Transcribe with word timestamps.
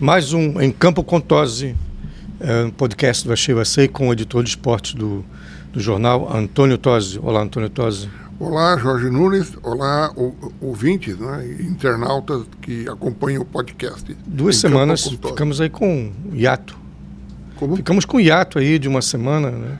Mais 0.00 0.32
um 0.32 0.60
Em 0.60 0.72
Campo 0.72 1.04
com 1.04 1.20
Tosse, 1.20 1.76
é, 2.40 2.64
um 2.64 2.70
podcast 2.70 3.24
do 3.24 3.32
Achei 3.32 3.54
Você 3.54 3.86
com 3.86 4.08
o 4.08 4.12
editor 4.12 4.42
de 4.42 4.50
esportes 4.50 4.92
do, 4.92 5.24
do 5.72 5.80
jornal, 5.80 6.28
Antônio 6.34 6.76
Tosi. 6.76 7.20
Olá, 7.22 7.42
Antônio 7.42 7.70
Tosi. 7.70 8.10
Olá, 8.40 8.76
Jorge 8.76 9.08
Nunes. 9.08 9.52
Olá, 9.62 10.12
ouvintes, 10.60 11.16
né, 11.16 11.46
internautas 11.60 12.42
que 12.60 12.88
acompanham 12.88 13.42
o 13.42 13.44
podcast. 13.44 14.16
Duas 14.26 14.56
semanas 14.56 15.04
ficamos 15.04 15.60
aí 15.60 15.70
com 15.70 16.12
hiato. 16.32 16.76
Como? 17.54 17.76
Ficamos 17.76 18.04
com 18.04 18.18
hiato 18.18 18.58
aí 18.58 18.80
de 18.80 18.88
uma 18.88 19.00
semana, 19.00 19.52
né? 19.52 19.78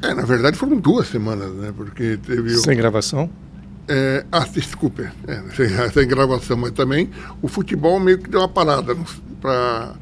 É, 0.00 0.14
na 0.14 0.22
verdade 0.22 0.56
foram 0.56 0.78
duas 0.78 1.06
semanas, 1.06 1.52
né? 1.52 1.70
Porque 1.76 2.18
teve... 2.24 2.56
Sem 2.56 2.74
gravação? 2.74 3.28
É, 3.86 4.24
ah, 4.32 4.46
desculpe, 4.50 5.02
é, 5.28 5.42
sem, 5.54 5.68
sem, 5.92 6.08
gravação, 6.08 6.56
mas 6.56 6.70
também 6.70 7.10
o 7.42 7.48
futebol 7.48 8.00
meio 8.00 8.18
que 8.18 8.30
deu 8.30 8.40
uma 8.40 8.48
parada 8.48 8.96
para 9.40 9.94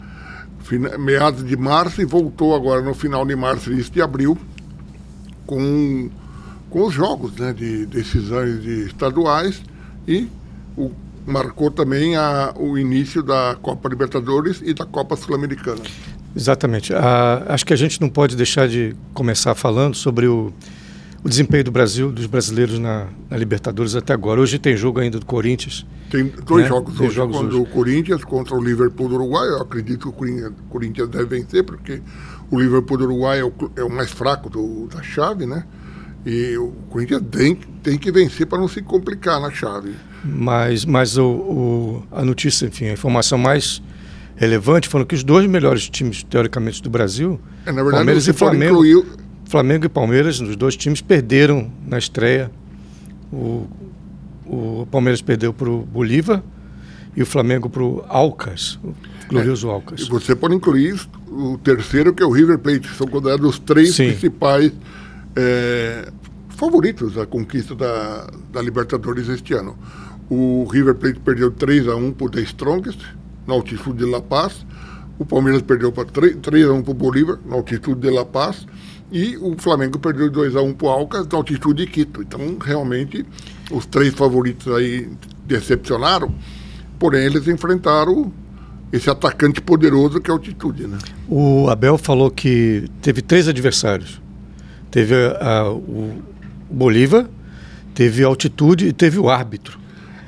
meados 0.99 1.45
de 1.45 1.57
março 1.57 2.03
e 2.03 2.05
voltou 2.05 2.55
agora 2.55 2.83
no 2.83 2.95
final 2.95 3.25
de 3.25 3.35
março, 3.35 3.73
início 3.73 3.93
de 3.93 4.03
abril, 4.03 4.37
com 5.47 6.11
com 6.71 6.87
os 6.87 6.93
jogos 6.93 7.33
né, 7.37 7.53
de 7.53 7.87
decisões 7.87 8.63
de 8.63 8.87
estaduais 8.87 9.63
e 10.07 10.29
o, 10.77 10.91
marcou 11.27 11.71
também 11.71 12.17
a, 12.17 12.53
o 12.57 12.79
início 12.79 13.23
da 13.23 13.57
Copa 13.61 13.89
Libertadores 13.89 14.61
e 14.65 14.73
da 14.73 14.85
Copa 14.85 15.17
Sul-Americana. 15.17 15.83
Exatamente. 16.35 16.95
Ah, 16.95 17.45
acho 17.49 17.65
que 17.65 17.73
a 17.73 17.77
gente 17.77 18.01
não 18.01 18.09
pode 18.09 18.37
deixar 18.37 18.69
de 18.69 18.95
começar 19.13 19.55
falando 19.55 19.95
sobre 19.95 20.27
o, 20.27 20.53
o 21.23 21.29
desempenho 21.29 21.65
do 21.65 21.71
Brasil, 21.71 22.13
dos 22.13 22.27
brasileiros 22.27 22.79
na, 22.79 23.09
na, 23.29 23.37
Libertadores 23.37 23.95
até 23.95 24.13
agora. 24.13 24.41
Hoje 24.41 24.59
tem 24.59 24.77
jogo 24.77 25.01
ainda 25.01 25.19
do 25.19 25.27
Corinthians. 25.27 25.85
Tem 26.11 26.33
dois 26.45 26.63
né? 26.63 26.69
jogos 26.69 26.97
tem 26.97 27.07
hoje, 27.07 27.17
jogos 27.17 27.37
hoje. 27.37 27.57
o 27.57 27.67
Corinthians 27.67 28.25
contra 28.25 28.55
o 28.55 28.63
Liverpool 28.63 29.09
do 29.09 29.15
Uruguai. 29.17 29.49
Eu 29.49 29.63
acredito 29.63 30.01
que 30.01 30.09
o 30.09 30.53
Corinthians, 30.69 31.09
deve 31.09 31.25
vencer, 31.25 31.65
porque 31.65 32.01
o 32.51 32.59
Liverpool 32.59 32.99
do 32.99 33.05
Uruguai 33.05 33.41
é 33.41 33.45
o, 33.45 33.53
é 33.77 33.83
o 33.83 33.91
mais 33.91 34.11
fraco 34.11 34.49
do, 34.49 34.87
da 34.87 35.03
chave, 35.03 35.45
né? 35.45 35.65
E 36.25 36.57
o 36.57 36.73
Corinthians 36.89 37.23
tem, 37.31 37.57
tem 37.83 37.99
que 37.99 38.11
vencer 38.13 38.47
para 38.47 38.59
não 38.59 38.69
se 38.69 38.83
complicar 38.83 39.41
na 39.41 39.51
chave. 39.51 39.95
Mas, 40.25 40.85
mas 40.85 41.17
o, 41.17 41.27
o, 41.27 42.07
a 42.13 42.25
notícia, 42.25 42.67
enfim, 42.67 42.87
a 42.87 42.93
informação 42.93 43.39
mais 43.39 43.83
relevante 44.37 44.89
foram 44.89 45.05
que 45.05 45.15
os 45.15 45.25
dois 45.25 45.47
melhores 45.47 45.89
times, 45.89 46.23
teoricamente, 46.23 46.83
do 46.83 46.89
Brasil, 46.89 47.41
é, 47.67 47.73
verdade, 47.73 47.97
Palmeiras 47.97 48.29
e 48.29 48.33
Flamengo, 48.33 48.85
incluir... 48.85 49.28
Flamengo 49.49 49.87
e 49.87 49.89
Palmeiras, 49.89 50.41
os 50.41 50.57
dois 50.57 50.77
times 50.77 51.01
perderam 51.01 51.73
na 51.87 51.97
estreia. 51.99 52.51
O, 53.33 53.67
o 54.47 54.87
Palmeiras 54.91 55.23
perdeu 55.23 55.55
para 55.55 55.71
o 55.71 55.81
Bolívar 55.81 56.43
e 57.17 57.23
o 57.23 57.27
Flamengo 57.27 57.71
para 57.71 57.83
o 57.83 58.05
Alcas, 58.09 58.79
o 58.85 58.95
glorioso 59.29 59.69
é, 59.69 59.73
Alcas. 59.73 60.01
E 60.03 60.05
você 60.05 60.37
pode 60.37 60.55
incluir 60.55 61.01
o 61.27 61.59
terceiro, 61.59 62.13
que 62.13 62.23
é 62.23 62.27
o 62.27 62.31
River 62.31 62.59
Plate, 62.59 62.89
são 62.95 63.07
considerados 63.07 63.49
os 63.49 63.59
três 63.59 63.95
Sim. 63.95 64.09
principais 64.09 64.71
é, 65.35 66.13
favoritos 66.51 67.17
à 67.17 67.25
conquista 67.25 67.75
da, 67.75 68.31
da 68.53 68.61
Libertadores 68.61 69.29
este 69.29 69.55
ano. 69.55 69.79
O 70.29 70.69
River 70.71 70.95
Plate 70.95 71.21
perdeu 71.21 71.51
3 71.51 71.89
a 71.89 71.97
1 71.97 72.13
para 72.13 72.27
o 72.27 72.31
The 72.31 72.43
Strongest, 72.43 73.01
na 73.47 73.55
altitude 73.55 74.05
de 74.05 74.11
La 74.11 74.21
Paz. 74.21 74.67
O 75.19 75.25
Palmeiras 75.25 75.63
perdeu 75.63 75.91
para 75.91 76.05
3, 76.05 76.37
3 76.43 76.67
a 76.67 76.73
1 76.73 76.83
para 76.83 76.91
o 76.91 76.95
Bolívar, 76.95 77.39
na 77.47 77.57
altitude 77.57 78.01
de 78.01 78.11
La 78.11 78.27
Paz. 78.27 78.67
E 79.11 79.37
o 79.39 79.57
Flamengo 79.57 79.99
perdeu 79.99 80.31
2 80.31 80.55
a 80.55 80.63
1 80.63 80.75
para 80.75 80.87
o 80.87 80.91
Alcas, 80.91 81.27
na 81.27 81.39
altitude 81.39 81.87
de 81.87 81.91
Quito. 81.91 82.23
Então, 82.23 82.59
realmente, 82.61 83.25
os 83.71 83.87
três 83.87 84.13
favoritos 84.15 84.73
aí 84.75 85.09
decepcionaram. 85.47 86.35
Porém, 86.99 87.25
eles 87.25 87.49
enfrentaram 87.49 88.31
esse 88.93 89.09
atacante 89.09 89.61
poderoso 89.61 90.21
que 90.21 90.31
é 90.31 90.33
a 90.33 90.37
altitude, 90.37 90.87
né? 90.87 90.99
O 91.29 91.69
Abel 91.71 91.97
falou 91.97 92.31
que 92.31 92.89
teve 93.01 93.23
três 93.23 93.49
adversários. 93.49 94.21
Teve 94.91 95.15
a, 95.41 95.71
o 95.71 96.23
Bolívar, 96.71 97.27
teve 97.95 98.25
altitude 98.25 98.89
e 98.89 98.93
teve 98.93 99.19
o 99.19 99.29
árbitro. 99.29 99.79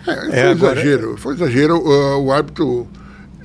É, 0.06 0.14
foi 0.14 0.38
é, 0.38 0.52
exagero, 0.52 1.02
agora... 1.02 1.16
foi 1.18 1.34
exagero. 1.34 1.76
Uh, 1.78 2.24
o 2.24 2.32
árbitro, 2.32 2.88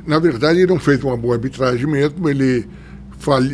na 0.05 0.19
verdade, 0.19 0.59
ele 0.59 0.67
não 0.67 0.79
fez 0.79 1.03
uma 1.03 1.17
boa 1.17 1.35
arbitragem 1.35 1.85
mesmo. 1.87 2.29
Ele 2.29 2.67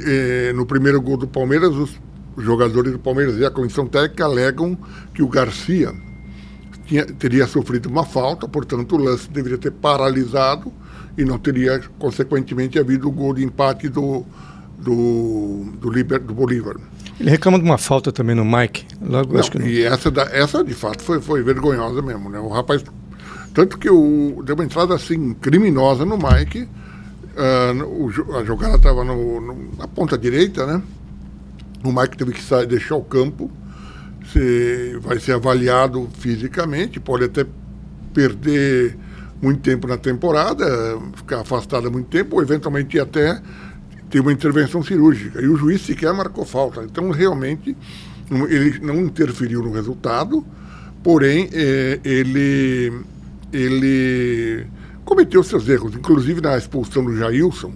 eh, 0.05 0.53
no 0.53 0.65
primeiro 0.65 1.01
gol 1.01 1.17
do 1.17 1.27
Palmeiras, 1.27 1.75
os 1.75 1.99
jogadores 2.37 2.91
do 2.91 2.99
Palmeiras 2.99 3.37
e 3.37 3.45
a 3.45 3.51
comissão 3.51 3.87
técnica 3.87 4.25
alegam 4.25 4.77
que 5.13 5.21
o 5.21 5.27
Garcia 5.27 5.93
tinha, 6.85 7.05
teria 7.05 7.47
sofrido 7.47 7.87
uma 7.87 8.03
falta, 8.03 8.47
portanto 8.47 8.95
o 8.95 8.97
lance 8.97 9.29
deveria 9.29 9.57
ter 9.57 9.71
paralisado 9.71 10.71
e 11.17 11.23
não 11.23 11.37
teria, 11.37 11.81
consequentemente, 11.99 12.79
havido 12.79 13.07
o 13.07 13.11
gol 13.11 13.33
de 13.33 13.43
empate 13.43 13.89
do, 13.89 14.25
do, 14.77 15.65
do, 15.79 15.89
Liber, 15.89 16.19
do 16.19 16.33
Bolívar. 16.33 16.75
Ele 17.19 17.29
reclama 17.29 17.59
de 17.59 17.65
uma 17.65 17.77
falta 17.77 18.11
também 18.11 18.35
no 18.35 18.43
Mike. 18.43 18.85
Logo, 19.01 19.33
não, 19.33 19.39
acho 19.39 19.51
que 19.51 19.59
não. 19.59 19.67
E 19.67 19.83
essa, 19.83 20.11
essa, 20.31 20.63
de 20.63 20.73
fato, 20.73 21.03
foi, 21.03 21.21
foi 21.21 21.43
vergonhosa 21.43 22.01
mesmo. 22.01 22.29
Né? 22.29 22.39
O 22.39 22.49
rapaz. 22.49 22.83
Tanto 23.53 23.77
que 23.77 23.89
o, 23.89 24.41
deu 24.43 24.55
uma 24.55 24.63
entrada 24.63 24.95
assim 24.95 25.33
criminosa 25.33 26.05
no 26.05 26.17
Mike. 26.17 26.67
Uh, 27.31 27.83
o, 27.85 28.35
a 28.37 28.43
jogada 28.43 28.75
estava 28.75 29.03
na 29.03 29.87
ponta 29.87 30.17
direita, 30.17 30.65
né? 30.65 30.81
O 31.83 31.91
Mike 31.91 32.17
teve 32.17 32.33
que 32.33 32.43
sair, 32.43 32.67
deixar 32.67 32.95
o 32.95 33.03
campo. 33.03 33.49
Se, 34.31 34.97
vai 35.01 35.19
ser 35.19 35.33
avaliado 35.33 36.07
fisicamente, 36.19 36.99
pode 36.99 37.25
até 37.25 37.45
perder 38.13 38.97
muito 39.41 39.61
tempo 39.61 39.87
na 39.87 39.97
temporada, 39.97 40.65
ficar 41.15 41.39
afastado 41.41 41.91
muito 41.91 42.07
tempo, 42.09 42.35
ou 42.35 42.41
eventualmente 42.41 42.99
até 42.99 43.41
tem 44.09 44.21
uma 44.21 44.31
intervenção 44.31 44.83
cirúrgica. 44.83 45.41
E 45.41 45.47
o 45.47 45.55
juiz 45.55 45.81
sequer 45.81 46.13
marcou 46.13 46.45
falta. 46.45 46.83
Então, 46.83 47.09
realmente, 47.09 47.75
ele 48.49 48.79
não 48.79 48.97
interferiu 48.97 49.63
no 49.63 49.71
resultado, 49.71 50.45
porém, 51.01 51.49
é, 51.51 51.99
ele, 52.03 52.93
ele 53.51 54.67
cometeu 55.05 55.43
seus 55.43 55.67
erros, 55.67 55.93
inclusive 55.95 56.41
na 56.41 56.57
expulsão 56.57 57.03
do 57.03 57.15
Jailson. 57.15 57.71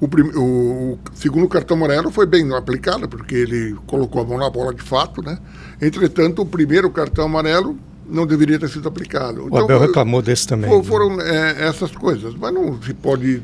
O, 0.00 0.08
prim, 0.08 0.30
o, 0.36 0.98
segundo 1.14 1.48
cartão 1.48 1.76
amarelo 1.76 2.10
foi 2.10 2.26
bem 2.26 2.52
aplicado, 2.52 3.08
porque 3.08 3.34
ele 3.34 3.76
colocou 3.86 4.20
a 4.20 4.24
mão 4.24 4.38
na 4.38 4.50
bola 4.50 4.74
de 4.74 4.82
fato, 4.82 5.22
né? 5.22 5.38
Entretanto, 5.80 6.42
o 6.42 6.46
primeiro 6.46 6.90
cartão 6.90 7.26
amarelo 7.26 7.78
não 8.06 8.26
deveria 8.26 8.58
ter 8.58 8.68
sido 8.68 8.88
aplicado. 8.88 9.44
O 9.44 9.46
então, 9.46 9.64
Abel 9.64 9.80
reclamou 9.80 10.20
desse 10.20 10.46
também. 10.46 10.82
Foram 10.82 11.16
né? 11.16 11.56
é, 11.58 11.68
essas 11.68 11.92
coisas, 11.92 12.34
mas 12.34 12.52
não 12.52 12.80
se 12.82 12.92
pode 12.92 13.40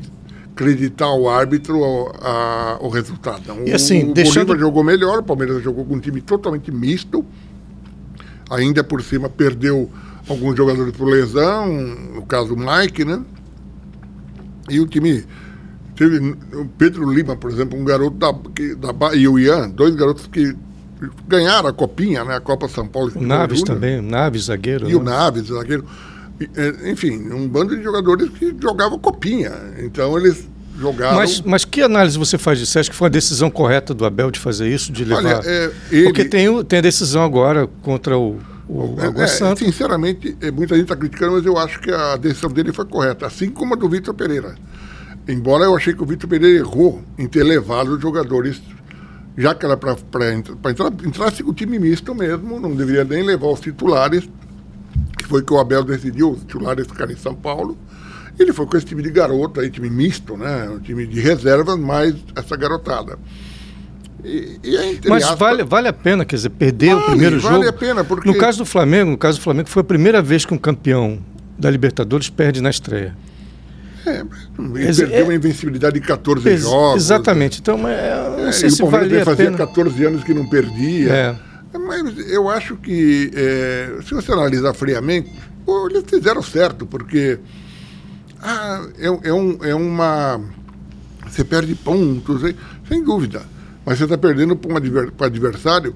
acreditar 0.51 1.05
ao 1.05 1.27
árbitro 1.29 1.81
a, 2.21 2.77
o 2.81 2.89
resultado. 2.89 3.41
E 3.65 3.73
assim, 3.73 4.11
o 4.11 4.13
deixando... 4.13 4.47
Bolívar 4.47 4.59
jogou 4.59 4.83
melhor, 4.83 5.19
o 5.19 5.23
Palmeiras 5.23 5.63
jogou 5.63 5.85
com 5.85 5.95
um 5.95 5.99
time 5.99 6.21
totalmente 6.21 6.71
misto. 6.71 7.25
Ainda 8.49 8.83
por 8.83 9.01
cima 9.01 9.29
perdeu 9.29 9.89
alguns 10.27 10.55
jogadores 10.55 10.95
por 10.95 11.05
lesão, 11.07 11.67
no 11.67 12.21
caso 12.23 12.53
o 12.53 12.57
Mike, 12.57 13.05
né? 13.05 13.21
E 14.69 14.79
o 14.79 14.87
time 14.87 15.25
teve 15.95 16.17
o 16.53 16.65
Pedro 16.77 17.11
Lima, 17.11 17.35
por 17.35 17.51
exemplo, 17.51 17.79
um 17.79 17.83
garoto 17.83 18.17
da, 18.17 18.31
da 18.31 19.15
e 19.15 19.27
o 19.27 19.37
Ian, 19.37 19.69
dois 19.69 19.95
garotos 19.95 20.27
que 20.27 20.55
ganharam 21.27 21.69
a 21.69 21.73
copinha, 21.73 22.23
né? 22.23 22.35
A 22.35 22.39
Copa 22.39 22.67
São 22.67 22.87
Paulo. 22.87 23.11
O 23.15 23.21
Naves 23.21 23.59
Júnior. 23.59 23.75
também, 23.75 24.01
Naves 24.01 24.45
zagueiro. 24.45 24.89
E 24.89 24.93
né? 24.93 24.99
o 24.99 25.03
Naves 25.03 25.47
zagueiro. 25.47 25.85
É, 26.55 26.89
enfim, 26.89 27.31
um 27.31 27.47
bando 27.47 27.75
de 27.75 27.83
jogadores 27.83 28.29
que 28.29 28.55
jogavam 28.59 28.97
copinha. 28.97 29.51
Então 29.79 30.17
eles 30.17 30.47
jogaram. 30.77 31.17
Mas, 31.17 31.41
mas 31.41 31.65
que 31.65 31.81
análise 31.81 32.17
você 32.17 32.37
faz 32.37 32.57
disso? 32.57 32.71
Você 32.71 32.79
acha 32.79 32.89
que 32.89 32.95
foi 32.95 33.07
a 33.07 33.11
decisão 33.11 33.49
correta 33.49 33.93
do 33.93 34.05
Abel 34.05 34.31
de 34.31 34.39
fazer 34.39 34.67
isso, 34.67 34.91
de 34.91 35.05
levar? 35.05 35.37
Olha, 35.37 35.41
é, 35.45 35.71
ele... 35.91 36.03
Porque 36.05 36.25
tem, 36.25 36.63
tem 36.63 36.79
a 36.79 36.81
decisão 36.81 37.23
agora 37.23 37.67
contra 37.83 38.17
o, 38.17 38.39
o 38.73 38.95
é, 38.99 39.23
é, 39.23 39.27
Santa. 39.27 39.63
Sinceramente, 39.63 40.37
é, 40.41 40.51
muita 40.51 40.75
gente 40.75 40.85
está 40.85 40.95
criticando, 40.95 41.33
mas 41.33 41.45
eu 41.45 41.57
acho 41.57 41.79
que 41.79 41.91
a 41.91 42.15
decisão 42.17 42.49
dele 42.49 42.71
foi 42.71 42.85
correta, 42.85 43.27
assim 43.27 43.49
como 43.49 43.73
a 43.73 43.77
do 43.77 43.89
Vitor 43.89 44.13
Pereira. 44.13 44.55
Embora 45.27 45.65
eu 45.65 45.75
achei 45.75 45.93
que 45.93 46.01
o 46.01 46.05
Vitor 46.05 46.29
Pereira 46.29 46.59
errou 46.59 47.01
em 47.17 47.27
ter 47.27 47.43
levado 47.43 47.89
os 47.89 48.01
jogadores, 48.01 48.61
já 49.37 49.53
que 49.53 49.65
era 49.65 49.77
para 49.77 49.93
entrar, 50.33 50.87
entrasse 51.05 51.43
o 51.43 51.53
time 51.53 51.77
misto 51.77 52.15
mesmo, 52.15 52.59
não 52.59 52.75
deveria 52.75 53.03
nem 53.03 53.23
levar 53.23 53.47
os 53.47 53.59
titulares 53.59 54.27
foi 55.31 55.41
que 55.41 55.53
o 55.53 55.59
Abel 55.59 55.85
decidiu 55.85 56.31
os 56.31 56.41
titulares 56.41 56.85
ficarem 56.85 57.15
em 57.15 57.17
São 57.17 57.33
Paulo. 57.33 57.77
Ele 58.37 58.51
foi 58.51 58.65
com 58.65 58.75
esse 58.75 58.85
time 58.85 59.01
de 59.01 59.09
garoto, 59.09 59.61
aí, 59.61 59.69
time 59.69 59.89
misto, 59.89 60.35
né? 60.35 60.69
Um 60.69 60.79
time 60.79 61.07
de 61.07 61.21
reservas, 61.21 61.79
mais 61.79 62.15
essa 62.35 62.57
garotada. 62.57 63.17
E, 64.23 64.59
e 64.63 64.75
é 64.75 64.99
Mas 65.07 65.23
aspas, 65.23 65.39
vale, 65.39 65.63
vale 65.63 65.87
a 65.87 65.93
pena, 65.93 66.23
quer 66.25 66.35
dizer, 66.35 66.49
perder 66.49 66.93
vale, 66.93 67.01
o 67.01 67.05
primeiro 67.05 67.39
vale 67.39 67.41
jogo. 67.41 67.65
Vale 67.65 67.69
a 67.69 67.73
pena, 67.73 68.03
porque. 68.03 68.27
No 68.27 68.37
caso 68.37 68.59
do 68.59 68.65
Flamengo, 68.65 69.11
no 69.11 69.17
caso 69.17 69.39
do 69.39 69.43
Flamengo, 69.43 69.69
foi 69.69 69.81
a 69.81 69.83
primeira 69.83 70.21
vez 70.21 70.45
que 70.45 70.53
um 70.53 70.57
campeão 70.57 71.19
da 71.57 71.69
Libertadores 71.69 72.29
perde 72.29 72.61
na 72.61 72.69
estreia. 72.69 73.15
É, 74.05 74.23
ele 74.59 74.87
Ex 74.87 74.97
perdeu 74.97 75.19
é, 75.19 75.23
uma 75.23 75.33
invencibilidade 75.33 75.99
de 75.99 76.05
14 76.05 76.49
ex 76.49 76.61
jogos. 76.61 77.03
Exatamente. 77.03 77.59
Então, 77.59 77.77
não 77.77 77.87
é, 77.87 78.51
sei 78.51 78.69
se 78.69 78.81
o 78.81 78.89
Palmeiras 78.89 79.23
fazia 79.23 79.51
14 79.51 80.05
anos 80.05 80.23
que 80.23 80.33
não 80.33 80.47
perdia. 80.47 81.11
É. 81.11 81.35
Mas 81.77 82.29
eu 82.29 82.49
acho 82.49 82.75
que, 82.75 83.31
é, 83.33 84.01
se 84.03 84.13
você 84.13 84.31
analisar 84.31 84.73
friamente, 84.73 85.31
eles 85.89 86.03
fizeram 86.07 86.41
certo, 86.41 86.85
porque 86.85 87.39
Ah, 88.41 88.87
é, 88.97 89.29
é, 89.29 89.33
um, 89.33 89.57
é 89.61 89.75
uma. 89.75 90.41
Você 91.29 91.43
perde 91.43 91.75
pontos, 91.75 92.41
sem 92.89 93.03
dúvida. 93.03 93.43
Mas 93.85 93.97
você 93.97 94.03
está 94.03 94.17
perdendo 94.17 94.55
para 94.55 94.71
um 94.71 94.77
adver, 94.77 95.11
adversário. 95.19 95.95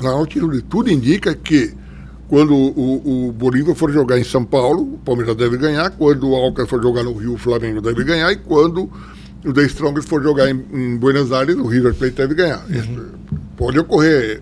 Na 0.00 0.10
altitude, 0.10 0.62
tudo 0.62 0.90
indica 0.90 1.34
que 1.34 1.74
quando 2.28 2.54
o, 2.54 3.28
o, 3.28 3.32
Bolívar 3.32 3.74
for 3.74 3.92
jogar 3.92 4.18
em 4.18 4.24
São 4.24 4.44
Paulo, 4.44 4.94
o 4.94 4.98
Palmeiras 4.98 5.36
deve 5.36 5.58
ganhar. 5.58 5.90
Quando 5.90 6.30
o 6.30 6.34
Alcas 6.34 6.68
for 6.68 6.82
jogar 6.82 7.02
no 7.02 7.12
Rio, 7.12 7.34
o 7.34 7.38
Flamengo 7.38 7.80
deve 7.80 8.02
ganhar. 8.04 8.32
E 8.32 8.36
quando 8.36 8.90
o 9.44 9.52
The 9.52 9.64
Strongest 9.64 10.08
for 10.08 10.22
jogar 10.22 10.48
em, 10.50 10.64
em, 10.72 10.96
Buenos 10.96 11.30
Aires, 11.30 11.56
o 11.56 11.66
River 11.66 11.94
Plate 11.94 12.14
deve 12.14 12.34
ganhar. 12.34 12.64
Uhum. 12.68 13.08
Pode 13.56 13.78
ocorrer 13.78 14.40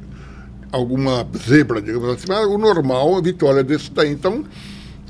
alguma 0.70 1.26
zebra, 1.36 1.82
digamos 1.82 2.08
assim, 2.10 2.26
mas 2.28 2.46
o 2.46 2.56
normal, 2.58 3.16
a 3.16 3.20
vitória 3.20 3.64
desse 3.64 3.90
daí. 3.90 4.12
Então, 4.12 4.44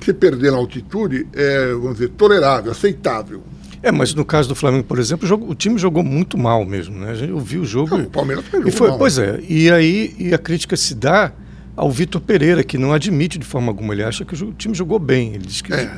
se 0.03 0.13
perder 0.15 0.51
na 0.51 0.57
altitude, 0.57 1.27
é, 1.35 1.73
vamos 1.73 1.99
dizer, 1.99 2.09
tolerável, 2.11 2.73
aceitável. 2.73 3.43
É, 3.83 3.91
mas 3.91 4.15
no 4.15 4.25
caso 4.25 4.49
do 4.49 4.55
Flamengo, 4.55 4.85
por 4.85 4.99
exemplo, 4.99 5.25
o, 5.25 5.29
jogo, 5.29 5.51
o 5.51 5.55
time 5.55 5.79
jogou 5.79 6.03
muito 6.03 6.37
mal 6.37 6.65
mesmo, 6.65 6.99
né? 6.99 7.17
Eu 7.27 7.39
vi 7.39 7.59
o 7.59 7.65
jogo. 7.65 7.97
Não, 7.97 8.05
o 8.05 8.11
Palmeiras 8.11 8.45
jogou 8.45 8.69
e 8.69 8.71
foi, 8.71 8.89
mal. 8.89 8.99
Pois 8.99 9.19
é, 9.19 9.41
e 9.49 9.71
aí 9.71 10.15
e 10.19 10.35
a 10.35 10.39
crítica 10.39 10.77
se 10.77 10.95
dá 10.95 11.33
ao 11.75 11.91
Vitor 11.91 12.21
Pereira, 12.21 12.63
que 12.63 12.77
não 12.77 12.93
admite 12.93 13.39
de 13.39 13.47
forma 13.47 13.69
alguma. 13.69 13.95
Ele 13.95 14.03
acha 14.03 14.25
que 14.25 14.35
o 14.45 14.53
time 14.53 14.75
jogou 14.75 14.99
bem. 14.99 15.35
Ele 15.35 15.47
diz 15.47 15.63
que. 15.63 15.73
É, 15.73 15.91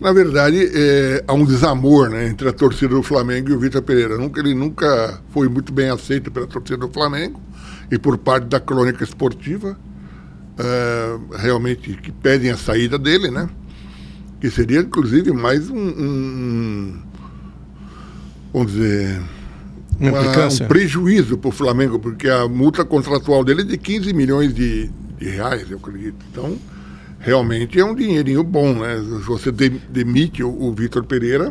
na 0.00 0.12
verdade, 0.12 0.70
é, 0.74 1.24
há 1.26 1.32
um 1.32 1.44
desamor 1.44 2.10
né, 2.10 2.26
entre 2.26 2.48
a 2.48 2.52
torcida 2.52 2.94
do 2.94 3.02
Flamengo 3.02 3.50
e 3.50 3.52
o 3.52 3.60
Vitor 3.60 3.80
Pereira. 3.82 4.18
Nunca, 4.18 4.40
ele 4.40 4.54
nunca 4.54 5.20
foi 5.30 5.48
muito 5.48 5.72
bem 5.72 5.88
aceito 5.90 6.32
pela 6.32 6.48
torcida 6.48 6.78
do 6.78 6.88
Flamengo 6.88 7.40
e 7.90 7.98
por 7.98 8.18
parte 8.18 8.46
da 8.46 8.58
crônica 8.58 9.04
esportiva, 9.04 9.78
é, 10.58 11.38
realmente 11.38 11.94
que 11.94 12.10
pedem 12.10 12.50
a 12.50 12.56
saída 12.56 12.98
dele, 12.98 13.30
né? 13.30 13.48
Que 14.44 14.50
seria, 14.50 14.80
inclusive, 14.80 15.32
mais 15.32 15.70
um, 15.70 15.78
um 15.78 16.98
vamos 18.52 18.72
dizer, 18.72 19.18
uma, 19.98 20.20
um 20.20 20.68
prejuízo 20.68 21.38
para 21.38 21.48
o 21.48 21.50
Flamengo, 21.50 21.98
porque 21.98 22.28
a 22.28 22.46
multa 22.46 22.84
contratual 22.84 23.42
dele 23.42 23.62
é 23.62 23.64
de 23.64 23.78
15 23.78 24.12
milhões 24.12 24.52
de, 24.52 24.90
de 25.18 25.30
reais, 25.30 25.70
eu 25.70 25.78
acredito. 25.78 26.16
Então, 26.30 26.58
realmente 27.20 27.80
é 27.80 27.84
um 27.86 27.94
dinheirinho 27.94 28.44
bom, 28.44 28.74
né? 28.74 28.98
Se 28.98 29.24
você 29.24 29.50
demite 29.50 30.42
o, 30.42 30.50
o 30.50 30.74
Vitor 30.74 31.04
Pereira, 31.04 31.50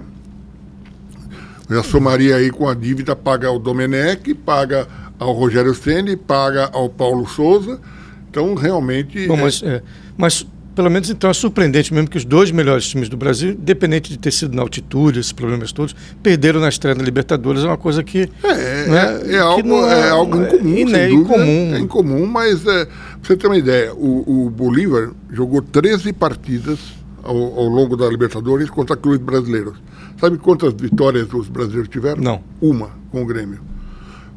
já 1.68 1.82
somaria 1.82 2.36
aí 2.36 2.52
com 2.52 2.70
a 2.70 2.76
dívida, 2.76 3.16
paga 3.16 3.48
ao 3.48 3.58
Domenech, 3.58 4.36
paga 4.36 4.88
ao 5.18 5.34
Rogério 5.34 5.74
Ceni, 5.74 6.16
paga 6.16 6.70
ao 6.72 6.88
Paulo 6.90 7.28
Souza. 7.28 7.82
Então, 8.30 8.54
realmente. 8.54 9.26
Bom, 9.26 9.40
é... 9.40 9.42
Mas, 9.42 9.64
é, 9.64 9.82
mas 10.16 10.46
pelo 10.76 10.90
menos 10.90 11.10
então 11.10 11.30
é 11.30 11.34
surpreendente 11.34 11.94
mesmo 11.94 12.10
que 12.10 12.18
os 12.18 12.26
dois 12.26 12.52
melhores 12.52 12.88
times 12.88 13.10
do 13.10 13.16
Brasil, 13.18 13.52
independente 13.52 14.10
de 14.10 14.18
ter 14.18 14.32
sido 14.32 14.56
na 14.56 14.62
altitude, 14.62 15.20
esses 15.20 15.32
problemas 15.32 15.72
todos, 15.72 15.96
perderam 16.22 16.60
na 16.60 16.70
estreia 16.70 16.96
da 16.96 17.04
Libertadores. 17.04 17.64
É 17.64 17.68
uma 17.68 17.78
coisa 17.78 18.04
que. 18.04 18.30
É, 18.44 18.88
né, 18.88 19.22
é, 19.26 19.36
é 19.36 19.40
algo, 19.40 19.86
é, 19.86 20.00
é, 20.00 20.10
algo 20.10 20.38
incomum. 20.38 20.96
É, 20.96 21.10
incomum. 21.10 21.76
É 21.76 21.80
incomum, 21.80 22.26
mas 22.26 22.66
é, 22.66 22.86
pra 22.86 22.94
você 23.22 23.38
ter 23.38 23.48
uma 23.48 23.58
ideia, 23.58 23.94
o, 23.94 24.46
o 24.46 24.50
Bolívar 24.50 25.12
jogou 25.32 25.62
13 25.62 26.14
partidas 26.14 26.80
ao, 27.24 27.36
ao, 27.36 27.68
longo 27.68 27.96
da 27.96 28.08
Libertadores 28.08 28.70
contra 28.70 28.96
clubes 28.96 29.22
brasileiros. 29.22 29.76
Sabe 30.20 30.38
quantas 30.38 30.74
vitórias 30.74 31.34
os 31.34 31.48
brasileiros 31.50 31.90
tiveram? 31.90 32.22
Não. 32.22 32.42
Uma 32.62 32.92
com 33.12 33.22
o 33.22 33.26
Grêmio. 33.26 33.73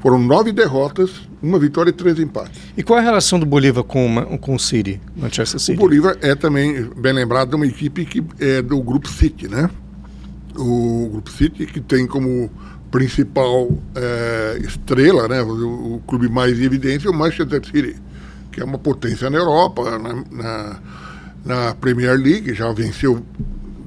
Foram 0.07 0.21
nove 0.21 0.53
derrotas, 0.53 1.11
uma 1.43 1.59
vitória 1.59 1.91
e 1.91 1.93
três 1.93 2.17
empates. 2.21 2.61
E 2.77 2.83
qual 2.85 2.97
é 2.97 3.03
a 3.03 3.05
relação 3.05 3.41
do 3.41 3.45
Bolívar 3.45 3.83
com, 3.83 4.39
com 4.41 4.55
o 4.55 4.59
City, 4.59 5.01
Manchester 5.17 5.59
City? 5.59 5.77
O 5.77 5.81
Bolívar 5.81 6.17
é 6.21 6.33
também, 6.37 6.89
bem 6.97 7.13
lembrado, 7.13 7.55
uma 7.55 7.67
equipe 7.67 8.05
que 8.05 8.23
é 8.39 8.63
do 8.63 8.81
Grupo 8.81 9.09
City, 9.09 9.49
né? 9.49 9.69
O 10.55 11.09
Grupo 11.11 11.29
City, 11.33 11.67
que 11.67 11.81
tem 11.81 12.07
como 12.07 12.49
principal 12.89 13.69
é, 13.97 14.61
estrela, 14.61 15.27
né, 15.27 15.43
o, 15.43 15.97
o, 15.97 16.03
clube 16.07 16.29
mais 16.29 16.57
em 16.57 16.63
evidência, 16.63 17.11
o 17.11 17.13
Manchester 17.13 17.61
City, 17.67 17.97
que 18.53 18.61
é 18.61 18.65
uma 18.65 18.79
potência 18.79 19.29
na 19.29 19.39
Europa, 19.39 19.99
na, 19.99 20.25
na, 20.31 20.81
na 21.45 21.75
Premier 21.75 22.17
League, 22.17 22.55
já 22.55 22.73
venceu 22.73 23.27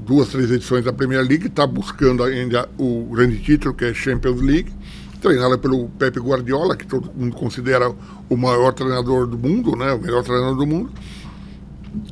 duas, 0.05 0.27
três 0.27 0.51
edições 0.51 0.83
da 0.83 0.91
Premier 0.91 1.25
League, 1.25 1.47
está 1.47 1.65
buscando 1.65 2.25
ainda 2.25 2.67
o 2.77 3.05
grande 3.09 3.37
título, 3.37 3.73
que 3.73 3.85
é 3.85 3.93
Champions 3.93 4.41
League 4.41 4.78
treinada 5.19 5.57
pelo 5.57 5.87
Pepe 5.89 6.19
Guardiola, 6.19 6.75
que 6.75 6.85
todo 6.85 7.11
mundo 7.15 7.35
considera 7.35 7.91
o 8.29 8.37
maior 8.37 8.73
treinador 8.73 9.27
do 9.27 9.37
mundo, 9.37 9.75
né, 9.75 9.93
o 9.93 9.99
melhor 9.99 10.23
treinador 10.23 10.55
do 10.55 10.65
mundo. 10.65 10.91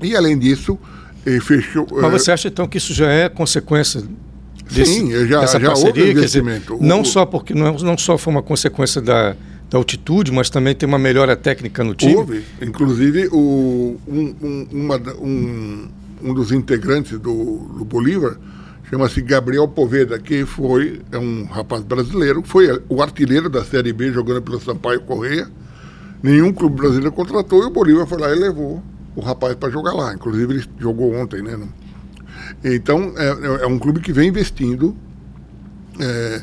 E 0.01 0.15
além 0.15 0.37
disso, 0.37 0.77
ele 1.25 1.39
fechou. 1.39 1.87
Mas 1.91 2.11
você 2.11 2.31
acha 2.31 2.47
então 2.47 2.67
que 2.67 2.77
isso 2.77 2.93
já 2.93 3.09
é 3.09 3.29
consequência 3.29 4.03
desse, 4.71 4.93
Sim, 4.93 5.27
já, 5.27 5.41
dessa 5.41 5.59
já 5.59 5.67
parceria? 5.67 6.03
Houve 6.03 6.11
investimento. 6.11 6.73
Dizer, 6.73 6.87
não 6.87 7.03
só 7.03 7.25
porque 7.25 7.53
não, 7.53 7.73
não 7.77 7.97
só 7.97 8.17
foi 8.17 8.33
uma 8.33 8.43
consequência 8.43 9.01
da, 9.01 9.35
da 9.69 9.77
altitude, 9.77 10.31
mas 10.31 10.49
também 10.49 10.75
tem 10.75 10.87
uma 10.87 10.99
melhora 10.99 11.35
técnica 11.35 11.83
no 11.83 11.93
time. 11.95 12.15
Houve, 12.15 12.43
inclusive 12.61 13.27
o, 13.31 13.97
um, 14.07 14.35
um, 14.41 14.67
uma, 14.71 14.97
um, 15.19 15.87
um 16.23 16.33
dos 16.33 16.51
integrantes 16.51 17.13
do, 17.19 17.69
do 17.77 17.85
Bolívar 17.85 18.37
chama-se 18.89 19.21
Gabriel 19.21 19.67
Poveda, 19.67 20.17
que 20.17 20.45
foi 20.45 21.01
é 21.11 21.17
um 21.17 21.45
rapaz 21.45 21.83
brasileiro, 21.83 22.41
foi 22.43 22.67
o 22.89 23.01
artilheiro 23.01 23.49
da 23.49 23.63
Série 23.63 23.93
B 23.93 24.11
jogando 24.11 24.41
pelo 24.41 24.59
Sampaio 24.59 25.01
Correia. 25.01 25.47
Nenhum 26.23 26.51
clube 26.51 26.77
brasileiro 26.77 27.11
contratou 27.11 27.63
e 27.63 27.65
o 27.65 27.69
Bolívar 27.69 28.07
foi 28.07 28.19
lá 28.19 28.31
e 28.31 28.39
levou 28.39 28.81
o 29.15 29.21
rapaz 29.21 29.55
para 29.55 29.69
jogar 29.69 29.93
lá. 29.93 30.13
Inclusive 30.13 30.53
ele 30.53 30.65
jogou 30.79 31.13
ontem, 31.13 31.41
né? 31.41 31.59
Então 32.63 33.13
é, 33.17 33.27
é, 33.27 33.63
é 33.63 33.67
um 33.67 33.77
clube 33.77 33.99
que 33.99 34.11
vem 34.11 34.29
investindo. 34.29 34.95
É, 35.99 36.41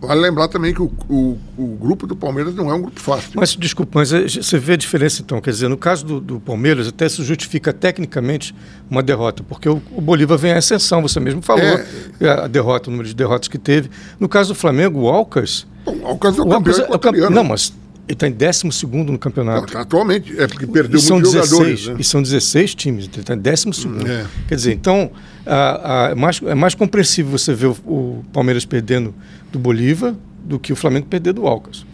Vale 0.00 0.20
lembrar 0.20 0.48
também 0.48 0.74
que 0.74 0.82
o, 0.82 0.92
o, 1.08 1.38
o, 1.56 1.66
grupo 1.80 2.06
do 2.06 2.14
Palmeiras 2.14 2.54
não 2.54 2.70
é 2.70 2.74
um 2.74 2.82
grupo 2.82 3.00
fácil. 3.00 3.30
Mas, 3.34 3.56
desculpa, 3.56 3.92
mas 3.94 4.12
eh, 4.12 4.28
você 4.28 4.58
vê 4.58 4.74
a 4.74 4.76
diferença 4.76 5.22
então? 5.22 5.40
Quer 5.40 5.50
dizer, 5.50 5.68
no 5.68 5.76
caso 5.76 6.04
do, 6.04 6.20
do 6.20 6.38
Palmeiras, 6.38 6.86
até 6.86 7.08
se 7.08 7.22
justifica 7.24 7.72
tecnicamente 7.72 8.54
uma 8.90 9.02
derrota, 9.02 9.42
porque 9.42 9.68
o, 9.68 9.80
o 9.92 10.00
Bolívar 10.00 10.36
vem 10.36 10.52
à 10.52 10.58
ascensão, 10.58 11.00
você 11.00 11.18
mesmo 11.18 11.40
falou, 11.40 11.64
é. 11.64 12.28
a 12.28 12.46
derrota, 12.46 12.88
o 12.88 12.90
número 12.90 13.08
de 13.08 13.14
derrotas 13.14 13.48
que 13.48 13.58
teve. 13.58 13.90
No 14.20 14.28
caso 14.28 14.52
do 14.52 14.54
Flamengo, 14.54 15.00
o 15.00 15.08
Alcas. 15.08 15.66
Bom, 15.86 15.96
o 16.02 16.06
Alcas 16.08 16.38
é 16.38 16.42
o, 16.42 16.44
o 16.44 16.50
campeão 16.50 16.84
Alcas, 16.92 17.14
é 17.14 17.30
Não, 17.30 17.44
mas 17.44 17.72
está 18.12 18.28
em 18.28 18.32
12 18.32 18.86
no 19.04 19.18
campeonato. 19.18 19.62
Não, 19.62 19.66
tá 19.66 19.80
atualmente, 19.80 20.38
é 20.38 20.46
porque 20.46 20.66
perdeu 20.66 21.00
e 21.00 21.10
muitos 21.10 21.32
16, 21.32 21.50
jogadores. 21.50 21.86
Né? 21.88 21.96
E 21.98 22.04
são 22.04 22.22
16 22.22 22.74
times, 22.74 23.08
ele 23.12 23.20
está 23.20 23.34
em 23.34 23.38
12. 23.38 23.88
É. 24.08 24.26
Quer 24.48 24.54
dizer, 24.54 24.72
então, 24.72 25.10
a, 25.44 26.06
a, 26.06 26.10
é, 26.10 26.14
mais, 26.14 26.40
é 26.42 26.54
mais 26.54 26.74
compreensível 26.74 27.36
você 27.36 27.52
ver 27.52 27.66
o, 27.66 27.76
o, 27.84 28.24
Palmeiras 28.32 28.64
perdendo 28.64 29.14
do 29.50 29.58
Bolívar 29.58 30.14
do 30.44 30.58
que 30.58 30.72
o 30.72 30.76
Flamengo 30.76 31.06
perder 31.06 31.32
do 31.32 31.46
Alcas. 31.46 31.84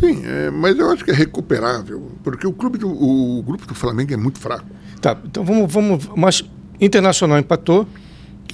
Sim, 0.00 0.22
é, 0.24 0.50
mas 0.50 0.78
eu 0.78 0.90
acho 0.90 1.04
que 1.04 1.10
é 1.10 1.14
recuperável, 1.14 2.10
porque 2.22 2.46
o, 2.46 2.52
clube 2.52 2.78
do, 2.78 2.88
o, 2.88 3.38
o 3.38 3.42
grupo 3.42 3.66
do 3.66 3.74
Flamengo 3.74 4.14
é 4.14 4.16
muito 4.16 4.38
fraco. 4.38 4.66
Tá, 5.00 5.18
então 5.24 5.44
vamos. 5.44 5.72
vamos 5.72 6.08
mas 6.16 6.42
Internacional 6.80 7.38
empatou. 7.38 7.86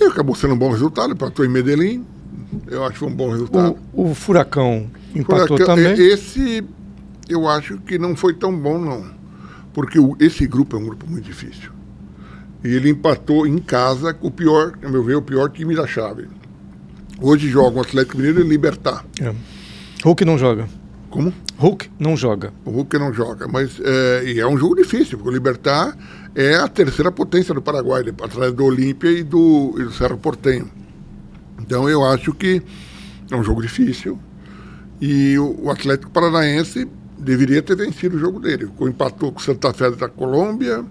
Acabou 0.00 0.34
sendo 0.34 0.54
um 0.54 0.58
bom 0.58 0.70
resultado, 0.70 1.12
empatou 1.12 1.44
em 1.44 1.48
Medellín. 1.48 2.06
Eu 2.66 2.82
acho 2.84 2.92
que 2.92 2.98
foi 2.98 3.08
um 3.08 3.14
bom 3.14 3.30
resultado. 3.30 3.76
O, 3.92 4.10
o 4.10 4.14
Furacão 4.14 4.90
empatou 5.14 5.58
Furacão, 5.58 5.76
também. 5.76 5.92
Esse 5.98 6.64
eu 7.28 7.48
acho 7.48 7.78
que 7.78 7.98
não 7.98 8.16
foi 8.16 8.34
tão 8.34 8.56
bom, 8.56 8.78
não. 8.78 9.04
Porque 9.72 9.98
o, 9.98 10.16
esse 10.18 10.46
grupo 10.46 10.76
é 10.76 10.78
um 10.78 10.84
grupo 10.84 11.06
muito 11.08 11.24
difícil. 11.24 11.70
E 12.62 12.68
ele 12.68 12.90
empatou 12.90 13.46
em 13.46 13.58
casa 13.58 14.12
com 14.12 14.26
o 14.26 14.30
pior, 14.30 14.74
a 14.82 14.88
meu 14.88 15.02
ver, 15.02 15.14
o 15.14 15.22
pior 15.22 15.48
time 15.50 15.74
da 15.74 15.86
chave. 15.86 16.28
Hoje 17.20 17.48
joga 17.48 17.78
o 17.78 17.80
Atlético 17.80 18.16
Mineiro 18.16 18.40
e 18.40 18.48
Libertar. 18.48 19.04
É. 19.20 19.32
Hulk 20.04 20.24
não 20.24 20.36
joga. 20.36 20.68
Como? 21.08 21.32
Hulk 21.58 21.90
não 21.98 22.16
joga. 22.16 22.52
O 22.64 22.70
Hulk 22.70 22.98
não 22.98 23.12
joga, 23.12 23.46
mas 23.48 23.80
é, 23.80 24.24
e 24.24 24.40
é 24.40 24.46
um 24.46 24.56
jogo 24.56 24.76
difícil, 24.76 25.18
porque 25.18 25.30
o 25.30 25.32
Libertar 25.32 25.96
é 26.34 26.56
a 26.56 26.68
terceira 26.68 27.10
potência 27.10 27.52
do 27.52 27.60
Paraguai, 27.60 28.02
atrás 28.22 28.52
do 28.52 28.64
Olímpia 28.64 29.10
e 29.10 29.22
do, 29.22 29.74
e 29.78 29.84
do 29.84 29.92
Cerro 29.92 30.18
Portenho. 30.18 30.70
Então 31.60 31.88
eu 31.88 32.04
acho 32.04 32.32
que 32.34 32.62
é 33.30 33.36
um 33.36 33.42
jogo 33.42 33.62
difícil. 33.62 34.18
E 35.00 35.38
o, 35.38 35.70
Atlético 35.70 36.10
Paranaense 36.10 36.86
deveria 37.18 37.62
ter 37.62 37.76
vencido 37.76 38.16
o 38.16 38.20
jogo 38.20 38.38
dele. 38.38 38.68
Empatou 38.82 39.32
com 39.32 39.38
o 39.38 39.42
Santa 39.42 39.72
Fé 39.72 39.90
da 39.90 40.08
Colômbia, 40.08 40.84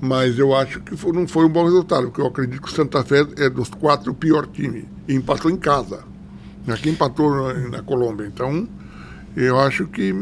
mas 0.00 0.38
eu 0.38 0.54
acho 0.54 0.80
que 0.80 0.96
foi, 0.96 1.12
não 1.12 1.26
foi 1.28 1.44
um 1.44 1.48
bom 1.48 1.64
resultado, 1.64 2.06
porque 2.06 2.20
eu 2.20 2.26
acredito 2.26 2.62
que 2.62 2.68
o 2.68 2.74
Santa 2.74 3.04
Fé 3.04 3.26
é 3.36 3.48
dos 3.48 3.68
quatro 3.68 4.10
o 4.10 4.14
pior 4.14 4.46
time. 4.46 4.86
E 5.06 5.14
empatou 5.14 5.50
em 5.50 5.56
casa. 5.56 6.00
Aqui 6.66 6.90
empatou 6.90 7.30
na, 7.30 7.68
na 7.68 7.82
Colômbia. 7.82 8.26
Então, 8.26 8.68
eu 9.36 9.58
acho 9.58 9.86
que. 9.86 10.14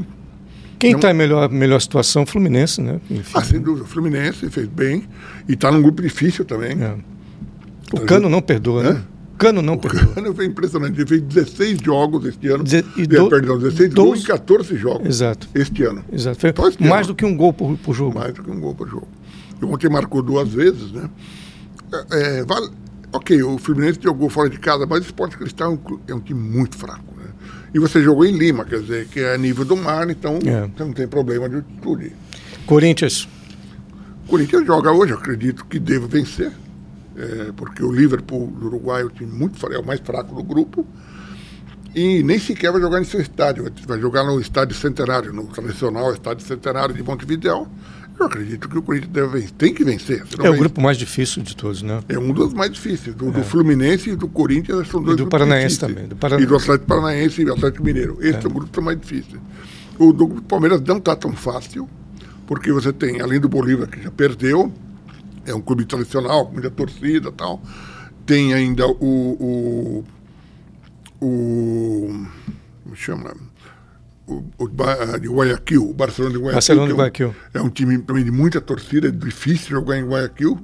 Quem 0.79 0.93
está 0.93 1.11
em 1.11 1.15
melhor, 1.15 1.49
melhor 1.49 1.81
situação? 1.81 2.25
O 2.25 2.27
Fluminense, 2.27 2.83
né? 2.83 3.01
Enfim. 3.11 3.33
Ah, 3.35 3.43
sem 3.43 3.61
dúvida. 3.61 3.85
O 3.85 3.89
Fluminense 3.89 4.49
fez 4.51 4.69
bem. 4.69 5.09
E 5.49 5.55
está 5.55 5.73
num 5.73 5.81
grupo 5.81 6.03
difícil 6.03 6.45
também. 6.45 6.73
É. 6.83 6.97
O 7.93 8.01
Cano 8.01 8.29
não 8.29 8.43
perdoa, 8.43 8.83
né? 8.83 9.03
Cano 9.39 9.61
não 9.61 9.75
o 9.75 9.79
perdoa. 9.79 10.07
Cano 10.15 10.35
foi 10.35 10.47
impressionante. 10.47 10.99
Ele 10.99 11.07
fez 11.07 11.23
16 11.23 11.79
jogos 11.83 12.25
este 12.25 12.49
ano. 12.49 12.65
Deze 12.65 12.85
e 12.97 13.07
do, 13.07 13.29
Perdão, 13.29 13.59
16 13.59 13.93
12... 13.93 13.95
gols 13.95 14.25
em 14.25 14.27
14 14.27 14.77
jogos. 14.77 15.07
Exato. 15.07 15.49
Este 15.55 15.85
ano. 15.85 16.05
Exato. 16.13 16.41
Foi 16.41 16.53
mais 16.81 17.07
ano. 17.07 17.09
do 17.09 17.15
que 17.15 17.25
um 17.25 17.37
gol 17.37 17.53
por, 17.53 17.77
por 17.79 17.95
jogo. 17.95 18.19
Mais 18.19 18.33
do 18.33 18.43
que 18.43 18.51
um 18.51 18.61
gol 18.61 18.75
por 18.75 18.89
jogo. 18.89 19.09
E 19.61 19.65
ontem 19.65 19.89
marcou 19.89 20.23
duas 20.23 20.49
vezes, 20.49 20.93
né? 20.93 21.09
É, 22.11 22.39
é 22.41 22.45
vale, 22.45 22.71
ok, 23.13 23.43
o 23.43 23.59
Fluminense 23.59 23.99
jogou 24.03 24.29
fora 24.29 24.49
de 24.49 24.59
casa, 24.59 24.87
mas 24.87 25.01
o 25.01 25.03
Esporte 25.03 25.37
Cristal 25.37 25.73
é 25.73 25.75
um, 25.75 25.99
é 26.09 26.15
um 26.15 26.21
time 26.21 26.41
muito 26.41 26.77
fraco. 26.77 27.15
Né? 27.17 27.25
E 27.75 27.79
você 27.79 28.03
jogou 28.03 28.25
em 28.25 28.37
Lima, 28.37 28.65
quer 28.65 28.81
dizer, 28.81 29.07
que 29.09 29.21
é 29.21 29.37
nível 29.39 29.65
do 29.65 29.77
mar, 29.77 30.09
então 30.11 30.39
é. 30.45 30.69
não 30.79 30.93
tem 30.93 31.07
problema 31.07 31.49
de 31.49 31.57
altitude. 31.57 32.13
Corinthians. 32.67 33.29
Corinthians 34.27 34.67
joga 34.67 34.93
hoje, 34.93 35.13
acredito 35.13 35.65
que 35.67 35.79
deve 35.79 36.07
vencer, 36.07 36.53
é, 37.17 37.53
porque 37.57 37.83
o 37.83 37.91
Liverpool 37.91 38.47
do 38.49 38.67
Uruguai 38.67 39.03
é 39.03 39.05
o 39.05 39.11
time 39.11 39.31
muito 39.31 39.65
é 39.73 39.79
o 39.79 39.87
mais 39.87 40.01
fraco 40.01 40.35
do 40.35 40.43
grupo 40.43 40.87
e 41.95 42.23
nem 42.23 42.39
sequer 42.39 42.71
vai 42.71 42.81
jogar 42.81 43.01
em 43.01 43.05
seu 43.05 43.21
estádio, 43.21 43.73
vai 43.87 43.99
jogar 43.99 44.23
no 44.23 44.39
estádio 44.39 44.77
centenário, 44.77 45.33
no 45.33 45.47
tradicional 45.47 46.13
estádio 46.13 46.47
centenário 46.47 46.95
de 46.95 47.03
Montevideo. 47.03 47.67
Eu 48.19 48.27
acredito 48.27 48.69
que 48.69 48.77
o 48.77 48.83
Corinthians 48.83 49.13
deve 49.13 49.49
tem 49.53 49.73
que 49.73 49.83
vencer. 49.83 50.21
É 50.21 50.43
vence. 50.43 50.49
o 50.49 50.59
grupo 50.59 50.81
mais 50.81 50.99
difícil 50.99 51.43
de 51.43 51.57
todos, 51.57 51.83
né? 51.83 52.01
É 52.09 52.19
um 52.19 52.33
dos 52.33 52.53
mais 52.53 52.71
difíceis. 52.71 53.15
Do, 53.15 53.29
é. 53.29 53.31
do 53.31 53.43
Fluminense 53.43 54.11
e 54.11 54.17
do 54.17 54.29
Corinthians 54.29 54.89
são 54.89 55.03
dois 55.03 55.19
E 55.19 55.23
do 55.23 55.27
Paranaense 55.27 55.77
difíceis. 55.77 55.95
também. 55.95 56.09
Do 56.09 56.17
Paranaense. 56.17 56.45
E 56.45 56.49
do 56.49 56.57
Atlético 56.57 56.87
Paranaense 56.87 57.43
e 57.43 57.45
do 57.47 57.53
Atlético 57.55 57.85
Mineiro. 57.85 58.19
Esse 58.21 58.39
é, 58.39 58.45
é 58.45 58.47
um 58.47 58.53
grupo 58.53 58.83
mais 58.83 59.01
difícil. 59.01 59.41
O 59.99 60.13
do 60.13 60.29
Palmeiras 60.43 60.83
não 60.83 60.99
está 60.99 61.17
tão 61.17 61.33
fácil, 61.33 61.89
porque 62.47 62.71
você 62.73 62.93
tem, 62.93 63.23
além 63.23 63.41
do 63.41 63.49
Bolívar, 63.49 63.89
que 63.89 64.03
já 64.03 64.11
perdeu, 64.11 64.71
é 65.47 65.55
um 65.55 65.61
clube 65.61 65.85
tradicional, 65.85 66.47
com 66.47 66.53
muita 66.53 66.71
torcida 66.71 67.29
e 67.29 67.33
tal. 67.33 67.63
Tem 68.27 68.53
ainda 68.53 68.87
o, 68.87 68.95
o 69.01 70.05
o. 71.21 72.27
Como 72.83 72.97
chama? 72.97 73.35
O, 74.27 74.45
o, 74.59 74.69
de 75.21 75.29
Guayaquil, 75.29 75.89
o 75.89 75.95
Barcelona 75.95 76.35
de 76.35 76.39
Guayaquil. 76.39 76.55
Barcelona 76.55 76.89
de 76.89 76.95
Guayaquil. 76.95 77.37
É 77.55 77.61
um, 77.61 77.63
é 77.63 77.67
um 77.67 77.71
time 77.71 77.99
também 77.99 78.25
de 78.25 78.31
muita 78.31 78.61
torcida, 78.61 79.09
é 79.09 79.11
difícil 79.11 79.71
jogar 79.71 79.99
em 79.99 80.05
Guayaquil. 80.05 80.59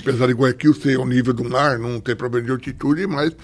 Apesar 0.00 0.26
de 0.26 0.32
Guayaquil 0.32 0.72
ser 0.74 0.96
ao 0.96 1.06
nível 1.06 1.34
do 1.34 1.44
mar, 1.44 1.78
não 1.78 2.00
ter 2.00 2.16
problema 2.16 2.46
de 2.46 2.52
altitude, 2.52 3.06
mas 3.06 3.36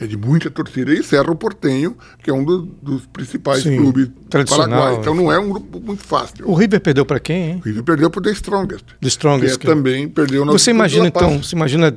é 0.00 0.06
de 0.06 0.16
muita 0.16 0.50
torcida. 0.50 0.92
E 0.92 1.02
Cerro 1.02 1.36
Portenho, 1.36 1.96
que 2.22 2.30
é 2.30 2.32
um 2.32 2.42
dos, 2.42 2.66
dos 2.82 3.06
principais 3.06 3.62
Sim, 3.62 3.76
clubes 3.76 4.10
paraguaios. 4.30 4.98
Então 4.98 5.14
não 5.14 5.30
é 5.30 5.38
um 5.38 5.50
grupo 5.50 5.80
muito 5.80 6.02
fácil. 6.02 6.48
O 6.48 6.54
River 6.54 6.80
perdeu 6.80 7.04
para 7.04 7.20
quem, 7.20 7.50
hein? 7.50 7.60
O 7.62 7.68
River 7.68 7.84
perdeu 7.84 8.10
para 8.10 8.18
o 8.18 8.22
The 8.22 8.30
Strongest. 8.32 8.84
The 9.00 9.08
Strongest. 9.08 9.58
Que, 9.58 9.66
é 9.66 9.70
que... 9.70 9.76
também 9.76 10.08
perdeu 10.08 10.44
na 10.44 10.52
Você 10.52 10.70
imagina, 10.70 11.06
então, 11.06 11.42
você 11.42 11.54
imagina 11.54 11.94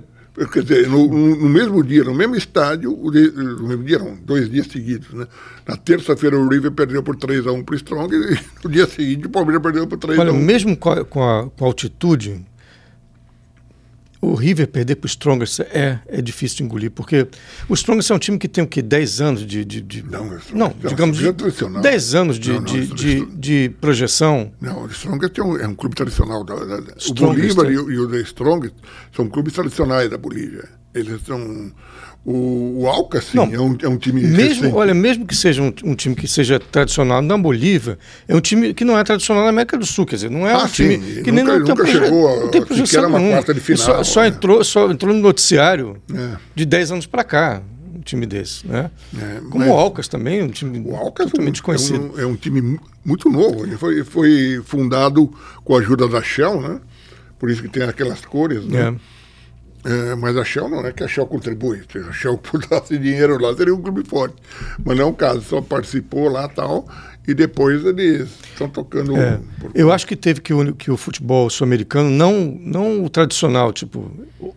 Quer 0.51 0.63
dizer, 0.63 0.89
no, 0.89 1.07
no, 1.07 1.47
mesmo 1.47 1.83
dia, 1.83 2.03
no 2.03 2.13
mesmo 2.13 2.35
estádio, 2.35 2.91
no 2.91 3.67
mesmo 3.67 3.83
dia 3.83 3.99
não, 3.99 4.15
dois 4.15 4.49
dias 4.49 4.65
seguidos, 4.65 5.13
né? 5.13 5.27
Na 5.67 5.77
terça-feira 5.77 6.35
o 6.35 6.49
River 6.49 6.71
perdeu 6.71 7.03
por 7.03 7.15
3x1 7.15 7.63
para 7.63 7.73
o 7.73 7.75
Strong 7.75 8.15
e 8.15 8.39
no 8.63 8.71
dia 8.71 8.87
seguinte 8.87 9.27
o 9.27 9.29
Palmeiras 9.29 9.61
perdeu 9.61 9.85
por 9.85 9.99
3x1. 9.99 10.19
Olha, 10.19 10.33
mesmo 10.33 10.75
com 10.75 10.89
a, 10.89 11.05
com 11.05 11.23
a, 11.23 11.49
com 11.51 11.65
a 11.65 11.67
altitude, 11.67 12.43
o 14.23 14.35
River 14.35 14.67
perder 14.67 14.95
para 14.95 15.05
o 15.05 15.09
Strongest 15.09 15.59
é, 15.59 15.99
é 16.07 16.21
difícil 16.21 16.57
de 16.57 16.63
engolir, 16.63 16.89
porque 16.89 17.27
o 17.67 17.73
Strongest 17.73 18.09
é 18.09 18.15
um 18.15 18.19
time 18.19 18.37
que 18.37 18.47
tem 18.47 18.63
o 18.63 18.67
quê? 18.67 18.81
10 18.81 19.21
anos 19.21 19.45
de. 19.45 19.65
de, 19.65 19.81
de 19.81 20.03
não, 20.03 20.25
não, 20.25 20.39
não 20.53 20.73
digamos. 20.89 21.17
De, 21.17 21.31
10 21.81 22.15
anos 22.15 22.39
de, 22.39 22.53
não, 22.53 22.61
não, 22.61 22.65
de, 22.65 22.87
de, 22.87 23.25
de, 23.25 23.69
projeção. 23.81 24.51
Não, 24.61 24.83
o 24.83 24.87
Strongest 24.87 25.37
é 25.37 25.43
um, 25.43 25.57
é 25.57 25.67
um 25.67 25.75
clube 25.75 25.95
tradicional. 25.95 26.43
Da, 26.43 26.55
da, 26.55 26.77
o 27.09 27.13
Bolívar 27.13 27.65
é. 27.65 27.71
e, 27.71 27.77
o, 27.77 27.91
e 27.91 27.99
o 27.99 28.09
The 28.09 28.21
Strongest 28.21 28.75
são 29.13 29.27
clubes 29.27 29.53
tradicionais 29.53 30.09
da 30.09 30.17
Bolívia. 30.17 30.69
Eles 30.93 31.21
são 31.25 31.71
o, 32.25 32.83
o 32.83 32.87
Alca, 32.87 33.19
sim, 33.19 33.37
é, 33.37 33.59
um, 33.59 33.75
é 33.81 33.87
um 33.87 33.97
time. 33.97 34.21
Mesmo, 34.21 34.73
olha, 34.75 34.93
mesmo 34.93 35.25
que 35.25 35.35
seja 35.35 35.61
um, 35.61 35.73
um, 35.83 35.93
time 35.93 36.15
que 36.15 36.25
seja 36.25 36.57
tradicional 36.57 37.21
na 37.21 37.37
Bolívia, 37.37 37.99
é 38.27 38.33
um 38.33 38.39
time 38.39 38.73
que 38.73 38.85
não 38.85 38.97
é 38.97 39.03
tradicional 39.03 39.43
na 39.43 39.49
América 39.49 39.77
do 39.77 39.85
Sul, 39.85 40.05
quer 40.05 40.15
dizer, 40.15 40.31
não 40.31 40.47
é 40.47 40.53
ah, 40.53 40.59
um 40.59 40.67
time 40.67 40.95
sim, 40.95 41.23
que 41.23 41.31
nunca, 41.33 41.59
nem 41.59 41.67
nunca 41.67 41.85
chegou 41.85 42.29
a, 42.29 42.39
não 42.39 42.47
tem 42.49 42.65
projeção 42.65 43.07
uma 43.07 43.19
quarta 43.19 43.53
de 43.53 43.59
final. 43.59 43.85
Só, 43.85 44.03
só, 44.03 44.21
né? 44.21 44.27
entrou, 44.29 44.63
só 44.63 44.89
entrou 44.89 45.13
no 45.13 45.19
noticiário 45.19 46.01
é. 46.13 46.37
de 46.55 46.65
10 46.65 46.91
anos 46.93 47.05
para 47.05 47.25
cá, 47.25 47.61
um 47.93 47.99
time 47.99 48.25
desse, 48.25 48.65
né? 48.65 48.89
É, 49.17 49.41
Como 49.49 49.69
o 49.69 49.73
Alcas 49.73 50.07
também, 50.07 50.41
um 50.41 50.49
time 50.49 50.79
o 50.79 50.95
Alcas 50.95 51.29
totalmente 51.29 51.59
é 51.59 51.63
conhecido. 51.63 52.13
É 52.17 52.21
um, 52.21 52.21
é 52.21 52.25
um, 52.25 52.35
time 52.37 52.79
muito 53.03 53.29
novo, 53.29 53.65
ele 53.65 53.75
foi, 53.75 54.01
foi 54.01 54.61
fundado 54.63 55.29
com 55.65 55.75
a 55.75 55.79
ajuda 55.79 56.07
da 56.07 56.23
Shell, 56.23 56.61
né? 56.61 56.79
Por 57.37 57.49
isso 57.49 57.61
que 57.61 57.67
tem 57.67 57.83
aquelas 57.83 58.21
cores, 58.21 58.63
né? 58.65 58.95
É. 58.95 59.13
É, 59.85 60.15
mas 60.15 60.37
a 60.37 60.45
Shell 60.45 60.69
não 60.69 60.85
é 60.85 60.93
que 60.93 61.03
a 61.03 61.07
Shell 61.07 61.27
contribui. 61.27 61.81
A 62.09 62.11
Shell 62.13 62.39
botasse 62.51 62.97
dinheiro 62.97 63.37
lá, 63.41 63.53
seria 63.55 63.75
um 63.75 63.81
clube 63.81 64.07
forte. 64.07 64.35
Mas 64.83 64.97
não 64.97 65.05
é 65.05 65.09
o 65.09 65.13
caso, 65.13 65.41
só 65.41 65.61
participou 65.61 66.29
lá 66.29 66.47
tal, 66.47 66.87
e 67.27 67.33
depois 67.33 67.85
eles 67.85 68.29
estão 68.51 68.69
tocando. 68.69 69.15
É. 69.17 69.39
Eu 69.75 69.91
acho 69.91 70.07
que 70.07 70.15
teve 70.15 70.41
que 70.41 70.53
o, 70.53 70.73
que 70.73 70.89
o 70.89 70.97
futebol 70.97 71.49
sul-americano, 71.49 72.09
não, 72.09 72.57
não 72.61 73.03
o 73.03 73.09
tradicional, 73.09 73.73
tipo, 73.73 74.09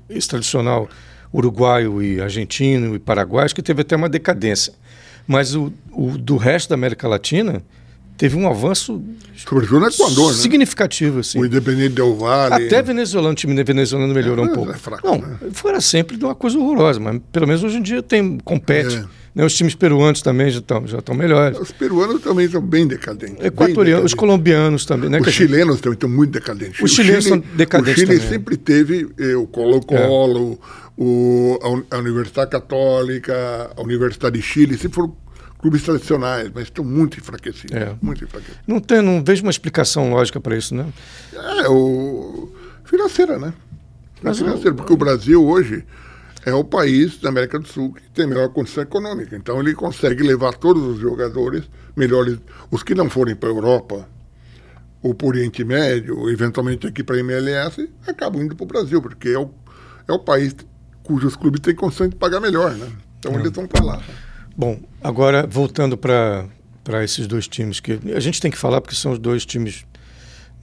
esse 0.08 0.28
tradicional 0.28 0.88
uruguaio 1.32 2.00
e 2.00 2.20
argentino 2.20 2.94
e 2.94 2.98
paraguaio, 2.98 3.44
acho 3.44 3.54
que 3.54 3.62
teve 3.62 3.82
até 3.82 3.96
uma 3.96 4.08
decadência. 4.08 4.72
Mas 5.26 5.56
o, 5.56 5.72
o 5.90 6.16
do 6.16 6.36
resto 6.36 6.68
da 6.68 6.76
América 6.76 7.08
Latina 7.08 7.62
teve 8.16 8.36
um 8.36 8.48
avanço 8.48 9.02
Sobretudo 9.36 9.80
no 9.80 9.88
Equador, 9.88 10.32
né? 10.32 10.38
significativo. 10.38 11.20
Assim. 11.20 11.38
O 11.38 11.46
Independente 11.46 11.94
Del 11.94 12.14
Valle. 12.16 12.66
Até 12.66 12.82
venezuelano, 12.82 13.32
o 13.32 13.36
time 13.36 13.62
venezuelano 13.62 14.12
melhorou 14.14 14.46
é, 14.46 14.50
um 14.50 14.54
pouco. 14.54 14.72
É 14.72 14.76
fraco, 14.76 15.06
não, 15.06 15.18
né? 15.18 15.38
foi 15.52 15.80
sempre 15.80 16.16
uma 16.16 16.34
coisa 16.34 16.58
horrorosa, 16.58 16.98
mas 16.98 17.20
pelo 17.30 17.46
menos 17.46 17.62
hoje 17.62 17.76
em 17.76 17.82
dia 17.82 18.02
tem 18.02 18.38
compete. 18.38 18.96
É. 18.96 19.26
Né, 19.36 19.44
os 19.44 19.54
times 19.54 19.74
peruanos 19.74 20.22
também 20.22 20.50
já 20.50 20.60
estão 20.60 20.86
já 20.86 20.98
melhores. 21.14 21.58
Os 21.60 21.70
peruanos 21.70 22.22
também 22.22 22.48
são 22.48 22.62
bem 22.62 22.86
decadentes. 22.86 23.44
Equatorianos, 23.44 24.06
os 24.06 24.14
colombianos 24.14 24.86
também. 24.86 25.10
Né, 25.10 25.20
os 25.20 25.30
chilenos 25.30 25.78
também 25.78 25.92
estão 25.92 26.08
muito 26.08 26.30
decadentes. 26.30 26.80
Os 26.80 26.90
o 26.90 26.94
chilenos 26.94 27.24
Chile, 27.24 27.42
são 27.42 27.54
decadentes 27.54 27.92
O 27.92 28.06
Chile 28.06 28.18
também. 28.18 28.28
sempre 28.30 28.56
teve 28.56 29.06
eh, 29.18 29.36
o 29.36 29.46
Colo-Colo, 29.46 30.58
é. 30.98 31.94
a 31.94 31.98
Universidade 31.98 32.50
Católica, 32.50 33.70
a 33.76 33.82
Universidade 33.82 34.38
de 34.38 34.42
Chile, 34.42 34.78
sempre 34.78 34.94
foram 34.94 35.14
clubes 35.58 35.82
tradicionais, 35.82 36.50
mas 36.54 36.64
estão 36.64 36.84
muito 36.84 37.18
enfraquecidos. 37.18 37.76
É. 37.76 37.96
Muito 38.00 38.24
enfraquecidos. 38.24 38.60
Não, 38.66 38.80
tem, 38.80 39.02
não 39.02 39.22
vejo 39.22 39.42
uma 39.42 39.50
explicação 39.50 40.10
lógica 40.10 40.40
para 40.40 40.56
isso, 40.56 40.74
né? 40.74 40.86
É, 41.32 41.68
o... 41.68 42.52
financeira, 42.84 43.38
né? 43.38 43.52
Mas 44.22 44.38
financeira, 44.38 44.74
porque 44.74 44.92
o 44.92 44.96
Brasil 44.96 45.44
hoje 45.44 45.84
é 46.44 46.54
o 46.54 46.64
país 46.64 47.18
da 47.18 47.28
América 47.28 47.58
do 47.58 47.66
Sul 47.66 47.92
que 47.92 48.08
tem 48.10 48.26
melhor 48.26 48.48
condição 48.50 48.82
econômica. 48.82 49.36
Então 49.36 49.60
ele 49.60 49.74
consegue 49.74 50.22
levar 50.22 50.54
todos 50.54 50.82
os 50.82 50.98
jogadores 50.98 51.64
melhores, 51.96 52.38
os 52.70 52.82
que 52.82 52.94
não 52.94 53.10
forem 53.10 53.34
para 53.34 53.48
a 53.48 53.52
Europa 53.52 54.08
ou 55.02 55.14
para 55.14 55.26
o 55.26 55.28
Oriente 55.28 55.64
Médio, 55.64 56.18
ou 56.18 56.30
eventualmente 56.30 56.86
aqui 56.86 57.02
para 57.02 57.16
a 57.16 57.20
MLS, 57.20 57.88
acabam 58.06 58.42
indo 58.42 58.56
para 58.56 58.64
o 58.64 58.66
Brasil, 58.66 59.00
porque 59.00 59.28
é 59.28 59.38
o, 59.38 59.50
é 60.08 60.12
o 60.12 60.18
país 60.18 60.54
cujos 61.02 61.36
clubes 61.36 61.60
têm 61.60 61.74
condição 61.74 62.08
de 62.08 62.16
pagar 62.16 62.40
melhor, 62.40 62.72
né? 62.74 62.90
Então 63.18 63.32
não. 63.32 63.40
eles 63.40 63.52
vão 63.52 63.66
para 63.66 63.84
lá. 63.84 64.02
Bom, 64.56 64.80
agora 65.02 65.46
voltando 65.46 65.98
para 65.98 67.04
esses 67.04 67.26
dois 67.26 67.46
times, 67.46 67.78
que 67.78 68.00
a 68.14 68.20
gente 68.20 68.40
tem 68.40 68.50
que 68.50 68.56
falar 68.56 68.80
porque 68.80 68.96
são 68.96 69.12
os 69.12 69.18
dois 69.18 69.44
times 69.44 69.84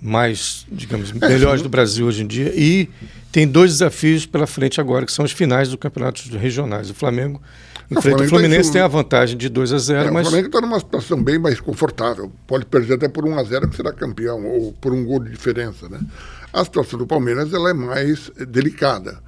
mais, 0.02 0.66
digamos, 0.72 1.12
melhores 1.16 1.62
do 1.62 1.70
Brasil 1.70 2.08
hoje 2.08 2.24
em 2.24 2.28
dia. 2.28 2.52
E 2.56 2.90
tem 3.32 3.48
dois 3.48 3.72
desafios 3.72 4.26
pela 4.26 4.48
frente 4.48 4.82
agora, 4.82 5.06
que 5.06 5.12
são 5.12 5.24
as 5.24 5.32
finais 5.32 5.70
do 5.70 5.78
campeonatos 5.78 6.28
regionais. 6.30 6.90
O 6.90 6.94
Flamengo 6.94 7.40
enfrenta 7.86 8.00
o, 8.00 8.02
Flamengo 8.02 8.24
o 8.24 8.30
Fluminense, 8.30 8.70
tá 8.70 8.74
tem 8.74 8.82
a 8.82 8.88
vantagem 8.88 9.38
de 9.38 9.48
2 9.48 9.74
a 9.74 9.78
0 9.78 10.08
é, 10.08 10.12
mas... 10.12 10.26
O 10.26 10.30
Flamengo 10.32 10.48
está 10.48 10.62
numa 10.62 10.80
situação 10.80 11.24
bem 11.24 11.38
mais 11.38 11.60
confortável. 11.60 12.32
Pode 12.48 12.66
perder 12.66 12.96
até 12.96 13.08
por 13.08 13.26
1 13.26 13.38
a 13.38 13.44
0 13.44 13.70
que 13.70 13.76
será 13.76 13.94
campeão, 13.94 14.44
ou 14.44 14.74
por 14.74 14.92
um 14.92 15.06
gol 15.06 15.20
de 15.20 15.30
diferença. 15.30 15.88
Né? 15.88 16.00
A 16.52 16.64
situação 16.64 16.98
do 16.98 17.06
Palmeiras 17.06 17.54
ela 17.54 17.70
é 17.70 17.74
mais 17.74 18.32
delicada, 18.48 19.20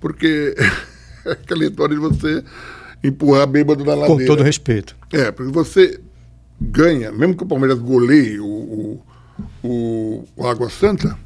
porque 0.00 0.54
é 1.26 1.32
aquela 1.32 1.64
história 1.64 1.94
de 1.94 2.00
você 2.00 2.42
empurrar 3.04 3.46
bêbado 3.46 3.84
na 3.84 3.94
ladeira. 3.94 4.22
Com 4.22 4.26
todo 4.26 4.42
respeito. 4.42 4.96
É, 5.12 5.30
porque 5.30 5.52
você 5.52 6.00
ganha, 6.58 7.12
mesmo 7.12 7.36
que 7.36 7.44
o 7.44 7.46
Palmeiras 7.46 7.78
goleie 7.78 8.40
o, 8.40 8.46
o, 8.46 9.02
o, 9.62 10.28
o 10.34 10.46
Água 10.46 10.70
Santa, 10.70 11.16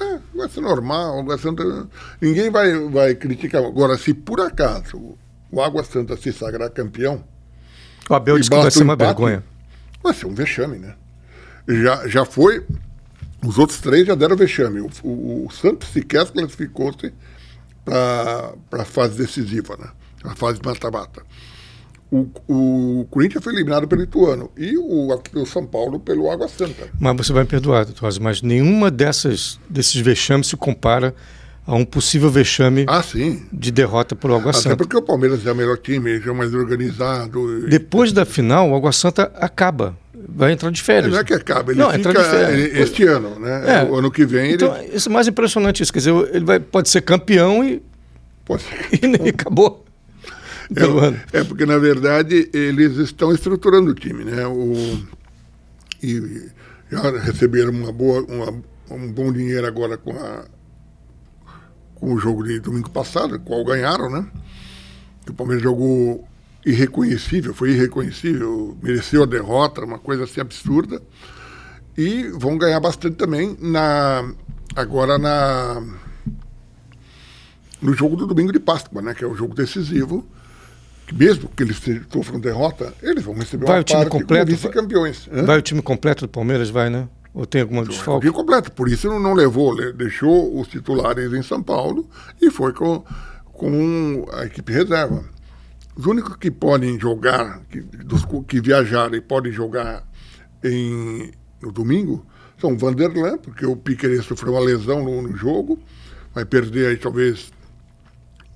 é, 0.00 0.18
vai 0.34 0.48
ser 0.48 0.62
normal, 0.62 1.20
Água 1.20 1.36
Santa. 1.36 1.86
Ninguém 2.20 2.50
vai, 2.50 2.72
vai 2.88 3.14
criticar. 3.14 3.62
Agora, 3.62 3.98
se 3.98 4.14
por 4.14 4.40
acaso 4.40 5.16
o 5.50 5.60
Água 5.60 5.84
Santa 5.84 6.16
se 6.16 6.32
sagrar 6.32 6.70
campeão. 6.70 7.22
O 8.08 8.14
Abel 8.14 8.38
disse 8.38 8.50
que 8.50 8.56
vai 8.56 8.70
ser 8.70 8.82
uma 8.82 8.94
empate, 8.94 9.08
vergonha. 9.08 9.44
Vai 10.02 10.14
ser 10.14 10.26
um 10.26 10.34
vexame, 10.34 10.78
né? 10.78 10.94
Já, 11.68 12.08
já 12.08 12.24
foi. 12.24 12.64
Os 13.44 13.58
outros 13.58 13.80
três 13.80 14.06
já 14.06 14.14
deram 14.14 14.36
vexame. 14.36 14.80
O, 14.80 14.90
o, 15.02 15.46
o 15.46 15.50
Santos 15.50 15.88
sequer 15.88 16.26
classificou-se 16.30 17.12
para 17.84 18.54
a 18.72 18.84
fase 18.84 19.18
decisiva, 19.18 19.76
né? 19.76 19.88
Na 20.26 20.34
fase 20.34 20.60
de 20.60 20.66
mata-mata. 20.66 21.22
O, 22.10 22.28
o 22.48 23.06
Corinthians 23.10 23.42
foi 23.42 23.52
eliminado 23.52 23.88
pelo 23.88 24.02
Ituano 24.02 24.50
e 24.56 24.76
o, 24.76 25.08
o 25.34 25.46
São 25.46 25.66
Paulo 25.66 25.98
pelo 25.98 26.30
Água 26.30 26.48
Santa. 26.48 26.88
Mas 27.00 27.16
você 27.16 27.32
vai 27.32 27.42
me 27.42 27.48
perdoar, 27.48 27.86
Tosi, 27.86 28.20
mas 28.20 28.42
nenhuma 28.42 28.90
dessas, 28.90 29.58
desses 29.68 30.00
vexames 30.00 30.46
se 30.46 30.56
compara 30.56 31.14
a 31.66 31.74
um 31.74 31.84
possível 31.84 32.30
vexame 32.30 32.84
ah, 32.88 33.02
sim. 33.02 33.44
de 33.52 33.72
derrota 33.72 34.14
por 34.14 34.30
Água 34.30 34.50
Até 34.50 34.58
Santa. 34.58 34.68
Até 34.74 34.76
porque 34.76 34.96
o 34.96 35.02
Palmeiras 35.02 35.44
é 35.44 35.50
o 35.50 35.54
melhor 35.54 35.78
time, 35.78 36.16
é 36.16 36.32
mais 36.32 36.54
organizado. 36.54 37.66
Depois 37.68 38.12
da 38.12 38.24
final, 38.24 38.70
o 38.70 38.76
Água 38.76 38.92
Santa 38.92 39.32
acaba. 39.34 39.96
Vai 40.28 40.52
entrar 40.52 40.70
de 40.70 40.82
férias. 40.82 41.12
Não 41.12 41.20
é 41.20 41.24
que 41.24 41.34
acaba, 41.34 41.72
ele 41.72 41.80
não, 41.80 41.90
fica 41.90 42.08
entra 42.10 42.22
de 42.22 42.30
férias. 42.30 42.88
este 42.88 43.04
ano, 43.04 43.38
né? 43.40 43.80
É. 43.80 43.84
O 43.84 43.96
ano 43.96 44.10
que 44.12 44.24
vem 44.24 44.52
então, 44.52 44.76
ele... 44.76 44.96
Isso 44.96 45.08
é 45.08 45.12
mais 45.12 45.26
impressionante 45.26 45.82
isso. 45.82 45.92
Quer 45.92 46.00
dizer, 46.00 46.14
ele 46.32 46.44
vai, 46.44 46.60
pode 46.60 46.88
ser 46.88 47.00
campeão 47.00 47.64
e 47.64 47.82
Pode 48.46 48.62
ser. 48.62 48.88
E 49.26 49.28
acabou. 49.28 49.84
É, 51.32 51.38
é, 51.38 51.44
porque, 51.44 51.64
na 51.64 51.78
verdade, 51.78 52.50
eles 52.52 52.96
estão 52.96 53.32
estruturando 53.32 53.90
o 53.90 53.94
time, 53.94 54.24
né? 54.24 54.46
O, 54.46 54.72
e 56.02 56.50
já 56.90 57.10
receberam 57.18 57.70
uma 57.70 57.92
boa, 57.92 58.22
uma, 58.22 58.62
um 58.90 59.12
bom 59.12 59.32
dinheiro 59.32 59.66
agora 59.66 59.96
com, 59.96 60.12
a, 60.12 60.44
com 61.94 62.14
o 62.14 62.18
jogo 62.18 62.44
de 62.44 62.60
domingo 62.60 62.90
passado, 62.90 63.38
qual 63.40 63.64
ganharam, 63.64 64.10
né? 64.10 64.26
O 65.28 65.34
Palmeiras 65.34 65.62
jogou 65.62 66.26
irreconhecível, 66.64 67.54
foi 67.54 67.70
irreconhecível, 67.70 68.76
mereceu 68.82 69.22
a 69.22 69.26
derrota, 69.26 69.84
uma 69.84 69.98
coisa 69.98 70.24
assim 70.24 70.40
absurda. 70.40 71.00
E 71.96 72.24
vão 72.28 72.58
ganhar 72.58 72.80
bastante 72.80 73.16
também 73.16 73.56
na 73.60 74.28
agora 74.74 75.16
na 75.16 75.82
no 77.80 77.94
jogo 77.94 78.16
do 78.16 78.26
domingo 78.26 78.52
de 78.52 78.58
Páscoa, 78.58 79.00
né, 79.00 79.14
que 79.14 79.24
é 79.24 79.26
o 79.26 79.34
jogo 79.34 79.54
decisivo. 79.54 80.26
Mesmo 81.12 81.48
que 81.48 81.62
eles 81.62 81.80
sofram 82.12 82.40
derrota, 82.40 82.92
eles 83.02 83.22
vão 83.22 83.34
receber 83.34 83.66
vai 83.66 83.76
uma 83.76 83.80
o 83.80 83.84
time 83.84 84.06
completo, 84.06 84.50
vice-campeões. 84.50 85.28
Vai 85.44 85.58
o 85.58 85.62
time 85.62 85.80
completo 85.80 86.26
do 86.26 86.28
Palmeiras, 86.28 86.68
vai, 86.68 86.90
né? 86.90 87.08
Ou 87.32 87.46
tem 87.46 87.60
alguma 87.60 87.84
desfalque? 87.84 88.26
O 88.26 88.30
time 88.30 88.42
completo, 88.42 88.72
por 88.72 88.88
isso 88.88 89.08
não 89.20 89.34
levou, 89.34 89.76
deixou 89.92 90.58
os 90.58 90.68
titulares 90.68 91.32
em 91.32 91.42
São 91.42 91.62
Paulo 91.62 92.08
e 92.40 92.50
foi 92.50 92.72
com, 92.72 93.04
com 93.52 94.26
a 94.32 94.46
equipe 94.46 94.72
reserva. 94.72 95.24
Os 95.94 96.06
únicos 96.06 96.36
que 96.36 96.50
podem 96.50 96.98
jogar, 96.98 97.60
que, 97.70 97.80
dos 97.80 98.26
que 98.46 98.60
viajaram 98.60 99.14
e 99.14 99.20
podem 99.20 99.52
jogar 99.52 100.06
em, 100.62 101.30
no 101.62 101.72
domingo, 101.72 102.26
são 102.58 102.72
o 102.72 102.78
Vanderlan, 102.78 103.38
porque 103.38 103.66
o 103.66 103.76
Piquet 103.76 104.20
sofreu 104.22 104.52
uma 104.52 104.60
lesão 104.60 105.04
no, 105.04 105.22
no, 105.22 105.36
jogo, 105.36 105.78
vai 106.34 106.44
perder 106.44 106.88
aí 106.88 106.96
talvez 106.96 107.52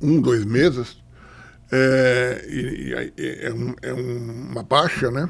um, 0.01 0.21
dois 0.21 0.45
meses. 0.45 1.00
É, 1.73 2.45
e, 2.49 2.95
e, 3.19 3.47
é, 3.47 3.53
um, 3.53 3.75
é 3.83 3.93
uma 3.93 4.63
baixa, 4.63 5.11
né? 5.11 5.29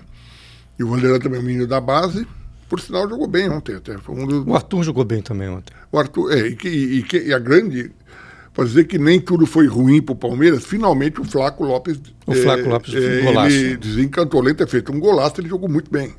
E 0.79 0.85
o 0.85 0.89
Vanderlan 0.89 1.19
também 1.19 1.39
é 1.39 1.43
um 1.43 1.47
menino 1.47 1.67
da 1.67 1.81
base. 1.81 2.27
Por 2.69 2.81
sinal, 2.81 3.09
jogou 3.09 3.27
bem 3.27 3.51
ontem 3.51 3.75
até. 3.75 3.97
Um 4.09 4.27
dos... 4.27 4.47
O 4.47 4.55
Arthur 4.55 4.83
jogou 4.85 5.05
bem 5.05 5.21
também 5.21 5.49
ontem. 5.49 5.75
O 5.91 5.99
Arthur, 5.99 6.33
é, 6.33 6.47
e, 6.47 6.57
que, 6.57 6.69
e, 6.69 7.03
que, 7.03 7.19
e 7.19 7.35
a 7.35 7.39
grande 7.39 7.93
para 8.53 8.65
dizer 8.65 8.85
que 8.85 8.99
nem 8.99 9.21
tudo 9.21 9.47
foi 9.47 9.67
ruim 9.67 10.03
para 10.03 10.13
o 10.13 10.17
Palmeiras, 10.17 10.65
finalmente 10.65 11.21
o 11.21 11.25
Flaco 11.25 11.65
Lopes. 11.65 12.01
O 12.27 12.35
Flaco 12.35 12.63
é, 12.63 12.69
Lopes 12.69 12.95
é, 12.95 13.23
golaço. 13.23 13.57
Ele 13.57 13.77
desencantou, 13.77 14.55
ter 14.55 14.67
feito 14.67 14.93
um 14.93 14.99
golaço, 14.99 15.41
ele 15.41 15.49
jogou 15.49 15.69
muito 15.69 15.91
bem. 15.91 16.15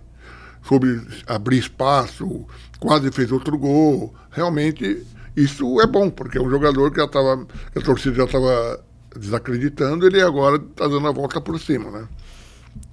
Soube 0.64 1.02
abrir 1.28 1.58
espaço, 1.58 2.46
quase 2.80 3.12
fez 3.12 3.32
outro 3.32 3.58
gol. 3.58 4.14
Realmente, 4.32 5.06
isso 5.36 5.82
é 5.82 5.88
bom, 5.88 6.10
porque 6.10 6.38
é 6.38 6.42
um 6.42 6.50
jogador 6.50 6.92
que 6.92 7.00
já 7.00 7.08
tava, 7.08 7.46
a 7.76 7.82
torcida 7.82 8.16
já 8.16 8.24
estava 8.24 8.84
desacreditando, 9.18 10.06
ele 10.06 10.22
agora 10.22 10.58
está 10.58 10.88
dando 10.88 11.08
a 11.08 11.12
volta 11.12 11.40
por 11.42 11.60
cima, 11.60 11.92
né? 11.92 12.08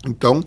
Então, 0.07 0.43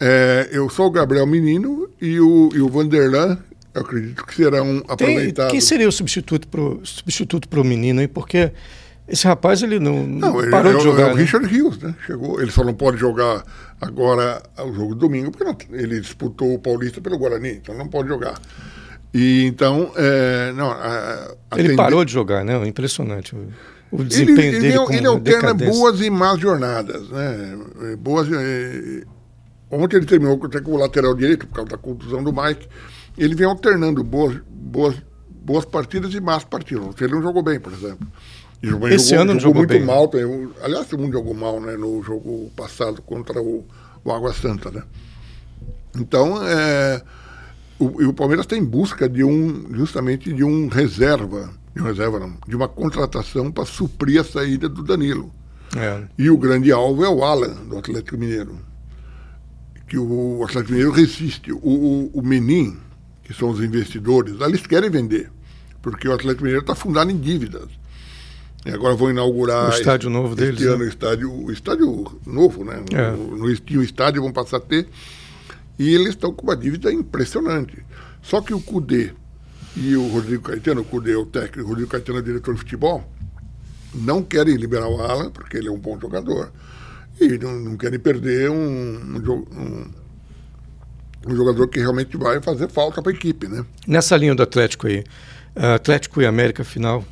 é, 0.00 0.48
eu 0.52 0.68
sou 0.68 0.86
o 0.86 0.90
Gabriel 0.90 1.26
Menino 1.26 1.88
e 2.00 2.18
o, 2.20 2.50
e 2.54 2.60
o 2.60 2.68
Vanderlan 2.68 3.38
eu 3.74 3.82
acredito 3.82 4.24
que 4.24 4.36
será 4.36 4.62
um 4.62 4.78
aproveitado. 4.86 5.50
quem 5.50 5.60
seria 5.60 5.88
o 5.88 5.92
substituto 5.92 6.46
para 6.46 6.60
o 6.60 6.80
substituto 6.86 7.48
pro 7.48 7.64
menino, 7.64 8.00
hein? 8.00 8.06
Porque 8.08 8.52
esse 9.08 9.26
rapaz 9.26 9.62
ele 9.62 9.80
não, 9.80 10.06
não 10.06 10.40
ele, 10.40 10.50
parou 10.50 10.72
é, 10.72 10.76
de 10.76 10.82
jogar. 10.82 11.08
É 11.08 11.12
o 11.12 11.16
né? 11.16 11.22
Richard 11.22 11.46
Rios, 11.46 11.78
né? 11.78 11.92
Chegou, 12.06 12.40
ele 12.40 12.52
só 12.52 12.62
não 12.62 12.72
pode 12.72 12.98
jogar 12.98 13.44
agora 13.80 14.40
o 14.58 14.72
jogo 14.72 14.94
domingo, 14.94 15.32
porque 15.32 15.44
não, 15.44 15.56
ele 15.76 16.00
disputou 16.00 16.54
o 16.54 16.58
Paulista 16.58 17.00
pelo 17.00 17.18
Guarani, 17.18 17.50
então 17.50 17.76
não 17.76 17.88
pode 17.88 18.08
jogar. 18.08 18.40
E 19.12 19.44
então, 19.44 19.92
é, 19.96 20.52
não, 20.52 20.70
a, 20.70 21.34
a 21.50 21.58
ele 21.58 21.74
parou 21.74 22.04
de 22.04 22.12
jogar, 22.12 22.44
né? 22.44 22.66
Impressionante. 22.68 23.36
O 23.96 24.04
desempenho 24.04 24.40
ele, 24.40 24.60
dele 24.60 24.78
ele, 24.78 24.96
ele 24.96 25.06
alterna 25.06 25.54
boas 25.54 26.00
e 26.00 26.10
más 26.10 26.38
jornadas, 26.38 27.08
né? 27.08 27.58
Boas. 27.98 28.28
Ontem 29.70 29.96
ele 29.96 30.06
terminou 30.06 30.40
até 30.44 30.60
com 30.60 30.72
o 30.72 30.76
lateral 30.76 31.14
direito 31.14 31.46
por 31.46 31.54
causa 31.54 31.70
da 31.70 31.78
contusão 31.78 32.22
do 32.22 32.32
Mike 32.32 32.68
ele 33.16 33.34
vem 33.34 33.46
alternando 33.46 34.02
boas, 34.02 34.36
boas, 34.48 34.96
boas 35.28 35.64
partidas 35.64 36.12
e 36.14 36.20
más 36.20 36.44
partidas. 36.44 37.00
Ele 37.00 37.14
não 37.14 37.22
jogou 37.22 37.42
bem, 37.42 37.60
por 37.60 37.72
exemplo. 37.72 38.06
E 38.62 38.66
jogou, 38.66 38.88
Esse 38.88 39.10
jogou, 39.10 39.22
ano 39.22 39.34
não 39.34 39.40
jogou, 39.40 39.58
muito 39.58 39.70
bem. 39.70 39.84
mal. 39.84 40.10
Aliás, 40.62 40.88
todo 40.88 41.00
mundo 41.00 41.12
jogou 41.12 41.34
mal 41.34 41.60
né, 41.60 41.76
no 41.76 42.02
jogo 42.02 42.50
passado 42.56 43.00
contra 43.02 43.40
o, 43.40 43.64
o 44.04 44.12
Água 44.12 44.32
Santa. 44.32 44.70
Né? 44.70 44.82
Então, 45.96 46.44
é, 46.46 47.02
o, 47.78 48.08
o 48.08 48.14
Palmeiras 48.14 48.46
está 48.46 48.56
em 48.56 48.64
busca 48.64 49.08
de 49.08 49.22
um, 49.22 49.72
justamente 49.74 50.32
de 50.32 50.42
um 50.42 50.68
reserva, 50.68 51.50
de 51.74 51.82
um 51.82 51.84
reserva 51.84 52.20
não, 52.20 52.36
de 52.46 52.54
uma 52.54 52.68
contratação 52.68 53.50
para 53.50 53.64
suprir 53.64 54.20
a 54.20 54.24
saída 54.24 54.68
do 54.68 54.82
Danilo. 54.82 55.32
É. 55.76 56.04
E 56.16 56.30
o 56.30 56.38
grande 56.38 56.70
alvo 56.70 57.04
é 57.04 57.08
o 57.08 57.24
Alan, 57.24 57.54
do 57.68 57.76
Atlético 57.76 58.16
Mineiro. 58.16 58.58
Que 59.88 59.98
o 59.98 60.42
Atlético 60.44 60.72
Mineiro 60.72 60.92
resiste. 60.92 61.52
O, 61.52 61.58
o, 61.58 62.10
o 62.14 62.22
Menin, 62.22 62.78
que 63.24 63.34
são 63.34 63.50
os 63.50 63.60
investidores, 63.60 64.40
eles 64.40 64.66
querem 64.66 64.88
vender, 64.88 65.30
porque 65.82 66.08
o 66.08 66.12
Atlético 66.12 66.44
Mineiro 66.44 66.62
está 66.62 66.74
fundado 66.74 67.10
em 67.10 67.18
dívidas. 67.18 67.68
E 68.64 68.70
agora 68.70 68.94
vão 68.94 69.10
inaugurar. 69.10 69.70
O 69.70 69.74
estádio 69.74 70.08
este, 70.08 70.12
novo 70.12 70.34
deles. 70.34 70.60
Este 70.60 70.68
ano, 70.68 70.78
né? 70.78 70.84
o, 70.84 70.88
estádio, 70.88 71.32
o 71.32 71.52
estádio 71.52 72.20
novo, 72.24 72.64
né? 72.64 72.82
É. 72.92 73.10
No, 73.10 73.36
no, 73.36 73.46
no 73.46 73.82
estádio 73.82 74.22
vão 74.22 74.32
passar 74.32 74.58
a 74.58 74.60
ter. 74.60 74.88
E 75.78 75.92
eles 75.92 76.10
estão 76.10 76.32
com 76.32 76.44
uma 76.44 76.56
dívida 76.56 76.90
impressionante. 76.92 77.84
Só 78.22 78.40
que 78.40 78.54
o 78.54 78.60
CUDE 78.60 79.12
e 79.76 79.96
o 79.96 80.06
Rodrigo 80.08 80.44
Caetano, 80.44 80.86
o 80.90 81.08
é 81.08 81.16
o 81.16 81.26
técnico, 81.26 81.66
o 81.66 81.68
Rodrigo 81.68 81.90
Caetano 81.90 82.18
é 82.18 82.22
diretor 82.22 82.54
de 82.54 82.60
futebol, 82.60 83.04
não 83.94 84.22
querem 84.22 84.56
liberar 84.56 84.88
o 84.88 85.00
Alan, 85.00 85.30
porque 85.30 85.56
ele 85.56 85.68
é 85.68 85.70
um 85.70 85.78
bom 85.78 85.98
jogador. 86.00 86.52
E 87.20 87.38
não, 87.38 87.52
não 87.60 87.76
querem 87.76 87.98
perder 87.98 88.50
um, 88.50 88.56
um, 88.56 89.90
um 91.28 91.36
jogador 91.36 91.68
que 91.68 91.78
realmente 91.78 92.16
vai 92.16 92.40
fazer 92.40 92.68
falta 92.68 93.00
para 93.00 93.12
a 93.12 93.14
equipe, 93.14 93.46
né? 93.46 93.64
Nessa 93.86 94.16
linha 94.16 94.34
do 94.34 94.42
Atlético 94.42 94.86
aí, 94.86 95.04
Atlético 95.54 96.20
e 96.20 96.26
América 96.26 96.64
final? 96.64 97.04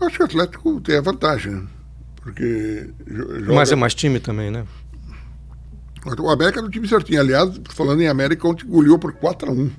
Acho 0.00 0.16
que 0.16 0.22
o 0.22 0.26
Atlético 0.26 0.80
tem 0.80 0.96
a 0.96 1.00
vantagem, 1.00 1.52
né? 1.52 1.66
porque 2.16 2.90
joga... 3.06 3.54
Mas 3.54 3.72
é 3.72 3.76
mais 3.76 3.94
time 3.94 4.20
também, 4.20 4.50
né? 4.50 4.66
O 6.18 6.30
América 6.30 6.60
é 6.60 6.62
do 6.62 6.70
time 6.70 6.86
certinho. 6.86 7.20
Aliás, 7.20 7.60
falando 7.70 8.00
em 8.00 8.08
América, 8.08 8.46
ontem 8.46 8.66
goleou 8.66 8.98
por 8.98 9.12
4 9.14 9.48
a 9.48 9.52
1 9.52 9.70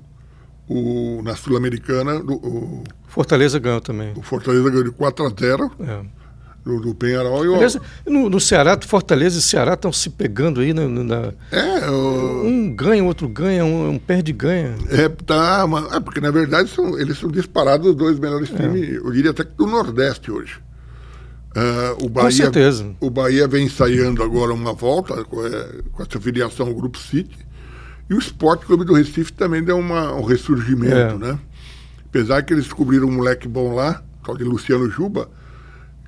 o, 0.69 1.21
na 1.23 1.35
Sul-Americana. 1.35 2.15
O, 2.17 2.83
Fortaleza 3.07 3.57
ganhou 3.59 3.81
também. 3.81 4.13
O 4.15 4.21
Fortaleza 4.21 4.69
ganhou 4.69 4.83
de 4.83 4.91
4 4.91 5.25
a 5.25 5.29
0 5.29 5.71
é 5.79 6.19
do, 6.63 6.79
do 6.79 6.95
Penharol. 6.95 7.43
Eu... 7.43 7.55
Aliás, 7.55 7.77
no, 8.05 8.29
no 8.29 8.39
Ceará, 8.39 8.77
Fortaleza 8.81 9.39
e 9.39 9.41
Ceará 9.41 9.73
estão 9.73 9.91
se 9.91 10.09
pegando 10.09 10.61
aí. 10.61 10.73
Na, 10.73 10.87
na... 10.87 11.33
É, 11.51 11.89
Um 11.89 12.73
ganha, 12.73 13.03
o 13.03 13.07
outro 13.07 13.27
ganha, 13.27 13.65
um, 13.65 13.89
um 13.89 13.99
perde-ganha. 13.99 14.75
É, 14.89 15.09
tá, 15.09 15.65
mas, 15.67 15.91
é, 15.93 15.99
porque 15.99 16.21
na 16.21 16.31
verdade 16.31 16.69
são, 16.69 16.99
eles 16.99 17.17
são 17.17 17.29
disparados 17.29 17.87
os 17.87 17.95
dois 17.95 18.19
melhores 18.19 18.51
é. 18.51 18.55
times, 18.55 18.95
eu 18.95 19.11
diria 19.11 19.31
até 19.31 19.43
que 19.43 19.55
do 19.55 19.65
Nordeste 19.65 20.31
hoje. 20.31 20.59
Uh, 21.49 22.05
o 22.05 22.09
Bahia, 22.09 22.29
com 22.29 22.31
certeza. 22.31 22.95
O 22.99 23.09
Bahia 23.09 23.47
vem 23.47 23.65
ensaiando 23.65 24.21
agora 24.21 24.53
uma 24.53 24.71
volta 24.71 25.23
com, 25.25 25.45
é, 25.45 25.81
com 25.91 26.03
essa 26.03 26.19
filiação 26.19 26.67
ao 26.67 26.75
Grupo 26.75 26.99
City. 26.99 27.48
E 28.09 28.13
o 28.13 28.17
Esporte 28.17 28.65
Clube 28.65 28.85
do 28.85 28.93
Recife 28.93 29.31
também 29.31 29.63
deu 29.63 29.77
uma, 29.77 30.13
um 30.13 30.23
ressurgimento, 30.23 30.95
é. 30.95 31.17
né? 31.17 31.39
Apesar 32.05 32.41
que 32.41 32.53
eles 32.53 32.63
descobriram 32.63 33.07
um 33.07 33.11
moleque 33.11 33.47
bom 33.47 33.75
lá, 33.75 34.01
tal 34.25 34.35
de 34.35 34.43
Luciano 34.43 34.89
Juba, 34.89 35.29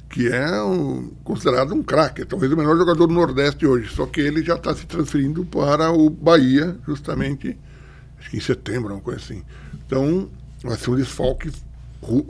que 0.09 0.27
é 0.27 0.61
um, 0.63 1.11
considerado 1.23 1.73
um 1.73 1.83
craque, 1.83 2.25
talvez 2.25 2.51
o 2.51 2.57
melhor 2.57 2.75
jogador 2.75 3.07
do 3.07 3.13
Nordeste 3.13 3.65
hoje, 3.65 3.93
só 3.93 4.05
que 4.05 4.19
ele 4.19 4.43
já 4.43 4.55
está 4.55 4.73
se 4.73 4.85
transferindo 4.85 5.45
para 5.45 5.91
o 5.91 6.09
Bahia, 6.09 6.75
justamente, 6.87 7.55
acho 8.19 8.31
que 8.31 8.37
em 8.37 8.41
setembro, 8.41 8.93
uma 8.93 9.01
coisa 9.01 9.19
assim. 9.19 9.43
Então, 9.85 10.27
vai 10.63 10.77
ser 10.77 10.89
um 10.89 10.95
desfalque 10.95 11.51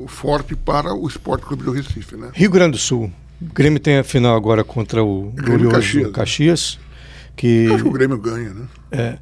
forte 0.07 0.53
para 0.53 0.93
o 0.93 1.07
Esporte 1.07 1.45
Clube 1.45 1.63
do 1.63 1.71
Recife. 1.71 2.17
Né? 2.17 2.29
Rio 2.33 2.51
Grande 2.51 2.73
do 2.73 2.77
Sul. 2.77 3.11
O 3.41 3.53
Grêmio 3.53 3.79
tem 3.79 3.97
a 3.97 4.03
final 4.03 4.35
agora 4.35 4.63
contra 4.63 5.03
o 5.03 5.31
Glorioso 5.31 5.75
Caxias. 5.75 6.11
Caxias 6.11 6.79
que... 7.35 7.71
Acho 7.73 7.83
que 7.83 7.89
o 7.89 7.93
Grêmio 7.93 8.17
ganha, 8.17 8.53
né? 8.53 8.67
É. 8.91 9.17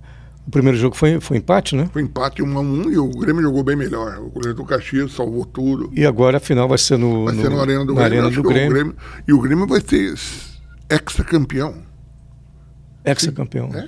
O 0.49 0.51
primeiro 0.51 0.79
jogo 0.79 0.95
foi, 0.95 1.19
foi 1.19 1.37
empate, 1.37 1.75
né? 1.75 1.87
Foi 1.93 2.01
empate 2.01 2.41
1 2.41 2.47
um 2.47 2.57
a 2.57 2.61
1 2.61 2.65
um, 2.65 2.89
e 2.89 2.97
o 2.97 3.07
Grêmio 3.07 3.43
jogou 3.43 3.63
bem 3.63 3.75
melhor. 3.75 4.17
O 4.17 4.31
goleiro 4.31 4.55
do 4.55 4.65
Caxias 4.65 5.11
salvou 5.11 5.45
tudo. 5.45 5.91
E 5.95 6.03
agora 6.03 6.37
a 6.37 6.39
final 6.39 6.67
vai 6.67 6.79
ser 6.79 6.97
no, 6.97 7.25
vai 7.25 7.35
no, 7.35 7.41
ser 7.43 7.49
no 7.51 7.61
Arena 7.61 7.85
do 7.85 7.93
Grêmio. 7.93 8.03
Arena 8.03 8.31
do 8.31 8.41
Grêmio. 8.41 8.69
Grêmio. 8.71 8.95
E 9.27 9.31
o 9.31 9.39
Grêmio 9.39 9.67
vai 9.67 9.79
ser 9.79 10.15
ex-campeão. 10.89 11.75
Ex-campeão. 13.05 13.69
É. 13.75 13.87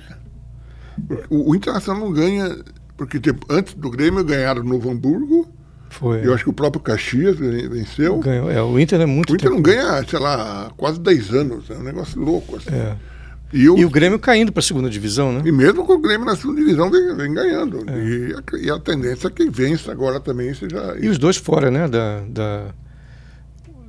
O, 1.28 1.50
o, 1.50 1.56
Internacional 1.56 2.00
não 2.00 2.12
ganha, 2.12 2.56
porque 2.96 3.18
tipo, 3.18 3.44
antes 3.50 3.74
do 3.74 3.90
Grêmio 3.90 4.22
ganharam 4.22 4.62
no 4.62 4.68
Novo 4.68 4.88
Hamburgo. 4.88 5.52
Foi. 5.90 6.24
Eu 6.24 6.32
acho 6.32 6.44
que 6.44 6.50
o 6.50 6.54
próprio 6.54 6.80
Caxias 6.80 7.36
venceu. 7.38 8.20
Ganhou. 8.20 8.48
É, 8.48 8.62
o 8.62 8.78
Inter 8.78 9.00
é 9.00 9.06
muito 9.06 9.32
O 9.32 9.34
Inter 9.34 9.50
tempo. 9.50 9.56
não 9.56 9.62
ganha, 9.62 10.06
sei 10.08 10.20
lá, 10.20 10.70
quase 10.76 11.00
10 11.00 11.34
anos. 11.34 11.70
É 11.70 11.74
um 11.74 11.82
negócio 11.82 12.20
louco. 12.20 12.54
Assim. 12.54 12.70
É. 12.70 12.96
E, 13.52 13.64
eu, 13.64 13.76
e 13.76 13.84
o 13.84 13.90
Grêmio 13.90 14.18
caindo 14.18 14.50
para 14.50 14.60
a 14.60 14.62
segunda 14.62 14.88
divisão, 14.88 15.32
né? 15.32 15.42
E 15.44 15.52
mesmo 15.52 15.84
com 15.84 15.92
o 15.92 15.98
Grêmio 15.98 16.24
na 16.24 16.34
segunda 16.34 16.60
divisão 16.60 16.90
vem, 16.90 17.14
vem 17.14 17.34
ganhando. 17.34 17.84
É. 17.86 17.98
E, 17.98 18.34
a, 18.34 18.58
e, 18.58 18.70
a, 18.70 18.78
tendência 18.78 19.28
é 19.28 19.30
que 19.30 19.50
vença 19.50 19.92
agora 19.92 20.18
também 20.18 20.54
seja. 20.54 20.96
E 20.98 21.08
os 21.08 21.18
dois 21.18 21.36
fora, 21.36 21.70
né? 21.70 21.86
Da, 21.86 22.20
da, 22.20 22.74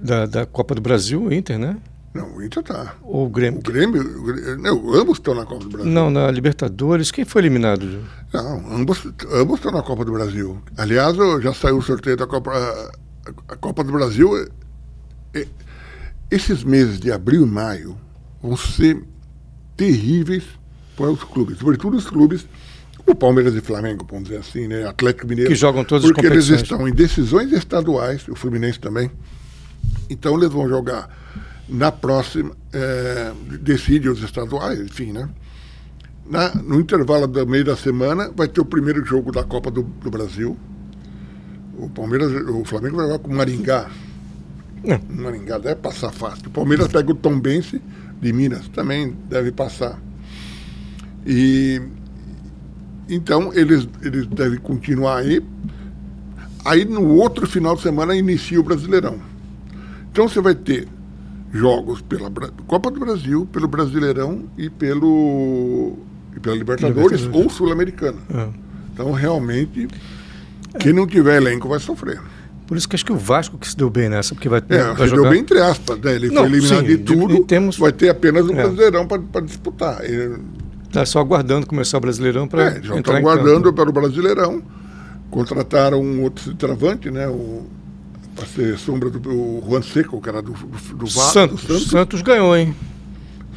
da, 0.01 0.25
da 0.25 0.45
Copa 0.45 0.75
do 0.75 0.81
Brasil, 0.81 1.23
o 1.23 1.33
Inter, 1.33 1.57
né? 1.57 1.77
Não, 2.13 2.35
o 2.35 2.43
Inter 2.43 2.61
tá. 2.61 2.95
Ou 3.01 3.25
o 3.25 3.29
Grêmio? 3.29 3.59
O 3.59 3.63
Grêmio, 3.63 4.01
o 4.01 4.23
Grêmio 4.23 4.57
não, 4.57 4.93
ambos 4.93 5.17
estão 5.17 5.33
na 5.33 5.45
Copa 5.45 5.63
do 5.63 5.69
Brasil. 5.69 5.91
Não, 5.91 6.11
na 6.11 6.29
Libertadores. 6.29 7.09
Quem 7.09 7.25
foi 7.25 7.41
eliminado? 7.41 8.03
Não, 8.31 8.75
ambos, 8.75 9.07
ambos 9.31 9.55
estão 9.55 9.71
na 9.71 9.81
Copa 9.81 10.05
do 10.05 10.11
Brasil. 10.11 10.61
Aliás, 10.77 11.15
já 11.41 11.53
saiu 11.53 11.77
o 11.77 11.81
sorteio 11.81 12.17
da 12.17 12.27
Copa. 12.27 12.51
A, 13.47 13.55
Copa 13.55 13.83
do 13.83 13.93
Brasil. 13.93 14.29
Esses 16.29 16.63
meses 16.63 16.99
de 16.99 17.11
abril 17.11 17.43
e 17.43 17.49
maio 17.49 17.97
vão 18.41 18.55
ser 18.57 19.01
terríveis 19.75 20.43
para 20.95 21.09
os 21.09 21.23
clubes, 21.23 21.57
sobretudo 21.57 21.97
os 21.97 22.09
clubes 22.09 22.45
o 23.05 23.13
Palmeiras 23.13 23.53
e 23.53 23.61
Flamengo, 23.61 24.05
vamos 24.09 24.29
dizer 24.29 24.39
assim, 24.39 24.67
né? 24.67 24.87
Atlético 24.87 25.27
Mineiro. 25.27 25.49
Que 25.49 25.55
jogam 25.55 25.83
competições. 25.83 26.13
Porque 26.13 26.27
eles 26.27 26.47
estão 26.47 26.87
em 26.87 26.93
decisões 26.93 27.51
estaduais, 27.51 28.27
o 28.29 28.35
Fluminense 28.35 28.79
também. 28.79 29.11
Então 30.09 30.37
eles 30.37 30.49
vão 30.49 30.69
jogar 30.69 31.09
na 31.67 31.91
próxima, 31.91 32.55
é, 32.71 33.31
decide 33.61 34.07
os 34.09 34.21
estaduais, 34.21 34.79
enfim, 34.79 35.11
né? 35.11 35.29
Na, 36.25 36.55
no 36.55 36.79
intervalo 36.79 37.27
do 37.27 37.45
meio 37.45 37.65
da 37.65 37.75
semana 37.75 38.31
vai 38.33 38.47
ter 38.47 38.61
o 38.61 38.65
primeiro 38.65 39.03
jogo 39.05 39.31
da 39.31 39.43
Copa 39.43 39.69
do, 39.69 39.83
do 39.83 40.09
Brasil. 40.09 40.57
O 41.77 41.89
Palmeiras, 41.89 42.31
o 42.31 42.63
Flamengo 42.63 42.95
vai 42.95 43.07
jogar 43.07 43.19
com 43.19 43.31
o 43.31 43.35
Maringá. 43.35 43.89
Não. 44.81 44.97
O 44.97 45.21
Maringá 45.23 45.57
deve 45.57 45.75
passar 45.75 46.11
fácil. 46.11 46.47
O 46.47 46.51
Palmeiras 46.51 46.87
pega 46.87 47.11
o 47.11 47.15
Tombense 47.15 47.81
de 48.23 48.33
Minas, 48.33 48.67
também 48.69 49.15
deve 49.29 49.51
passar. 49.51 49.99
E 51.25 51.81
então 53.09 53.53
eles, 53.53 53.87
eles 54.01 54.25
devem 54.27 54.59
continuar 54.59 55.17
aí. 55.17 55.41
Aí 56.65 56.85
no 56.85 57.05
outro 57.09 57.45
final 57.45 57.75
de 57.75 57.81
semana 57.81 58.15
inicia 58.15 58.59
o 58.59 58.63
Brasileirão. 58.63 59.19
Então 60.11 60.27
você 60.27 60.39
vai 60.39 60.55
ter 60.55 60.87
jogos 61.51 62.01
pela 62.01 62.31
Copa 62.65 62.89
do 62.89 62.99
Brasil, 62.99 63.47
pelo 63.51 63.67
Brasileirão 63.67 64.45
e 64.57 64.69
pelo 64.69 65.97
e 66.35 66.39
pela 66.39 66.55
Libertadores, 66.55 67.21
Libertadores. 67.21 67.43
ou 67.43 67.49
Sul-Americana. 67.49 68.17
É. 68.33 68.49
Então 68.93 69.11
realmente 69.11 69.87
quem 70.79 70.93
não 70.93 71.05
tiver 71.05 71.37
elenco 71.37 71.67
vai 71.67 71.79
sofrer. 71.79 72.19
Por 72.67 72.77
isso 72.77 72.87
que 72.87 72.95
acho 72.95 73.05
que 73.05 73.11
o 73.11 73.17
Vasco 73.17 73.57
que 73.57 73.67
se 73.67 73.75
deu 73.75 73.89
bem 73.89 74.09
nessa, 74.09 74.33
porque 74.33 74.47
vai, 74.47 74.61
é, 74.69 74.93
vai 74.93 75.07
jogar... 75.07 75.23
deu 75.23 75.31
bem 75.31 75.41
entre 75.41 75.59
aspas, 75.59 75.99
né? 75.99 76.15
ele 76.15 76.29
não, 76.29 76.43
foi 76.43 76.51
eliminado 76.51 76.79
sim, 76.79 76.85
de 76.87 76.97
tudo, 76.97 77.43
temos... 77.43 77.77
vai 77.77 77.91
ter 77.91 78.09
apenas 78.09 78.45
o 78.45 78.51
é. 78.51 78.55
Brasileirão 78.55 79.07
para 79.07 79.41
disputar. 79.41 80.01
Está 80.93 81.05
só 81.05 81.19
aguardando 81.19 81.65
começar 81.65 81.97
o 81.97 82.01
Brasileirão 82.01 82.47
para 82.47 82.65
é, 82.65 82.81
já 82.81 82.95
estão 82.95 83.15
aguardando 83.15 83.73
pelo 83.73 83.91
Brasileirão. 83.91 84.61
Contrataram 85.29 85.99
um 85.99 86.21
outro 86.21 86.43
centroavante, 86.43 87.09
né? 87.09 87.27
O, 87.27 87.65
para 88.35 88.45
ser 88.45 88.77
sombra 88.77 89.09
do 89.09 89.29
o 89.29 89.63
Juan 89.67 89.81
Seco, 89.81 90.21
que 90.21 90.29
era 90.29 90.41
do, 90.41 90.53
do, 90.53 90.95
do 90.95 91.07
Santos. 91.07 91.61
Santos. 91.61 91.87
Santos 91.87 92.21
ganhou, 92.21 92.55
hein? 92.55 92.75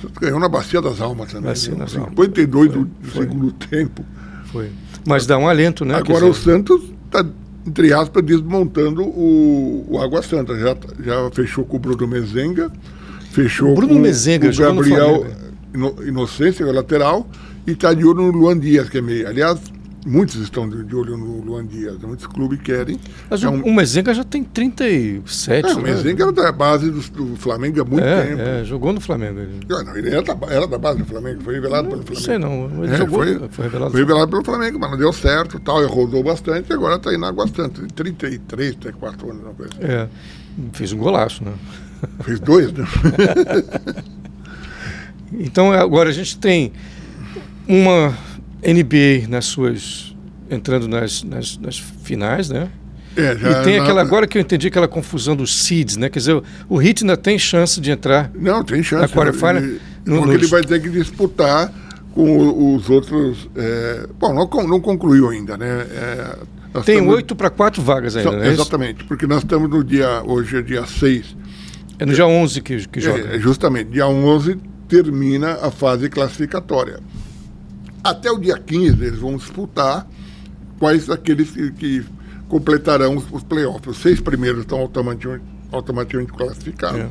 Santos 0.00 0.18
ganhou 0.18 0.40
na 0.40 0.48
Bacia 0.48 0.80
das 0.80 1.00
Almas 1.00 1.32
também. 1.32 1.50
Bacia 1.50 1.74
das 1.74 1.92
52 1.92 2.70
Almas. 2.70 2.88
do, 2.88 3.06
do 3.06 3.12
segundo 3.12 3.52
tempo. 3.52 4.04
Foi. 4.52 4.70
Mas 5.06 5.26
dá 5.26 5.38
um 5.38 5.48
alento, 5.48 5.84
né? 5.84 5.94
Agora 5.94 6.26
o 6.26 6.34
Santos 6.34 6.82
está, 7.04 7.24
entre 7.66 7.92
aspas, 7.92 8.22
desmontando 8.24 9.02
o, 9.02 9.84
o 9.88 10.00
Água 10.00 10.22
Santa. 10.22 10.56
Já, 10.58 10.76
já 11.04 11.30
fechou 11.32 11.64
com 11.64 11.76
o 11.76 11.80
Bruno 11.80 12.06
Mezenga, 12.06 12.70
fechou 13.32 13.74
Bruno 13.74 13.94
com 13.94 14.00
Mezenga, 14.00 14.48
o 14.48 14.56
Gabriel 14.56 15.26
Inocência, 16.06 16.64
é 16.64 16.72
lateral, 16.72 17.28
e 17.66 17.72
está 17.72 17.92
de 17.92 18.04
olho 18.04 18.22
no 18.22 18.30
Luan 18.30 18.58
Dias, 18.58 18.88
que 18.88 18.98
é 18.98 19.02
meio. 19.02 19.26
Aliás, 19.28 19.60
muitos 20.06 20.36
estão 20.36 20.68
de, 20.68 20.94
olho 20.94 21.16
no 21.16 21.40
Luan 21.40 21.66
Dias, 21.66 21.98
muitos 21.98 22.26
clubes 22.26 22.60
querem. 22.60 22.98
Mas 23.28 23.42
é 23.42 23.48
um, 23.48 23.62
o 23.62 23.74
Mezenga 23.74 24.14
já 24.14 24.22
tem 24.22 24.44
37. 24.44 25.66
É, 25.66 25.72
o 25.72 25.76
né? 25.76 25.82
Mezenga 25.82 26.22
era 26.22 26.32
da 26.32 26.52
base 26.52 26.90
do, 26.90 27.00
do 27.00 27.36
Flamengo 27.36 27.82
há 27.82 27.84
muito 27.84 28.04
é, 28.04 28.26
tempo. 28.26 28.40
É, 28.40 28.64
jogou 28.64 28.92
no 28.92 29.00
Flamengo. 29.00 29.40
Ele, 29.40 29.60
ah, 29.70 29.82
não, 29.82 29.96
ele 29.96 30.10
era 30.10 30.22
da, 30.22 30.36
era 30.48 30.66
da, 30.66 30.78
base 30.78 31.00
do 31.00 31.04
Flamengo, 31.04 31.42
foi 31.42 31.54
revelado 31.54 31.88
não, 31.88 31.98
pelo 31.98 32.16
Flamengo. 32.16 32.20
Não 32.20 32.24
sei 32.24 32.38
não, 32.38 32.84
ele 32.84 32.94
é, 32.94 32.96
jogou, 32.96 33.18
foi, 33.18 33.48
foi, 33.48 33.64
revelado, 33.64 33.90
foi 33.90 34.00
revelado 34.00 34.30
pelo 34.30 34.44
Flamengo, 34.44 34.78
mas 34.78 34.90
não 34.92 34.98
deu 34.98 35.12
certo, 35.12 35.58
tal, 35.58 35.84
rodou 35.86 36.22
bastante 36.22 36.70
e 36.70 36.72
agora 36.72 36.96
está 36.96 37.12
indo 37.12 37.32
bastante. 37.32 37.80
33, 37.94 38.76
34 38.76 39.30
anos, 39.30 39.42
uma 39.42 39.54
coisa 39.54 39.72
assim. 39.74 39.84
É, 39.84 40.08
fez 40.72 40.92
um 40.92 40.98
golaço, 40.98 41.44
né? 41.44 41.52
Fez 42.20 42.38
dois, 42.38 42.72
né? 42.72 42.84
Então 45.32 45.72
agora 45.72 46.08
a 46.08 46.12
gente 46.12 46.38
tem 46.38 46.72
uma 47.66 48.16
NBA 48.62 49.28
nas 49.28 49.46
suas. 49.46 50.14
entrando 50.50 50.88
nas, 50.88 51.22
nas, 51.22 51.58
nas 51.58 51.78
finais, 51.78 52.48
né? 52.48 52.68
É, 53.16 53.32
e 53.32 53.64
tem 53.64 53.78
aquela, 53.78 54.02
agora 54.02 54.26
que 54.26 54.36
eu 54.36 54.42
entendi 54.42 54.68
aquela 54.68 54.86
confusão 54.86 55.34
dos 55.34 55.64
seeds, 55.64 55.96
né? 55.96 56.10
Quer 56.10 56.18
dizer, 56.18 56.42
o 56.68 56.82
Heat 56.82 57.02
ainda 57.02 57.16
tem 57.16 57.38
chance 57.38 57.80
de 57.80 57.90
entrar. 57.90 58.30
Não, 58.34 58.62
tem 58.62 58.82
chance. 58.82 59.02
Na 59.02 59.08
quarterfinal. 59.08 59.62
No, 60.04 60.18
porque 60.18 60.32
nos... 60.32 60.34
ele 60.34 60.46
vai 60.46 60.62
ter 60.62 60.80
que 60.82 60.90
disputar 60.90 61.72
com 62.12 62.74
os 62.74 62.90
outros. 62.90 63.48
É, 63.56 64.06
bom, 64.18 64.34
não, 64.34 64.68
não 64.68 64.80
concluiu 64.80 65.30
ainda, 65.30 65.56
né? 65.56 65.86
É, 65.90 66.36
tem 66.84 67.00
oito 67.08 67.34
para 67.34 67.48
quatro 67.48 67.82
vagas 67.82 68.16
ainda, 68.16 68.32
né? 68.32 68.48
Exatamente, 68.48 69.04
porque 69.04 69.26
nós 69.26 69.38
estamos 69.38 69.70
no 69.70 69.82
dia. 69.82 70.22
Hoje 70.24 70.58
é 70.58 70.62
dia 70.62 70.84
6. 70.86 71.36
É 71.98 72.04
no 72.04 72.12
dia 72.12 72.26
11 72.26 72.60
que, 72.60 72.86
que 72.88 73.00
joga. 73.00 73.34
É, 73.34 73.38
justamente, 73.38 73.90
dia 73.90 74.06
11 74.06 74.58
termina 74.88 75.54
a 75.62 75.70
fase 75.70 76.08
classificatória. 76.10 77.00
Até 78.02 78.30
o 78.30 78.38
dia 78.38 78.58
15 78.58 79.04
eles 79.04 79.18
vão 79.18 79.36
disputar 79.36 80.06
quais 80.78 81.10
aqueles 81.10 81.50
que, 81.50 82.04
completarão 82.48 83.16
os, 83.16 83.24
os 83.30 83.42
playoffs. 83.42 83.96
Os 83.96 84.02
seis 84.02 84.20
primeiros 84.20 84.60
estão 84.60 84.78
automaticamente, 84.78 85.44
automaticamente 85.72 86.32
classificados. 86.32 87.00
É. 87.00 87.08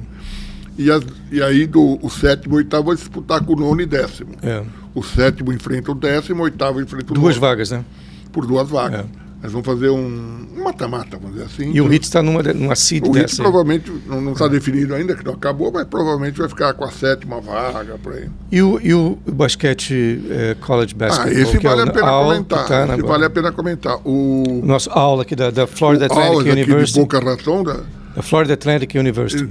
E, 0.77 0.91
as, 0.91 1.03
e 1.31 1.41
aí 1.41 1.65
do, 1.65 1.99
o 2.01 2.09
sétimo 2.09 2.55
e 2.55 2.57
oitavo 2.57 2.85
vai 2.87 2.95
disputar 2.95 3.43
com 3.43 3.53
o 3.53 3.55
nono 3.55 3.81
e 3.81 3.85
décimo. 3.85 4.31
É. 4.41 4.63
O 4.93 5.03
sétimo 5.03 5.51
enfrenta 5.53 5.91
o 5.91 5.95
décimo, 5.95 6.41
o 6.41 6.43
oitavo 6.43 6.81
enfrenta 6.81 7.11
o 7.11 7.15
Duas 7.15 7.35
nono. 7.35 7.41
vagas, 7.41 7.71
né? 7.71 7.83
Por 8.31 8.45
duas 8.45 8.69
vagas. 8.69 9.01
É. 9.01 9.24
Nós 9.41 9.51
vamos 9.51 9.65
fazer 9.65 9.89
um 9.89 10.47
mata-mata, 10.63 11.17
vamos 11.17 11.33
dizer 11.33 11.45
assim. 11.45 11.71
E 11.71 11.79
o 11.79 11.87
HIT 11.87 12.05
está 12.05 12.23
numa, 12.23 12.41
numa 12.41 12.75
seed 12.75 13.05
O 13.05 13.11
HIT 13.15 13.35
provavelmente 13.35 13.91
não 14.07 14.31
está 14.31 14.47
definido 14.47 14.95
ainda, 14.95 15.15
que 15.15 15.23
não 15.23 15.33
acabou, 15.33 15.71
mas 15.71 15.85
provavelmente 15.85 16.37
vai 16.37 16.49
ficar 16.49 16.73
com 16.73 16.83
a 16.83 16.91
sétima 16.91 17.39
vaga 17.39 17.97
por 18.01 18.13
aí. 18.13 18.27
E 18.51 18.61
o, 18.61 18.79
e 18.81 18.93
o 18.93 19.17
basquete 19.27 20.23
é, 20.29 20.55
college 20.55 20.95
basketball? 20.95 21.31
Ah, 21.31 21.41
esse 21.41 21.57
vale 21.59 21.81
é 21.81 21.83
a 21.83 21.91
pena 21.91 22.11
comentar. 22.11 22.67
Tá 22.67 22.93
esse 22.93 23.01
vale 23.03 23.25
a 23.25 23.29
pena 23.29 23.51
comentar. 23.51 23.97
O 24.03 24.61
nosso 24.63 24.89
aula 24.89 25.21
aqui 25.21 25.35
da, 25.35 25.51
da 25.51 25.67
Florida 25.67 26.05
Atlantic 26.05 26.51
University. 26.51 26.93
de 26.93 26.99
Boca 27.01 27.19
Raton, 27.19 27.63
da, 27.63 27.79
da 28.15 28.21
Florida 28.23 28.53
Atlantic 28.53 28.95
University. 28.95 29.47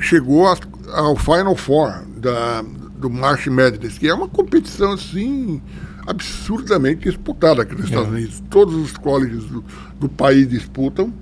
Chegou 0.00 0.46
a, 0.46 0.56
ao 0.92 1.16
Final 1.16 1.56
Four 1.56 2.04
da, 2.16 2.62
do 2.98 3.08
March 3.08 3.46
Madness, 3.46 3.96
que 3.98 4.08
é 4.08 4.14
uma 4.14 4.28
competição 4.28 4.92
assim 4.92 5.62
absurdamente 6.08 7.02
disputada 7.02 7.62
aqui 7.62 7.74
nos 7.74 7.84
é. 7.84 7.88
Estados 7.88 8.08
Unidos. 8.08 8.42
Todos 8.48 8.74
os 8.74 8.96
colleges 8.96 9.44
do, 9.44 9.64
do, 10.00 10.08
país 10.08 10.48
disputam. 10.48 11.12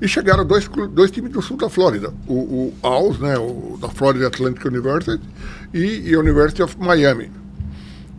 E 0.00 0.06
chegaram 0.06 0.44
dois, 0.44 0.68
dois 0.90 1.10
times 1.10 1.32
do 1.32 1.40
sul 1.40 1.56
da 1.56 1.70
Flórida, 1.70 2.12
o, 2.26 2.34
o 2.34 2.74
AUS, 2.82 3.18
né, 3.18 3.38
o, 3.38 3.78
da 3.80 3.88
Florida 3.88 4.26
Atlantic 4.26 4.62
University, 4.66 5.24
e, 5.72 6.10
e 6.10 6.14
a 6.14 6.18
University 6.18 6.62
of 6.62 6.76
Miami. 6.78 7.30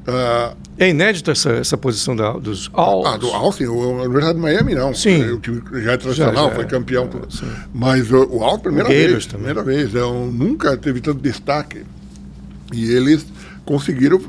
Uh, 0.08 0.58
é 0.80 0.90
inédita 0.90 1.34
essa, 1.34 1.52
essa 1.52 1.78
posição 1.78 2.16
da, 2.16 2.32
dos 2.34 2.70
AUS? 2.74 3.06
Ah, 3.06 3.18
do 3.18 3.28
AUS, 3.28 3.56
sim. 3.58 3.66
A 3.66 3.72
Universidade 3.72 4.36
de 4.36 4.42
Miami, 4.42 4.74
não. 4.74 4.94
Sim. 4.94 5.24
O 5.32 5.40
time 5.40 5.62
já 5.84 5.92
é 5.92 5.98
tradicional, 5.98 6.46
já, 6.46 6.50
já, 6.50 6.56
foi 6.56 6.66
campeão. 6.66 7.06
É, 7.06 7.46
Mas 7.74 8.12
o, 8.12 8.26
o 8.26 8.44
AUS, 8.44 8.62
primeira 8.62 8.90
vez. 8.90 9.26
Também. 9.28 9.54
Primeira 9.54 9.64
vez. 9.64 9.94
É, 9.94 10.06
um, 10.06 10.32
nunca 10.32 10.78
teve 10.78 11.02
tanto 11.02 11.20
destaque. 11.20 11.84
E 12.74 12.92
eles 12.92 13.26
conseguiram 13.66 14.20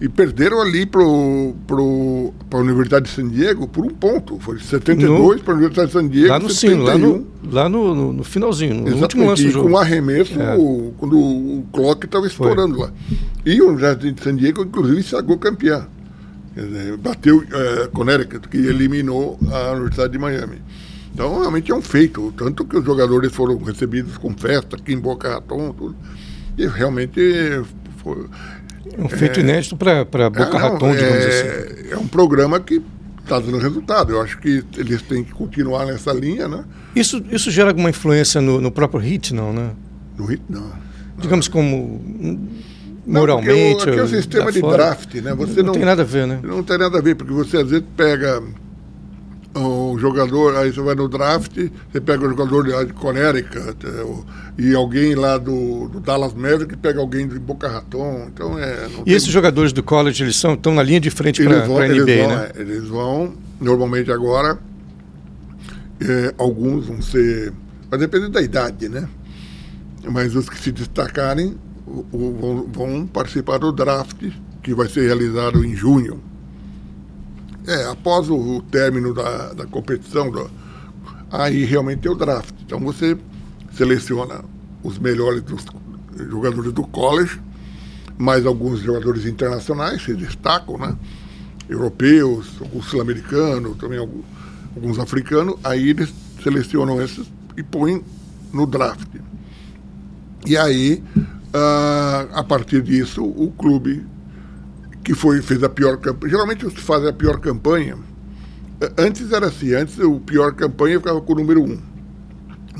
e 0.00 0.08
perderam 0.08 0.60
ali 0.60 0.84
para 0.86 1.02
a 1.02 2.60
Universidade 2.60 3.06
de 3.06 3.12
San 3.12 3.28
Diego 3.28 3.66
por 3.68 3.84
um 3.84 3.90
ponto. 3.90 4.38
Foi 4.40 4.58
72 4.58 5.40
para 5.42 5.54
a 5.54 5.56
Universidade 5.56 5.88
de 5.88 5.92
San 5.92 6.08
Diego. 6.08 6.28
Lá 6.28 6.38
no 6.38 6.50
71. 6.50 6.70
sino, 6.70 6.84
lá, 6.84 6.98
no, 6.98 7.26
lá 7.50 7.68
no, 7.68 7.94
no, 7.94 8.12
no 8.12 8.24
finalzinho, 8.24 8.74
no 8.74 8.80
Exatamente, 8.82 9.02
último 9.02 9.26
lance 9.26 9.44
do 9.44 9.50
jogo. 9.50 9.68
com 9.68 9.74
um 9.74 9.78
arremesso 9.78 10.40
é. 10.40 10.56
quando 10.98 11.18
o 11.18 11.64
clock 11.72 12.04
estava 12.04 12.26
estourando 12.26 12.76
Foi. 12.76 12.86
lá. 12.86 12.92
E 13.46 13.58
a 13.58 13.64
Universidade 13.64 14.12
de 14.12 14.22
San 14.22 14.36
Diego, 14.36 14.62
inclusive, 14.62 15.02
sagou 15.02 15.38
campeã. 15.38 15.86
Dizer, 16.54 16.96
bateu 16.98 17.42
é, 17.52 17.88
Connecticut, 17.88 18.48
que 18.48 18.58
eliminou 18.58 19.38
a 19.50 19.72
Universidade 19.72 20.12
de 20.12 20.18
Miami. 20.18 20.58
Então, 21.12 21.40
realmente 21.40 21.70
é 21.70 21.74
um 21.74 21.82
feito. 21.82 22.32
Tanto 22.36 22.64
que 22.64 22.76
os 22.76 22.84
jogadores 22.84 23.32
foram 23.32 23.56
recebidos 23.58 24.18
com 24.18 24.34
festa 24.34 24.76
aqui 24.76 24.92
em 24.92 24.98
Boca 24.98 25.28
Raton, 25.28 25.72
tudo. 25.72 25.96
E 26.58 26.66
realmente 26.66 27.62
foi, 27.98 28.26
um 28.98 29.08
feito 29.08 29.40
é, 29.40 29.42
inédito 29.42 29.76
para 29.76 30.04
Boca 30.04 30.56
é, 30.56 30.60
Raton, 30.60 30.92
digamos 30.92 31.24
é, 31.24 31.28
assim. 31.28 31.92
É 31.92 31.96
um 31.96 32.06
programa 32.06 32.60
que 32.60 32.82
está 33.22 33.40
dando 33.40 33.58
resultado. 33.58 34.12
Eu 34.12 34.20
acho 34.20 34.38
que 34.38 34.62
eles 34.76 35.02
têm 35.02 35.24
que 35.24 35.32
continuar 35.32 35.86
nessa 35.86 36.12
linha, 36.12 36.46
né? 36.46 36.64
Isso, 36.94 37.24
isso 37.30 37.50
gera 37.50 37.70
alguma 37.70 37.90
influência 37.90 38.40
no, 38.40 38.60
no 38.60 38.70
próprio 38.70 39.00
HIT, 39.00 39.34
não, 39.34 39.52
né? 39.52 39.70
No 40.16 40.26
HIT, 40.26 40.42
não. 40.48 40.72
Digamos 41.18 41.48
como 41.48 42.00
moralmente. 43.06 43.86
Não, 43.86 43.92
aqui 43.92 44.00
é 44.00 44.02
o 44.02 44.08
sistema 44.08 44.52
de 44.52 44.60
fora. 44.60 44.76
draft, 44.76 45.14
né? 45.14 45.34
Você 45.34 45.60
não, 45.60 45.66
não, 45.66 45.72
tem 45.72 45.84
nada 45.84 46.02
a 46.02 46.04
ver, 46.04 46.26
né? 46.26 46.40
Não 46.42 46.62
tem 46.62 46.78
nada 46.78 46.98
a 46.98 47.00
ver, 47.00 47.14
porque 47.14 47.32
você 47.32 47.58
às 47.58 47.68
vezes 47.68 47.84
pega 47.96 48.42
o 49.54 49.96
jogador, 49.98 50.56
aí 50.56 50.72
você 50.72 50.80
vai 50.80 50.94
no 50.94 51.08
draft, 51.08 51.56
você 51.92 52.00
pega 52.00 52.26
o 52.26 52.28
jogador 52.28 52.84
de 52.84 52.92
Connecticut, 52.92 53.86
e 54.58 54.74
alguém 54.74 55.14
lá 55.14 55.38
do, 55.38 55.88
do 55.88 56.00
Dallas 56.00 56.34
Mavericks 56.34 56.76
pega 56.80 57.00
alguém 57.00 57.28
de 57.28 57.38
Boca 57.38 57.68
Raton. 57.68 58.28
Então 58.32 58.58
é. 58.58 58.86
e 58.86 59.04
tem... 59.04 59.14
esses 59.14 59.28
jogadores 59.28 59.72
do 59.72 59.82
college, 59.82 60.24
eles 60.24 60.36
são, 60.36 60.54
estão 60.54 60.74
na 60.74 60.82
linha 60.82 61.00
de 61.00 61.10
frente 61.10 61.42
para 61.42 61.64
a 61.64 61.66
NBA, 61.66 61.84
eles 61.84 62.04
vão, 62.04 62.28
né? 62.28 62.50
É, 62.54 62.60
eles 62.60 62.88
vão, 62.88 63.34
normalmente 63.60 64.10
agora, 64.10 64.58
é, 66.00 66.34
alguns 66.36 66.86
vão 66.86 67.00
ser. 67.00 67.52
Vai 67.88 67.98
depender 67.98 68.28
da 68.28 68.42
idade, 68.42 68.88
né? 68.88 69.08
Mas 70.10 70.34
os 70.34 70.48
que 70.48 70.58
se 70.58 70.72
destacarem 70.72 71.56
o, 71.86 72.04
o, 72.12 72.38
vão, 72.40 72.68
vão 72.72 73.06
participar 73.06 73.58
do 73.58 73.70
draft, 73.72 74.20
que 74.62 74.74
vai 74.74 74.88
ser 74.88 75.06
realizado 75.06 75.64
em 75.64 75.74
junho. 75.76 76.20
É, 77.66 77.86
após 77.86 78.28
o, 78.28 78.36
o 78.36 78.62
término 78.62 79.14
da, 79.14 79.52
da 79.54 79.66
competição, 79.66 80.30
do, 80.30 80.50
aí 81.30 81.64
realmente 81.64 82.00
tem 82.00 82.12
o 82.12 82.14
draft. 82.14 82.54
Então 82.64 82.78
você 82.80 83.16
seleciona 83.72 84.44
os 84.82 84.98
melhores 84.98 85.42
dos 85.42 85.64
jogadores 86.30 86.72
do 86.72 86.82
college, 86.84 87.40
mais 88.18 88.46
alguns 88.46 88.80
jogadores 88.80 89.26
internacionais 89.26 90.02
se 90.02 90.14
destacam, 90.14 90.78
né? 90.78 90.96
Europeus, 91.68 92.52
alguns 92.60 92.84
sul-americanos, 92.86 93.76
também 93.78 93.98
alguns, 93.98 94.24
alguns 94.76 94.98
africanos, 94.98 95.56
aí 95.64 95.88
eles 95.88 96.12
selecionam 96.42 97.02
esses 97.02 97.26
e 97.56 97.62
põem 97.62 98.04
no 98.52 98.66
draft. 98.66 99.08
E 100.46 100.56
aí, 100.56 101.02
uh, 101.16 102.28
a 102.34 102.44
partir 102.44 102.82
disso, 102.82 103.24
o 103.24 103.50
clube 103.52 104.04
que 105.04 105.14
foi, 105.14 105.42
fez 105.42 105.62
a 105.62 105.68
pior 105.68 105.98
campanha. 105.98 106.30
Geralmente 106.30 106.64
os 106.64 106.72
que 106.72 106.80
fazem 106.80 107.08
a 107.08 107.12
pior 107.12 107.38
campanha. 107.38 107.96
Antes 108.96 109.30
era 109.30 109.46
assim, 109.46 109.74
antes 109.74 109.98
o 109.98 110.18
pior 110.18 110.54
campanha 110.54 110.98
ficava 110.98 111.20
com 111.20 111.32
o 111.34 111.36
número 111.36 111.62
um. 111.62 111.78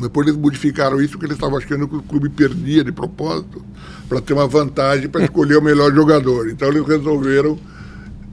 Depois 0.00 0.26
eles 0.26 0.40
modificaram 0.40 1.00
isso 1.00 1.12
porque 1.12 1.26
eles 1.26 1.36
estavam 1.36 1.56
achando 1.56 1.86
que 1.86 1.96
o 1.96 2.02
clube 2.02 2.28
perdia 2.28 2.82
de 2.82 2.90
propósito 2.90 3.62
para 4.08 4.20
ter 4.20 4.32
uma 4.32 4.46
vantagem 4.46 5.08
para 5.08 5.22
escolher 5.22 5.56
o 5.56 5.62
melhor 5.62 5.94
jogador. 5.94 6.48
Então 6.48 6.68
eles 6.68 6.84
resolveram 6.84 7.58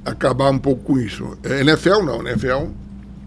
acabar 0.03 0.49
um 0.49 0.57
pouco 0.57 0.83
com 0.83 0.99
isso. 0.99 1.37
É, 1.43 1.61
NFL 1.61 2.01
não, 2.03 2.27
NFL, 2.27 2.71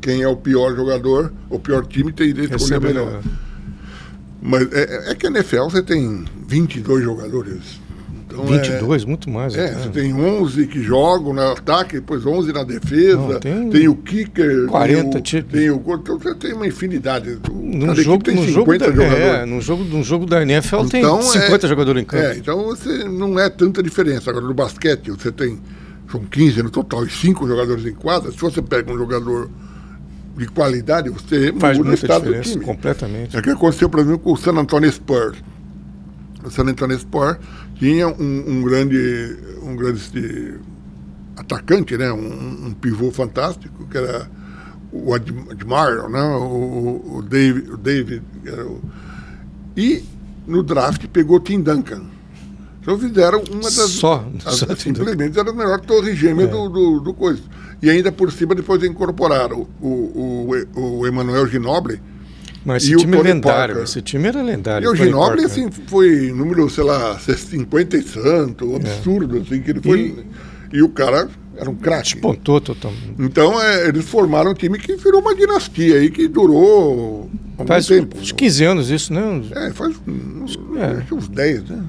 quem 0.00 0.22
é 0.22 0.28
o 0.28 0.36
pior 0.36 0.74
jogador, 0.74 1.32
o 1.48 1.60
pior 1.60 1.86
time 1.86 2.12
tem 2.12 2.28
direito 2.28 2.56
de 2.56 2.56
escolher 2.56 2.78
o 2.78 2.82
melhor. 2.82 3.22
Mas 4.42 4.72
é, 4.72 5.12
é 5.12 5.14
que 5.14 5.26
a 5.26 5.30
NFL 5.30 5.64
você 5.64 5.82
tem 5.82 6.24
22 6.48 7.04
jogadores 7.04 7.83
então, 8.34 8.46
22, 8.46 9.02
é, 9.02 9.06
muito 9.06 9.30
mais. 9.30 9.54
É, 9.54 9.72
você 9.72 9.88
tem 9.90 10.14
11 10.14 10.66
que 10.66 10.82
jogam 10.82 11.32
no 11.32 11.40
ataque, 11.40 11.96
depois 11.96 12.26
11 12.26 12.52
na 12.52 12.64
defesa, 12.64 13.16
Não, 13.16 13.40
tem, 13.40 13.70
tem, 13.70 13.88
o 13.88 13.96
kicker, 13.96 14.66
40 14.66 15.20
tem 15.20 15.40
o, 15.40 15.44
tem 15.44 15.70
o 15.70 15.94
então 15.94 16.18
você 16.18 16.34
tem 16.34 16.52
uma 16.52 16.66
infinidade. 16.66 17.38
Num 17.52 17.94
jogo, 17.94 18.24
tem 18.24 18.34
no 18.34 18.44
50 18.44 18.52
jogo 18.52 18.78
da, 18.78 18.86
jogadores. 18.86 19.24
É, 19.24 19.46
no 19.46 19.60
jogo, 19.60 19.84
no 19.84 20.02
jogo 20.02 20.26
da 20.26 20.42
NFL 20.42 20.80
então, 20.82 21.18
tem 21.18 21.22
50 21.22 21.66
é, 21.66 21.68
jogadores 21.68 22.02
em 22.02 22.04
campo. 22.04 22.22
É, 22.22 22.36
então 22.36 22.64
você 22.64 23.04
não 23.04 23.38
é 23.38 23.48
tanta 23.48 23.82
diferença. 23.82 24.30
Agora 24.30 24.46
no 24.46 24.54
basquete 24.54 25.10
você 25.10 25.30
tem 25.30 25.58
são 26.10 26.24
15 26.24 26.62
no 26.62 26.70
total 26.70 27.04
e 27.04 27.10
5 27.10 27.46
jogadores 27.46 27.84
em 27.86 27.94
quadra. 27.94 28.30
Se 28.30 28.38
você 28.38 28.62
pega 28.62 28.92
um 28.92 28.96
jogador 28.96 29.50
de 30.36 30.46
qualidade, 30.48 31.10
você 31.10 31.52
faz 31.58 31.78
muda 31.78 31.90
muita 31.90 32.02
o 32.02 32.06
estado 32.06 32.24
diferença, 32.24 32.50
do 32.50 32.52
time. 32.52 32.64
completamente. 32.64 33.36
É 33.36 33.38
o 33.38 33.42
que 33.42 33.50
aconteceu, 33.50 33.88
por 33.88 34.00
exemplo, 34.00 34.18
com 34.18 34.32
o 34.32 34.36
San 34.36 34.52
Antonio 34.52 34.90
Spurs. 34.90 35.38
Spurs 36.50 37.38
tinha 37.76 38.08
um, 38.08 38.44
um 38.46 38.62
grande, 38.62 39.36
um 39.62 39.76
grande 39.76 40.54
atacante, 41.36 41.96
né? 41.96 42.12
Um, 42.12 42.66
um, 42.66 42.74
pivô 42.74 43.10
fantástico, 43.10 43.86
que 43.86 43.96
era 43.96 44.28
o 44.92 45.12
Admire, 45.12 46.08
né? 46.10 46.22
o, 46.36 47.16
o, 47.16 47.22
David, 47.22 47.70
o 47.70 47.76
David 47.76 48.22
o... 48.46 48.80
e 49.76 50.04
no 50.46 50.62
draft 50.62 51.06
pegou 51.08 51.40
Tim 51.40 51.60
Duncan. 51.60 52.02
Então 52.80 52.98
fizeram 52.98 53.42
uma 53.50 53.62
das. 53.62 53.90
Só, 53.90 54.26
as, 54.44 54.56
só 54.56 54.76
simplesmente 54.76 55.38
era 55.38 55.50
a 55.50 55.54
melhor 55.54 55.80
torre 55.80 56.14
gêmea 56.14 56.44
é. 56.44 56.48
do, 56.48 56.68
do, 56.68 57.00
do, 57.00 57.14
coisa. 57.14 57.42
E 57.82 57.88
ainda 57.88 58.12
por 58.12 58.30
cima 58.30 58.54
depois 58.54 58.82
incorporaram 58.84 59.66
o, 59.80 59.88
o, 59.88 61.00
o 61.00 61.06
Emanuel 61.06 61.46
Ginoble, 61.46 62.00
mas 62.64 62.84
esse 62.84 62.96
time 62.96 63.16
é 63.16 63.22
lendário, 63.22 63.82
esse 63.82 64.00
time 64.00 64.28
era 64.28 64.42
lendário. 64.42 64.86
E 64.86 64.88
o 64.88 64.94
Ginóbili, 64.94 65.44
assim, 65.44 65.68
foi 65.86 66.32
número, 66.32 66.68
sei 66.70 66.84
lá, 66.84 67.18
50 67.18 67.96
e 67.96 68.02
santo, 68.02 68.72
um 68.72 68.76
absurdo, 68.76 69.38
é. 69.38 69.40
assim, 69.40 69.60
que 69.60 69.70
ele 69.70 69.80
foi. 69.82 70.24
E, 70.72 70.78
e 70.78 70.82
o 70.82 70.88
cara 70.88 71.28
era 71.56 71.70
um 71.70 71.74
craque. 71.74 72.14
Despontou 72.14 72.60
totalmente. 72.60 73.14
Então, 73.18 73.60
é, 73.60 73.88
eles 73.88 74.04
formaram 74.04 74.52
um 74.52 74.54
time 74.54 74.78
que 74.78 74.96
virou 74.96 75.20
uma 75.20 75.34
dinastia 75.34 75.96
aí, 75.96 76.10
que 76.10 76.26
durou 76.26 77.30
faz 77.66 77.86
tempo. 77.86 78.18
Uns 78.18 78.32
15 78.32 78.64
anos 78.64 78.90
isso, 78.90 79.12
né? 79.12 79.42
É, 79.52 79.70
faz 79.70 79.94
uns, 80.06 80.58
é. 80.76 81.14
uns 81.14 81.28
10, 81.28 81.64
né? 81.70 81.84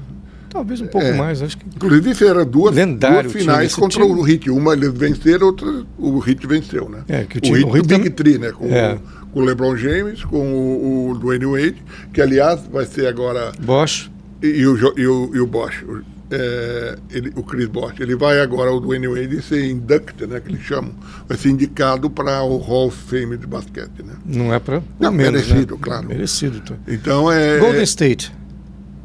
Talvez 0.48 0.80
um 0.80 0.86
pouco 0.86 1.06
é. 1.06 1.12
mais, 1.12 1.42
acho 1.42 1.58
que. 1.58 1.66
Inclusive, 1.66 2.26
eram 2.26 2.46
duas, 2.46 2.74
duas 2.74 3.32
finais 3.32 3.74
contra 3.74 4.02
time. 4.02 4.18
o 4.18 4.22
Hit. 4.22 4.50
Uma 4.50 4.72
eles 4.72 4.92
venceram, 4.92 5.48
outra 5.48 5.84
o 5.98 6.18
Hit 6.18 6.46
venceu, 6.46 6.88
né? 6.88 7.00
É, 7.08 7.24
que 7.24 7.38
o, 7.38 7.40
time, 7.40 7.64
o 7.64 7.70
Hit, 7.70 7.94
o 7.94 7.98
Big 7.98 8.10
Tree, 8.10 8.38
né? 8.38 8.52
Com 8.52 8.66
é. 8.66 8.96
O, 9.36 9.40
com 9.40 9.40
o 9.40 9.44
LeBron 9.44 9.76
James, 9.76 10.24
com 10.24 10.38
o, 10.38 11.10
o 11.10 11.18
Dwayne 11.18 11.44
Wade, 11.44 11.84
que 12.12 12.22
aliás 12.22 12.60
vai 12.72 12.86
ser 12.86 13.06
agora. 13.06 13.52
Bosch. 13.60 14.10
E, 14.42 14.46
e, 14.46 14.66
o, 14.66 14.76
e, 14.96 15.06
o, 15.06 15.30
e 15.34 15.40
o 15.40 15.46
Bosch. 15.46 15.84
É, 16.28 16.98
ele, 17.10 17.32
o 17.36 17.42
Chris 17.42 17.68
Bosch. 17.68 18.00
Ele 18.00 18.16
vai 18.16 18.40
agora, 18.40 18.72
o 18.72 18.80
Dwayne 18.80 19.06
Wade, 19.06 19.42
ser 19.42 19.70
inducted, 19.70 20.26
né? 20.26 20.40
Que 20.40 20.50
eles 20.50 20.62
chamam. 20.62 20.92
Vai 21.28 21.36
ser 21.36 21.50
indicado 21.50 22.10
para 22.10 22.42
o 22.42 22.56
Hall 22.56 22.88
of 22.88 22.96
Fame 22.96 23.36
de 23.36 23.46
basquete, 23.46 24.02
né? 24.02 24.14
Não 24.24 24.52
é 24.52 24.58
para. 24.58 24.82
Não, 24.98 25.12
menos, 25.12 25.46
merecido, 25.46 25.74
né? 25.74 25.80
claro. 25.82 26.08
Merecido. 26.08 26.60
Tá. 26.60 26.74
Então 26.88 27.30
é. 27.30 27.58
Golden 27.58 27.84
State. 27.84 28.32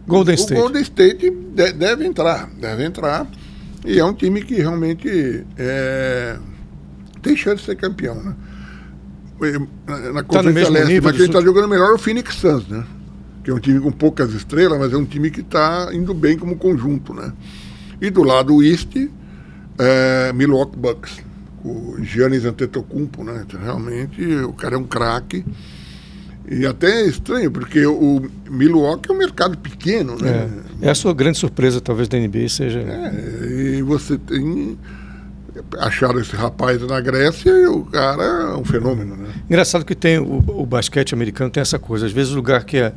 Golden 0.07 0.35
State. 0.35 0.59
O 0.59 0.63
Golden 0.63 0.81
State 0.81 1.29
de, 1.29 1.73
deve 1.73 2.05
entrar, 2.05 2.49
deve 2.59 2.83
entrar. 2.83 3.27
E 3.85 3.99
é 3.99 4.05
um 4.05 4.13
time 4.13 4.41
que 4.41 4.55
realmente 4.55 5.45
é, 5.57 6.37
tem 7.21 7.35
chance 7.35 7.57
de 7.57 7.65
ser 7.65 7.75
campeão, 7.75 8.15
né? 8.15 8.35
Na 10.13 10.23
Conferência 10.23 10.65
tá 10.65 10.69
Leste, 10.69 11.01
mas 11.01 11.15
quem 11.15 11.25
está 11.25 11.41
jogando 11.41 11.67
melhor 11.67 11.91
é 11.91 11.93
o 11.93 11.97
Phoenix 11.97 12.36
Suns, 12.36 12.67
né? 12.67 12.84
Que 13.43 13.49
é 13.49 13.54
um 13.54 13.60
time 13.60 13.80
com 13.80 13.91
poucas 13.91 14.34
estrelas, 14.34 14.77
mas 14.77 14.93
é 14.93 14.97
um 14.97 15.06
time 15.06 15.32
que 15.32 15.41
está 15.41 15.89
indo 15.93 16.13
bem 16.13 16.38
como 16.38 16.56
conjunto, 16.56 17.13
né? 17.13 17.34
E 17.99 18.10
do 18.10 18.23
lado 18.23 18.63
East, 18.63 18.95
é, 19.80 20.32
Milwaukee 20.34 20.77
Bucks, 20.77 21.19
o 21.63 21.97
Giannis 22.01 22.45
Antetokounmpo, 22.45 23.23
né? 23.23 23.43
Então, 23.47 23.60
realmente, 23.60 24.23
o 24.43 24.54
cara 24.54 24.75
é 24.75 24.77
um 24.77 24.84
craque. 24.84 25.43
E 26.49 26.65
até 26.65 27.01
é 27.01 27.08
estranho, 27.08 27.49
porque 27.49 27.86
o 27.86 28.30
Milwaukee 28.49 29.10
é 29.10 29.13
um 29.13 29.17
mercado 29.17 29.58
pequeno, 29.58 30.17
né? 30.17 30.49
É, 30.82 30.88
é 30.88 30.91
a 30.91 30.95
sua 30.95 31.13
grande 31.13 31.38
surpresa, 31.38 31.80
talvez, 31.80 32.08
da 32.08 32.17
NBA 32.17 32.49
seja... 32.49 32.80
É, 32.80 33.77
e 33.77 33.82
você 33.82 34.17
tem 34.17 34.77
acharam 35.79 36.19
esse 36.19 36.36
rapaz 36.36 36.81
na 36.81 36.99
Grécia 36.99 37.49
e 37.49 37.65
o 37.67 37.84
cara 37.86 38.23
é 38.23 38.55
um 38.55 38.63
fenômeno, 38.63 39.15
né? 39.15 39.29
Engraçado 39.49 39.86
que 39.86 39.95
tem 39.95 40.19
o, 40.19 40.43
o 40.47 40.65
basquete 40.65 41.13
americano 41.13 41.49
tem 41.49 41.62
essa 41.62 41.79
coisa, 41.79 42.05
às 42.05 42.12
vezes 42.12 42.34
o 42.34 42.36
lugar 42.36 42.63
que 42.63 42.77
é 42.77 42.93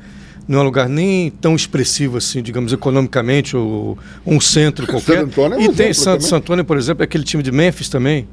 não 0.46 0.58
é 0.58 0.62
um 0.62 0.64
lugar 0.64 0.88
nem 0.88 1.30
tão 1.30 1.54
expressivo 1.54 2.18
assim, 2.18 2.42
digamos, 2.42 2.72
economicamente, 2.72 3.56
ou 3.56 3.98
um 4.26 4.40
centro 4.40 4.86
qualquer. 4.88 5.20
San 5.20 5.22
Antônio 5.22 5.54
é 5.54 5.58
um 5.58 5.62
e 5.62 5.74
tem 5.74 5.92
San, 5.92 6.20
San 6.20 6.36
Antônio, 6.36 6.64
por 6.64 6.76
exemplo, 6.76 7.02
é 7.02 7.04
aquele 7.04 7.24
time 7.24 7.42
de 7.42 7.50
Memphis 7.50 7.88
também. 7.88 8.28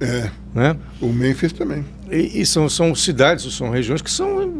É. 0.00 0.30
Né? 0.54 0.76
O 1.00 1.12
Memphis 1.12 1.52
também. 1.52 1.84
E, 2.10 2.40
e, 2.40 2.46
são, 2.46 2.68
são 2.68 2.94
cidades, 2.94 3.52
são 3.54 3.70
regiões 3.70 4.02
que 4.02 4.10
são 4.10 4.52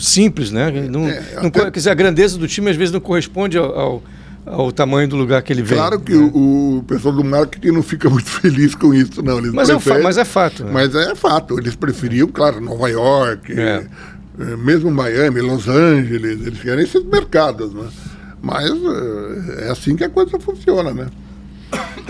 simples, 0.00 0.50
né? 0.50 0.70
Não, 0.88 1.08
é, 1.08 1.22
não, 1.34 1.46
até... 1.48 1.64
quer 1.64 1.70
dizer, 1.70 1.90
a 1.90 1.94
grandeza 1.94 2.38
do 2.38 2.46
time 2.46 2.70
às 2.70 2.76
vezes 2.76 2.92
não 2.92 3.00
corresponde 3.00 3.58
ao, 3.58 3.78
ao 3.78 4.02
ao 4.46 4.72
tamanho 4.72 5.08
do 5.08 5.16
lugar 5.16 5.42
que 5.42 5.52
ele 5.52 5.62
vem. 5.62 5.78
Claro 5.78 6.00
que 6.00 6.14
né? 6.14 6.30
o, 6.34 6.78
o, 6.78 6.84
pessoal 6.84 7.14
do 7.14 7.24
marketing 7.24 7.72
não 7.72 7.82
fica 7.82 8.08
muito 8.10 8.28
feliz 8.28 8.74
com 8.74 8.92
isso, 8.94 9.22
não. 9.22 9.38
Eles 9.38 9.52
mas, 9.52 9.68
preferem, 9.68 10.00
é, 10.00 10.02
mas 10.02 10.18
é 10.18 10.24
fato. 10.24 10.64
Né? 10.64 10.70
Mas 10.72 10.94
é 10.94 11.14
fato. 11.14 11.58
Eles 11.58 11.74
preferiam, 11.76 12.28
claro, 12.28 12.60
Nova 12.60 12.88
York, 12.88 13.52
é. 13.52 13.86
É, 14.38 14.56
mesmo 14.56 14.90
Miami, 14.90 15.40
Los 15.40 15.68
Angeles, 15.68 16.46
eles 16.46 16.60
querem 16.60 16.84
esses 16.84 17.04
mercados, 17.04 17.74
né? 17.74 17.88
Mas 18.40 18.70
é, 18.70 19.66
é 19.66 19.70
assim 19.70 19.94
que 19.94 20.04
a 20.04 20.08
coisa 20.08 20.38
funciona, 20.38 20.92
né? 20.92 21.06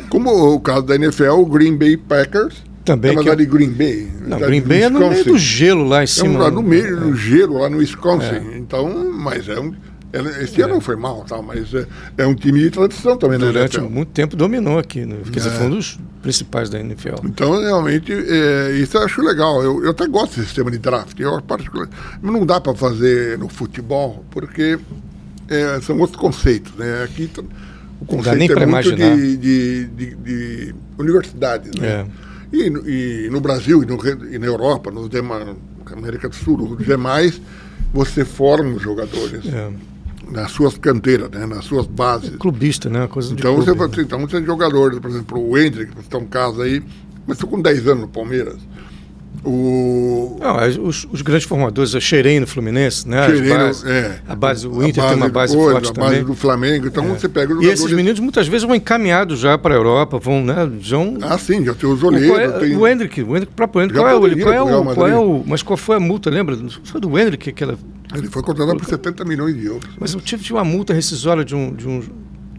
Como 0.08 0.30
o 0.54 0.60
caso 0.60 0.82
da 0.82 0.94
NFL, 0.94 1.30
o 1.32 1.46
Green 1.46 1.76
Bay 1.76 1.96
Packers 1.96 2.62
também. 2.84 3.16
É 3.16 3.22
que... 3.22 3.36
de 3.36 3.46
Green 3.46 3.70
Bay. 3.70 4.08
Não, 4.26 4.38
Green 4.38 4.60
Bay 4.60 4.82
é 4.82 4.88
no 4.88 5.08
meio 5.08 5.24
do 5.24 5.38
gelo 5.38 5.84
lá 5.84 6.02
em 6.02 6.06
cima. 6.06 6.44
É 6.44 6.48
um, 6.48 6.54
no 6.54 6.62
meio 6.62 6.96
do 6.96 7.14
gelo, 7.14 7.58
lá 7.58 7.68
no 7.68 7.78
Wisconsin. 7.78 8.52
É. 8.52 8.58
Então, 8.58 9.12
mas 9.12 9.48
é 9.48 9.58
um, 9.58 9.72
esse 10.12 10.60
é. 10.60 10.64
ano 10.64 10.74
não 10.74 10.80
foi 10.80 10.96
mal, 10.96 11.24
tá, 11.24 11.40
mas 11.40 11.72
é, 11.72 11.86
é, 12.18 12.26
um 12.26 12.34
time 12.34 12.60
de 12.60 12.70
tradição 12.70 13.16
também, 13.16 13.38
né? 13.38 13.46
Durante 13.46 13.80
muito 13.80 14.10
tempo 14.10 14.34
dominou 14.34 14.78
aqui, 14.78 15.06
né? 15.06 15.18
Quer 15.24 15.38
dizer, 15.38 15.50
é. 15.50 15.52
foi 15.52 15.66
um 15.66 15.70
dos 15.70 15.98
principais 16.20 16.68
da 16.68 16.80
NFL. 16.80 17.24
Então, 17.24 17.60
realmente, 17.60 18.12
é, 18.12 18.72
isso 18.72 18.96
eu 18.96 19.02
acho 19.02 19.22
legal. 19.22 19.62
Eu, 19.62 19.84
eu 19.84 19.90
até 19.90 20.06
gosto 20.06 20.36
desse 20.36 20.46
sistema 20.46 20.70
de 20.70 20.78
draft. 20.78 21.18
Eu, 21.18 21.40
particular, 21.42 21.88
não 22.20 22.44
dá 22.44 22.60
para 22.60 22.74
fazer 22.74 23.38
no 23.38 23.48
futebol, 23.48 24.24
porque 24.30 24.78
é, 25.48 25.80
são 25.80 25.98
outros 25.98 26.20
conceitos, 26.20 26.74
né? 26.74 27.04
Aqui 27.04 27.30
o 28.00 28.04
conceito 28.06 28.58
é 28.58 28.66
muito 28.66 28.96
de, 28.96 29.36
de, 29.36 29.86
de, 29.86 30.14
de, 30.16 30.74
universidades, 30.98 31.70
né? 31.78 31.86
É. 31.86 32.06
E, 32.52 32.66
e 32.66 33.30
no 33.30 33.40
Brasil 33.40 33.82
e, 33.82 33.86
no, 33.86 33.98
e 34.32 34.38
na 34.38 34.46
Europa, 34.46 34.90
nos 34.90 35.08
demais, 35.08 35.46
na 35.46 35.92
América 35.92 36.28
do 36.28 36.34
Sul, 36.34 36.56
nos 36.56 36.84
demais, 36.84 37.40
você 37.92 38.24
forma 38.24 38.74
os 38.74 38.82
jogadores. 38.82 39.46
É. 39.46 39.70
Nas 40.30 40.52
suas 40.52 40.78
canteiras, 40.78 41.30
né? 41.30 41.46
nas 41.46 41.64
suas 41.64 41.86
bases. 41.86 42.34
É 42.34 42.36
clubista, 42.36 42.88
né? 42.88 43.06
Coisa 43.08 43.32
então, 43.32 43.54
clube, 43.54 43.72
você, 43.72 43.96
né? 43.96 44.02
então 44.02 44.20
você 44.20 44.36
é 44.36 44.42
jogador, 44.42 45.00
por 45.00 45.10
exemplo, 45.10 45.48
o 45.48 45.58
Hendrick, 45.58 45.92
que 45.92 46.00
está 46.00 46.18
um 46.18 46.26
caso 46.26 46.62
aí, 46.62 46.82
mas 47.26 47.36
estou 47.36 47.50
com 47.50 47.60
10 47.60 47.88
anos 47.88 48.02
no 48.02 48.08
Palmeiras. 48.08 48.58
O... 49.44 50.36
Não, 50.38 50.86
os, 50.86 51.06
os, 51.10 51.22
grandes 51.22 51.46
formadores, 51.46 51.94
a 51.94 52.00
Xerém 52.00 52.40
no 52.40 52.46
Fluminense, 52.46 53.08
né? 53.08 53.26
Xerém, 53.26 53.52
é. 53.86 54.18
A 54.28 54.34
base, 54.34 54.68
o 54.68 54.86
Inter 54.86 55.02
tem 55.04 55.16
uma 55.16 55.28
base 55.28 55.56
coisa, 55.56 55.72
forte 55.72 55.90
a 55.90 55.92
base 55.92 56.10
também. 56.10 56.24
do 56.24 56.34
Flamengo, 56.34 56.86
então 56.86 57.04
é. 57.04 57.08
você 57.08 57.28
pega 57.28 57.54
E 57.62 57.66
esses 57.66 57.90
meninos 57.90 58.20
muitas 58.20 58.46
vezes 58.46 58.66
vão 58.66 58.74
encaminhados 58.74 59.40
já 59.40 59.56
para 59.56 59.74
a 59.74 59.78
Europa, 59.78 60.18
vão, 60.18 60.44
né? 60.44 60.68
Vão... 60.80 61.16
Ah, 61.22 61.38
sim, 61.38 61.64
já 61.64 61.74
tem 61.74 61.88
os 61.88 62.02
olheiros. 62.02 62.38
É, 62.38 62.48
tem... 62.58 62.76
O 62.76 62.86
Hendrick, 62.86 63.22
o 63.22 63.34
Hendrick, 63.34 63.52
o 63.52 63.56
próprio 63.56 63.82
Hendrick, 63.82 63.98
qual, 63.98 64.10
é, 64.10 64.14
o, 64.14 64.20
qual, 64.20 64.52
é 64.52 64.62
o, 64.62 64.94
qual 64.94 65.08
é 65.08 65.18
o. 65.18 65.44
Mas 65.46 65.62
qual 65.62 65.76
foi 65.76 65.96
a 65.96 66.00
multa, 66.00 66.28
lembra? 66.28 66.58
Foi 66.84 67.00
do 67.00 67.18
Hendrick 67.18 67.48
aquela. 67.48 67.78
Ele 68.14 68.28
foi 68.28 68.42
contratado 68.42 68.78
por 68.78 68.86
70 68.86 69.24
milhões 69.24 69.54
de 69.54 69.66
euros. 69.66 69.88
Mas 69.98 70.12
eu 70.12 70.20
tive 70.20 70.52
uma 70.52 70.64
multa 70.64 70.92
rescisória 70.92 71.44
de 71.44 71.54
um, 71.54 71.72
de 71.72 71.88
um 71.88 72.02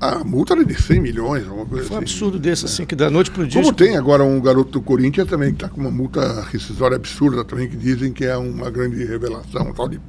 a 0.01 0.23
multa 0.23 0.55
era 0.55 0.65
de 0.65 0.73
100 0.73 0.99
milhões, 0.99 1.47
alguma 1.47 1.63
coisa 1.63 1.87
Foi 1.87 1.97
um 1.97 1.99
assim. 1.99 2.11
absurdo 2.11 2.39
desse, 2.39 2.65
assim, 2.65 2.87
que 2.87 2.95
da 2.95 3.07
noite 3.11 3.29
para 3.29 3.43
o 3.43 3.47
dia. 3.47 3.61
Como 3.61 3.71
tem 3.71 3.95
agora 3.95 4.23
um 4.23 4.41
garoto 4.41 4.71
do 4.71 4.81
Corinthians 4.81 5.27
também, 5.27 5.49
que 5.49 5.57
está 5.63 5.69
com 5.69 5.79
uma 5.79 5.91
multa 5.91 6.41
rescisória 6.51 6.95
absurda 6.95 7.45
também, 7.45 7.69
que 7.69 7.77
dizem 7.77 8.11
que 8.11 8.25
é 8.25 8.35
uma 8.35 8.71
grande 8.71 9.05
revelação, 9.05 9.69
um 9.69 9.73
tal 9.73 9.87
de 9.87 10.01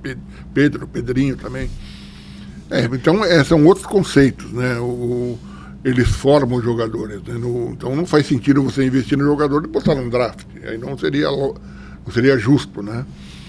Pedro, 0.55 0.89
Pedrinho 0.89 1.37
também. 1.37 1.69
É, 2.71 2.87
então, 2.87 3.23
é, 3.23 3.45
são 3.45 3.67
outros 3.67 3.85
conceitos, 3.85 4.51
né? 4.51 4.79
O, 4.79 5.39
eles 5.85 6.09
formam 6.09 6.57
os 6.57 6.65
jogadores. 6.65 7.23
Né? 7.23 7.35
No, 7.35 7.73
então 7.73 7.95
não 7.95 8.07
faz 8.07 8.27
sentido 8.27 8.63
você 8.63 8.87
investir 8.87 9.19
no 9.19 9.25
jogador 9.25 9.63
e 9.63 9.69
botar 9.69 9.95
num 9.95 10.09
draft. 10.09 10.47
Aí 10.65 10.79
não 10.79 10.97
seria, 10.97 11.31
não 11.31 12.13
seria 12.13 12.39
justo, 12.39 12.83
né? 12.83 13.05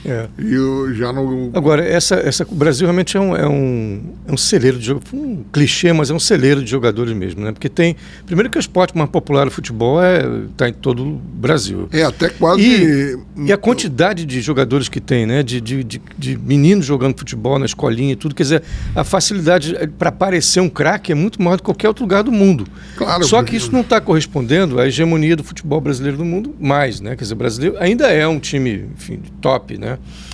É. 0.05 0.27
E 0.37 0.53
eu 0.53 0.93
já 0.93 1.13
não. 1.13 1.49
Agora, 1.53 1.83
essa, 1.83 2.15
essa, 2.15 2.43
o 2.43 2.55
Brasil 2.55 2.85
realmente 2.85 3.15
é 3.15 3.19
um, 3.19 3.35
é 3.35 3.47
um, 3.47 4.01
é 4.27 4.33
um 4.33 4.37
celeiro 4.37 4.77
de 4.77 4.85
jogadores. 4.85 5.13
Um 5.13 5.43
clichê, 5.51 5.93
mas 5.93 6.09
é 6.09 6.13
um 6.13 6.19
celeiro 6.19 6.63
de 6.63 6.69
jogadores 6.69 7.15
mesmo, 7.15 7.43
né? 7.43 7.51
Porque 7.51 7.69
tem. 7.69 7.95
Primeiro 8.25 8.49
que 8.49 8.57
o 8.57 8.59
esporte 8.59 8.97
mais 8.97 9.09
popular 9.09 9.45
do 9.45 9.51
futebol 9.51 9.99
está 10.01 10.27
é, 10.27 10.41
tá 10.57 10.69
em 10.69 10.73
todo 10.73 11.03
o 11.03 11.11
Brasil. 11.11 11.87
É, 11.91 12.03
até 12.03 12.29
quase. 12.29 12.61
E, 12.61 13.17
e 13.45 13.53
a 13.53 13.57
quantidade 13.57 14.25
de 14.25 14.41
jogadores 14.41 14.89
que 14.89 14.99
tem, 14.99 15.25
né? 15.25 15.41
De, 15.41 15.61
de, 15.61 15.83
de, 15.83 16.01
de, 16.17 16.37
meninos 16.37 16.85
jogando 16.85 17.17
futebol 17.17 17.57
na 17.57 17.65
escolinha 17.65 18.13
e 18.13 18.15
tudo. 18.15 18.35
Quer 18.35 18.43
dizer, 18.43 18.63
a 18.95 19.03
facilidade 19.03 19.75
para 19.97 20.11
parecer 20.11 20.59
um 20.59 20.69
craque 20.69 21.11
é 21.11 21.15
muito 21.15 21.41
maior 21.41 21.55
do 21.55 21.61
que 21.61 21.65
qualquer 21.65 21.87
outro 21.87 22.03
lugar 22.03 22.23
do 22.23 22.31
mundo. 22.31 22.67
Claro. 22.97 23.23
Só 23.23 23.41
que 23.41 23.55
isso 23.55 23.71
não 23.71 23.81
está 23.81 24.01
correspondendo 24.01 24.79
à 24.79 24.87
hegemonia 24.87 25.35
do 25.35 25.43
futebol 25.43 25.79
brasileiro 25.79 26.17
no 26.17 26.25
mundo 26.25 26.53
mais, 26.59 26.99
né? 26.99 27.15
Quer 27.15 27.23
dizer, 27.23 27.33
o 27.33 27.37
brasileiro 27.37 27.77
ainda 27.79 28.07
é 28.07 28.27
um 28.27 28.39
time, 28.39 28.89
enfim, 28.95 29.19
top, 29.39 29.77
né? 29.77 29.92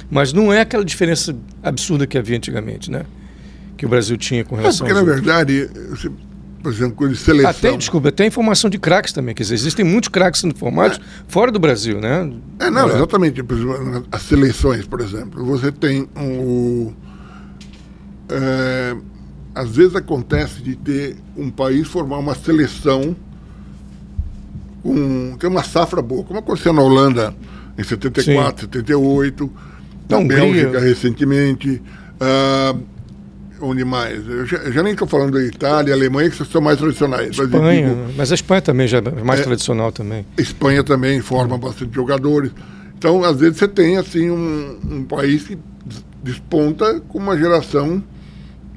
Mas 0.10 0.34
não 0.34 0.52
é 0.52 0.62
aquela 0.62 0.84
diferença 0.84 1.36
absurda 1.64 2.08
que 2.08 2.18
havia 2.18 2.38
antigamente, 2.38 2.90
né? 2.90 3.06
Que 3.78 3.86
o 3.86 3.90
Brasil 3.90 4.18
tinha 4.18 4.44
com 4.44 4.56
relação 4.56 4.86
é 4.86 4.90
porque, 4.90 5.06
na 5.06 5.14
verdade, 5.14 5.70
por 6.62 6.72
exemplo, 6.72 6.96
com 6.96 7.16
seleção. 7.16 7.50
Até, 7.50 7.78
desculpa, 7.78 8.12
tem 8.12 8.28
informação 8.28 8.70
de 8.70 8.78
craques 8.78 9.14
também, 9.14 9.34
quer 9.34 9.44
dizer, 9.44 9.56
existem 9.56 9.86
muitos 9.86 10.10
craques 10.10 10.42
sendo 10.42 10.56
formados 10.56 10.98
é. 10.98 11.02
fora 11.28 11.52
do 11.52 11.60
Brasil, 11.60 12.00
né? 12.00 12.32
É, 12.60 12.70
não, 12.70 12.90
é. 12.90 12.96
exatamente. 12.96 13.42
As 14.12 14.22
seleções, 14.24 14.86
por 14.86 15.00
exemplo, 15.00 15.44
você 15.46 15.72
tem 15.72 16.08
um. 16.16 16.94
É, 18.30 18.96
às 19.56 19.70
vezes 19.76 19.96
acontece 19.96 20.62
de 20.62 20.76
ter 20.76 21.18
um 21.36 21.50
país 21.50 21.88
formar 21.88 22.18
uma 22.18 22.36
seleção 22.36 23.16
com. 24.84 25.38
ter 25.40 25.48
uma 25.48 25.64
safra 25.64 26.02
boa, 26.02 26.24
como 26.24 26.40
aconteceu 26.40 26.74
na 26.74 26.82
Holanda 26.82 27.34
em 27.80 27.84
74, 27.84 28.66
Sim. 28.66 28.72
78 28.74 29.52
na 30.10 30.24
Bélgica 30.24 30.80
recentemente. 30.80 31.82
Uh, 32.20 32.84
onde 33.62 33.86
mais? 33.86 34.28
Eu 34.28 34.46
já, 34.46 34.58
eu 34.58 34.72
já 34.72 34.84
nem 34.84 34.94
estou 34.94 35.08
falando 35.08 35.34
da 35.34 35.44
Itália, 35.44 35.94
Alemanha, 35.94 36.30
que 36.30 36.46
são 36.46 36.62
mais 36.62 36.78
tradicionais. 36.78 37.32
Espanha, 37.32 37.62
mas, 37.62 37.78
digo, 37.78 38.14
mas 38.18 38.32
a 38.32 38.36
Espanha 38.36 38.62
também 38.62 38.88
já 38.88 38.98
é 38.98 39.24
mais 39.24 39.40
é, 39.40 39.44
tradicional 39.44 39.92
também. 39.92 40.26
Espanha 40.38 40.84
também 40.84 41.22
forma 41.22 41.56
hum. 41.56 41.60
bastante 41.60 41.94
jogadores. 41.94 42.52
Então, 42.98 43.24
às 43.24 43.40
vezes, 43.40 43.58
você 43.58 43.68
tem 43.68 43.98
assim 43.98 44.30
um, 44.30 44.80
um 44.90 45.04
país 45.04 45.44
que 45.44 45.58
desponta 46.22 47.00
com 47.00 47.18
uma 47.18 47.38
geração 47.38 48.04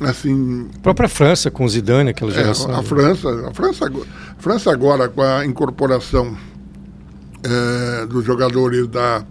assim 0.00 0.68
a 0.74 0.78
própria 0.80 1.08
França 1.08 1.50
com 1.50 1.64
o 1.64 1.68
Zidane 1.68 2.10
aquela 2.10 2.30
geração 2.30 2.72
é, 2.72 2.78
a 2.78 2.82
França 2.82 3.48
a 3.48 3.54
França 3.54 3.86
a 3.86 4.42
França 4.42 4.72
agora 4.72 5.08
com 5.08 5.22
a 5.22 5.44
incorporação 5.44 6.36
é, 7.44 8.07
dos 8.07 8.24
jogadores 8.24 8.87
da 8.87 9.24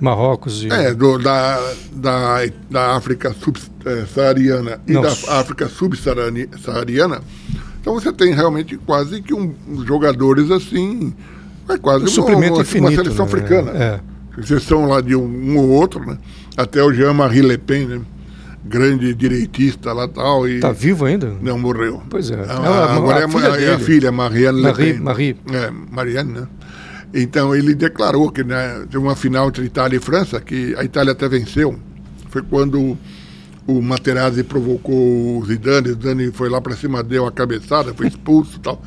Marrocos 0.00 0.64
e... 0.64 0.68
É, 0.68 0.92
do, 0.92 1.16
da, 1.16 1.60
da, 1.92 2.38
da 2.68 2.96
África 2.96 3.32
subsaariana 3.32 4.80
e 4.86 4.94
da 4.94 5.12
África 5.38 5.68
subsaariana. 5.68 7.20
Então 7.80 7.94
você 7.94 8.12
tem 8.12 8.34
realmente 8.34 8.76
quase 8.78 9.22
que 9.22 9.32
um, 9.32 9.54
jogadores 9.86 10.50
assim. 10.50 11.14
É 11.68 11.78
quase 11.78 12.20
um 12.20 12.24
uma, 12.24 12.36
uma, 12.36 12.60
infinito, 12.60 12.92
uma 12.92 13.04
seleção 13.04 13.26
né? 13.26 13.32
africana. 13.32 13.70
É. 13.70 14.00
Exceção 14.40 14.86
lá 14.86 15.00
de 15.00 15.14
um, 15.14 15.24
um, 15.24 15.58
ou 15.58 15.68
outro, 15.68 16.04
né? 16.04 16.18
Até 16.56 16.82
o 16.82 16.92
Jean-Marie 16.92 17.42
Le 17.42 17.58
Pen, 17.58 17.86
né? 17.86 18.00
grande 18.64 19.14
direitista 19.14 19.92
lá 19.92 20.08
tal. 20.08 20.48
E... 20.48 20.60
Tá 20.60 20.72
vivo 20.72 21.04
ainda? 21.04 21.32
Não, 21.40 21.58
morreu. 21.58 22.02
Pois 22.08 22.30
é. 22.30 22.44
Ah, 22.48 22.96
agora 22.96 23.26
a, 23.26 23.28
é, 23.28 23.50
a, 23.50 23.60
é 23.60 23.74
a 23.74 23.78
filha, 23.78 24.10
Marianne 24.10 24.62
Marie, 24.62 24.84
Le 24.84 24.92
Pen. 24.92 25.02
Marie. 25.02 25.36
É, 25.52 25.70
Marianne, 25.90 26.32
né? 26.32 26.48
Então 27.14 27.54
ele 27.54 27.74
declarou 27.74 28.30
que 28.30 28.42
né, 28.42 28.80
teve 28.90 28.98
uma 28.98 29.14
final 29.14 29.48
entre 29.48 29.64
Itália 29.64 29.96
e 29.96 30.00
França, 30.00 30.40
que 30.40 30.74
a 30.76 30.84
Itália 30.84 31.12
até 31.12 31.28
venceu. 31.28 31.78
Foi 32.28 32.42
quando 32.42 32.96
o 33.66 33.82
Materazzi 33.82 34.42
provocou 34.42 35.38
o 35.38 35.44
Zidane, 35.44 35.88
o 35.88 35.92
Zidane 35.92 36.32
foi 36.32 36.48
lá 36.48 36.60
para 36.60 36.74
cima, 36.74 37.02
deu 37.02 37.26
a 37.26 37.32
cabeçada, 37.32 37.92
foi 37.94 38.08
expulso 38.08 38.56
e 38.56 38.60
tal. 38.60 38.82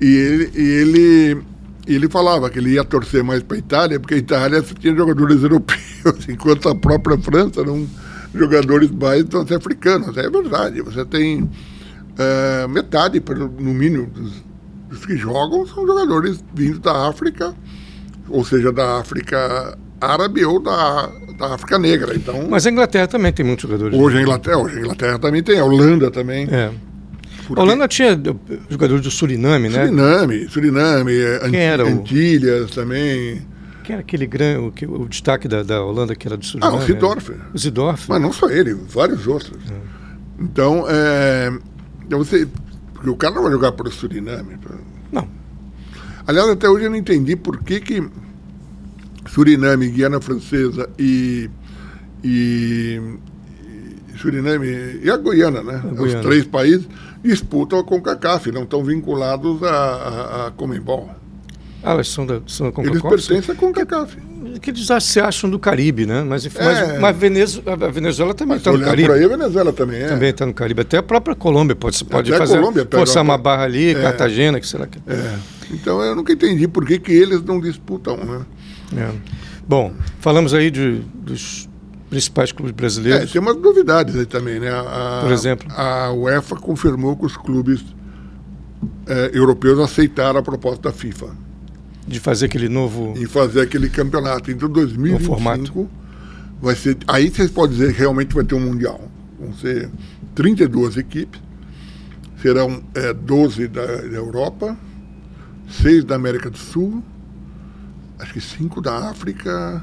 E 0.00 0.06
ele, 0.06 0.50
e 0.54 0.62
ele, 0.62 1.42
ele 1.86 2.08
falava 2.08 2.48
que 2.48 2.58
ele 2.58 2.74
ia 2.74 2.84
torcer 2.84 3.24
mais 3.24 3.42
para 3.42 3.56
a 3.56 3.58
Itália, 3.58 3.98
porque 3.98 4.14
a 4.14 4.18
Itália 4.18 4.62
tinha 4.62 4.94
jogadores 4.94 5.42
europeus, 5.42 5.80
enquanto 6.28 6.68
a 6.68 6.74
própria 6.74 7.18
França 7.18 7.64
não 7.64 7.86
jogadores 8.34 8.90
mais 8.90 9.22
então, 9.22 9.40
africanos. 9.40 10.16
É 10.16 10.28
verdade, 10.30 10.80
você 10.82 11.04
tem 11.04 11.42
uh, 11.42 12.68
metade, 12.68 13.22
no 13.58 13.74
mínimo, 13.74 14.06
dos 14.06 14.47
os 14.90 15.04
que 15.04 15.16
jogam 15.16 15.66
são 15.66 15.86
jogadores 15.86 16.42
vindos 16.54 16.80
da 16.80 17.08
África, 17.08 17.54
ou 18.28 18.44
seja, 18.44 18.72
da 18.72 19.00
África 19.00 19.76
árabe 20.00 20.44
ou 20.44 20.60
da, 20.60 21.10
da 21.38 21.54
África 21.54 21.78
Negra. 21.78 22.14
Então, 22.14 22.46
Mas 22.48 22.66
a 22.66 22.70
Inglaterra 22.70 23.06
também 23.06 23.32
tem 23.32 23.44
muitos 23.44 23.62
jogadores. 23.62 23.98
Hoje 23.98 24.18
a 24.18 24.22
Inglaterra, 24.22 24.58
hoje 24.58 24.76
a 24.76 24.80
Inglaterra 24.80 25.18
também 25.18 25.42
tem, 25.42 25.58
a 25.58 25.64
Holanda 25.64 26.10
também. 26.10 26.48
É. 26.50 26.70
Porque... 27.46 27.60
A 27.60 27.64
Holanda 27.64 27.88
tinha 27.88 28.20
jogadores 28.68 29.02
do 29.02 29.10
Suriname, 29.10 29.68
né? 29.68 29.86
Suriname, 29.86 30.48
Suriname, 30.48 31.12
Quem 31.50 31.60
era 31.60 31.84
o... 31.84 31.88
Antilhas 31.88 32.70
também. 32.70 33.42
Quem 33.84 33.94
era 33.94 34.00
aquele 34.00 34.26
grande, 34.26 34.84
o, 34.84 35.02
o 35.02 35.08
destaque 35.08 35.48
da, 35.48 35.62
da 35.62 35.82
Holanda 35.82 36.14
que 36.14 36.28
era 36.28 36.36
do 36.36 36.44
Suriname? 36.44 36.76
Ah, 36.76 36.78
o 36.78 36.82
Zidorf. 36.82 37.32
O 37.54 37.58
Zidorf. 37.58 38.04
Mas 38.08 38.20
não 38.20 38.32
só 38.32 38.50
ele, 38.50 38.74
vários 38.74 39.26
outros. 39.26 39.56
É. 39.70 39.74
Então, 40.40 40.84
é, 40.88 41.50
você, 42.10 42.46
porque 42.98 43.10
o 43.10 43.16
cara 43.16 43.36
não 43.36 43.44
vai 43.44 43.52
jogar 43.52 43.70
para 43.72 43.88
o 43.88 43.92
Suriname. 43.92 44.56
Pra... 44.56 44.74
Não. 45.12 45.28
Aliás, 46.26 46.50
até 46.50 46.68
hoje 46.68 46.86
eu 46.86 46.90
não 46.90 46.96
entendi 46.96 47.36
por 47.36 47.62
que, 47.62 47.80
que 47.80 48.10
Suriname, 49.28 49.88
Guiana 49.88 50.20
Francesa 50.20 50.90
e, 50.98 51.48
e, 52.24 53.00
e 54.12 54.18
Suriname 54.18 54.66
e 55.00 55.08
a 55.08 55.16
Guiana, 55.16 55.62
né? 55.62 55.80
A 55.96 56.02
Os 56.02 56.12
três 56.16 56.44
países 56.44 56.88
disputam 57.22 57.78
a 57.78 57.84
CONCACAF, 57.84 58.50
não 58.50 58.64
estão 58.64 58.82
vinculados 58.82 59.62
à, 59.62 59.68
a 59.68 60.46
à 60.48 60.50
Comembol. 60.50 61.08
Ah, 61.82 61.94
eles 61.94 62.08
são 62.08 62.26
da, 62.26 62.40
são 62.46 62.66
da 62.66 62.72
CONCACAF? 62.72 63.06
Eles 63.06 63.26
pertencem 63.26 63.54
à 63.54 63.58
CONCACAF 63.58 64.16
que 64.58 64.70
eles 64.70 64.88
se 65.00 65.20
acham 65.20 65.48
do 65.48 65.58
Caribe, 65.58 66.06
né? 66.06 66.22
Mas, 66.22 66.46
é. 66.46 66.50
mas, 66.62 67.00
mas 67.00 67.16
Venezuela, 67.16 67.86
a 67.86 67.90
Venezuela 67.90 68.34
também 68.34 68.56
está 68.56 68.72
no 68.72 68.80
Caribe. 68.80 69.12
Aí 69.12 69.24
a 69.24 69.28
Venezuela 69.28 69.72
também 69.72 70.02
é. 70.02 70.08
Também 70.08 70.30
está 70.30 70.46
no 70.46 70.54
Caribe. 70.54 70.82
Até 70.82 70.98
a 70.98 71.02
própria 71.02 71.34
Colômbia 71.34 71.76
pode, 71.76 72.02
pode 72.04 72.32
Até 72.32 72.38
fazer, 72.38 72.58
Colômbia 72.58 72.86
forçar 72.90 73.22
uma 73.22 73.38
barra 73.38 73.64
ali, 73.64 73.90
é. 73.90 73.94
Cartagena, 73.94 74.60
que 74.60 74.66
será 74.66 74.86
que... 74.86 74.98
É. 75.06 75.38
Então 75.70 76.02
eu 76.02 76.14
nunca 76.16 76.32
entendi 76.32 76.66
por 76.66 76.86
que, 76.86 76.98
que 76.98 77.12
eles 77.12 77.42
não 77.42 77.60
disputam, 77.60 78.16
né? 78.16 78.40
É. 78.96 79.10
Bom, 79.66 79.92
falamos 80.18 80.54
aí 80.54 80.70
de, 80.70 81.02
dos 81.14 81.68
principais 82.08 82.52
clubes 82.52 82.72
brasileiros. 82.72 83.28
É, 83.28 83.32
tem 83.32 83.40
umas 83.40 83.56
novidades 83.56 84.16
aí 84.16 84.24
também, 84.24 84.58
né? 84.58 84.70
A, 84.70 85.20
por 85.22 85.32
exemplo? 85.32 85.68
A 85.70 86.10
UEFA 86.12 86.56
confirmou 86.56 87.16
que 87.16 87.26
os 87.26 87.36
clubes 87.36 87.84
é, 89.06 89.30
europeus 89.34 89.78
aceitaram 89.78 90.40
a 90.40 90.42
proposta 90.42 90.88
da 90.88 90.92
FIFA 90.92 91.47
de 92.08 92.20
fazer 92.20 92.46
aquele 92.46 92.68
novo. 92.68 93.14
E 93.16 93.26
fazer 93.26 93.60
aquele 93.60 93.88
campeonato. 93.88 94.50
Então, 94.50 94.68
2025 94.68 95.88
vai 96.60 96.74
ser. 96.74 96.96
Aí 97.06 97.30
vocês 97.30 97.50
podem 97.50 97.76
dizer 97.76 97.92
que 97.92 97.98
realmente 97.98 98.34
vai 98.34 98.44
ter 98.44 98.54
um 98.54 98.60
Mundial. 98.60 99.00
Vão 99.38 99.52
ser 99.54 99.88
32 100.34 100.96
equipes, 100.96 101.40
serão 102.40 102.82
é, 102.94 103.12
12 103.12 103.68
da, 103.68 103.86
da 103.86 104.16
Europa, 104.16 104.76
6 105.68 106.04
da 106.04 106.16
América 106.16 106.50
do 106.50 106.58
Sul, 106.58 107.02
acho 108.18 108.32
que 108.32 108.40
cinco 108.40 108.80
da 108.80 109.10
África, 109.10 109.82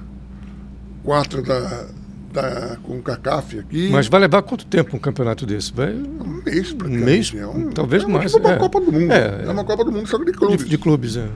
quatro 1.04 1.42
da, 1.42 1.88
da 2.34 2.78
CONCACAF 2.84 3.60
aqui. 3.60 3.90
Mas 3.90 4.08
vai 4.08 4.20
levar 4.20 4.42
quanto 4.42 4.66
tempo 4.66 4.96
um 4.96 5.00
campeonato 5.00 5.46
desse? 5.46 5.72
Vai... 5.74 5.94
Um 5.94 6.42
mês, 6.44 6.74
Um 6.74 6.90
mês? 6.90 7.34
É 7.34 7.48
um, 7.48 7.70
talvez 7.70 8.04
é 8.04 8.08
mais. 8.08 8.32
Tipo 8.34 8.46
uma 8.46 8.56
é. 8.56 8.58
Copa 8.58 8.82
do 8.82 8.92
Mundo. 8.92 9.12
É, 9.12 9.44
é, 9.46 9.50
uma 9.50 9.64
Copa 9.64 9.86
do 9.86 9.92
Mundo 9.92 10.08
só 10.08 10.18
de 10.18 10.32
clubes. 10.34 10.64
De, 10.64 10.70
de 10.70 10.78
clubes, 10.78 11.16
é. 11.16 11.30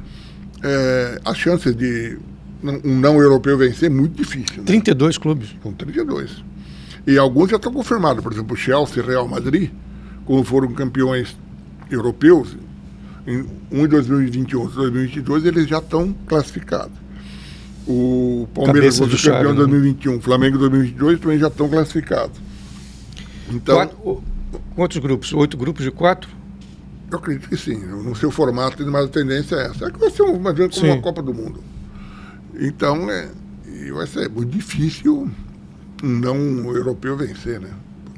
É. 0.63 1.19
As 1.25 1.37
chances 1.37 1.75
de 1.75 2.17
um 2.63 2.99
não 2.99 3.21
europeu 3.21 3.57
vencer 3.57 3.89
é 3.89 3.93
muito 3.93 4.15
difícil. 4.15 4.57
Né? 4.57 4.63
32 4.65 5.17
clubes. 5.17 5.55
São 5.63 5.73
32. 5.73 6.43
E 7.07 7.17
alguns 7.17 7.49
já 7.49 7.55
estão 7.55 7.71
confirmados. 7.71 8.21
Por 8.21 8.33
exemplo, 8.33 8.55
Chelsea 8.55 9.01
e 9.01 9.05
Real 9.05 9.27
Madrid, 9.27 9.71
como 10.25 10.43
foram 10.43 10.73
campeões 10.73 11.37
europeus, 11.89 12.55
em, 13.25 13.45
um 13.71 13.85
em 13.85 13.87
2021 13.87 14.69
e 14.69 14.73
2022, 14.73 15.45
eles 15.45 15.67
já 15.67 15.79
estão 15.79 16.13
classificados. 16.27 16.97
O 17.87 18.47
Palmeiras 18.53 18.97
foi 18.97 19.09
campeão 19.09 19.51
em 19.51 19.55
2021, 19.55 20.15
né? 20.15 20.21
Flamengo 20.21 20.57
em 20.57 20.59
2022 20.59 21.19
também 21.19 21.39
já 21.39 21.47
estão 21.47 21.69
classificados. 21.69 22.39
Então, 23.49 23.75
quatro, 23.75 24.23
quantos 24.75 24.97
grupos? 24.97 25.33
Oito 25.33 25.57
grupos 25.57 25.83
de 25.83 25.91
quatro? 25.91 26.29
Eu 27.11 27.17
acredito 27.17 27.49
que 27.49 27.57
sim. 27.57 27.77
No 27.77 28.15
seu 28.15 28.31
formato, 28.31 28.85
mas 28.85 29.05
a 29.05 29.07
tendência 29.07 29.55
é 29.55 29.67
essa. 29.67 29.85
É 29.85 29.91
que 29.91 29.99
vai 29.99 30.09
ser 30.09 30.23
uma, 30.23 30.53
como 30.53 30.91
uma 30.91 31.01
Copa 31.01 31.21
do 31.21 31.33
Mundo. 31.33 31.63
Então, 32.59 33.09
é, 33.09 33.29
vai 33.93 34.07
ser 34.07 34.29
muito 34.29 34.49
difícil 34.49 35.29
um 36.03 36.07
não 36.07 36.35
europeu 36.75 37.17
vencer, 37.17 37.59
né? 37.59 37.69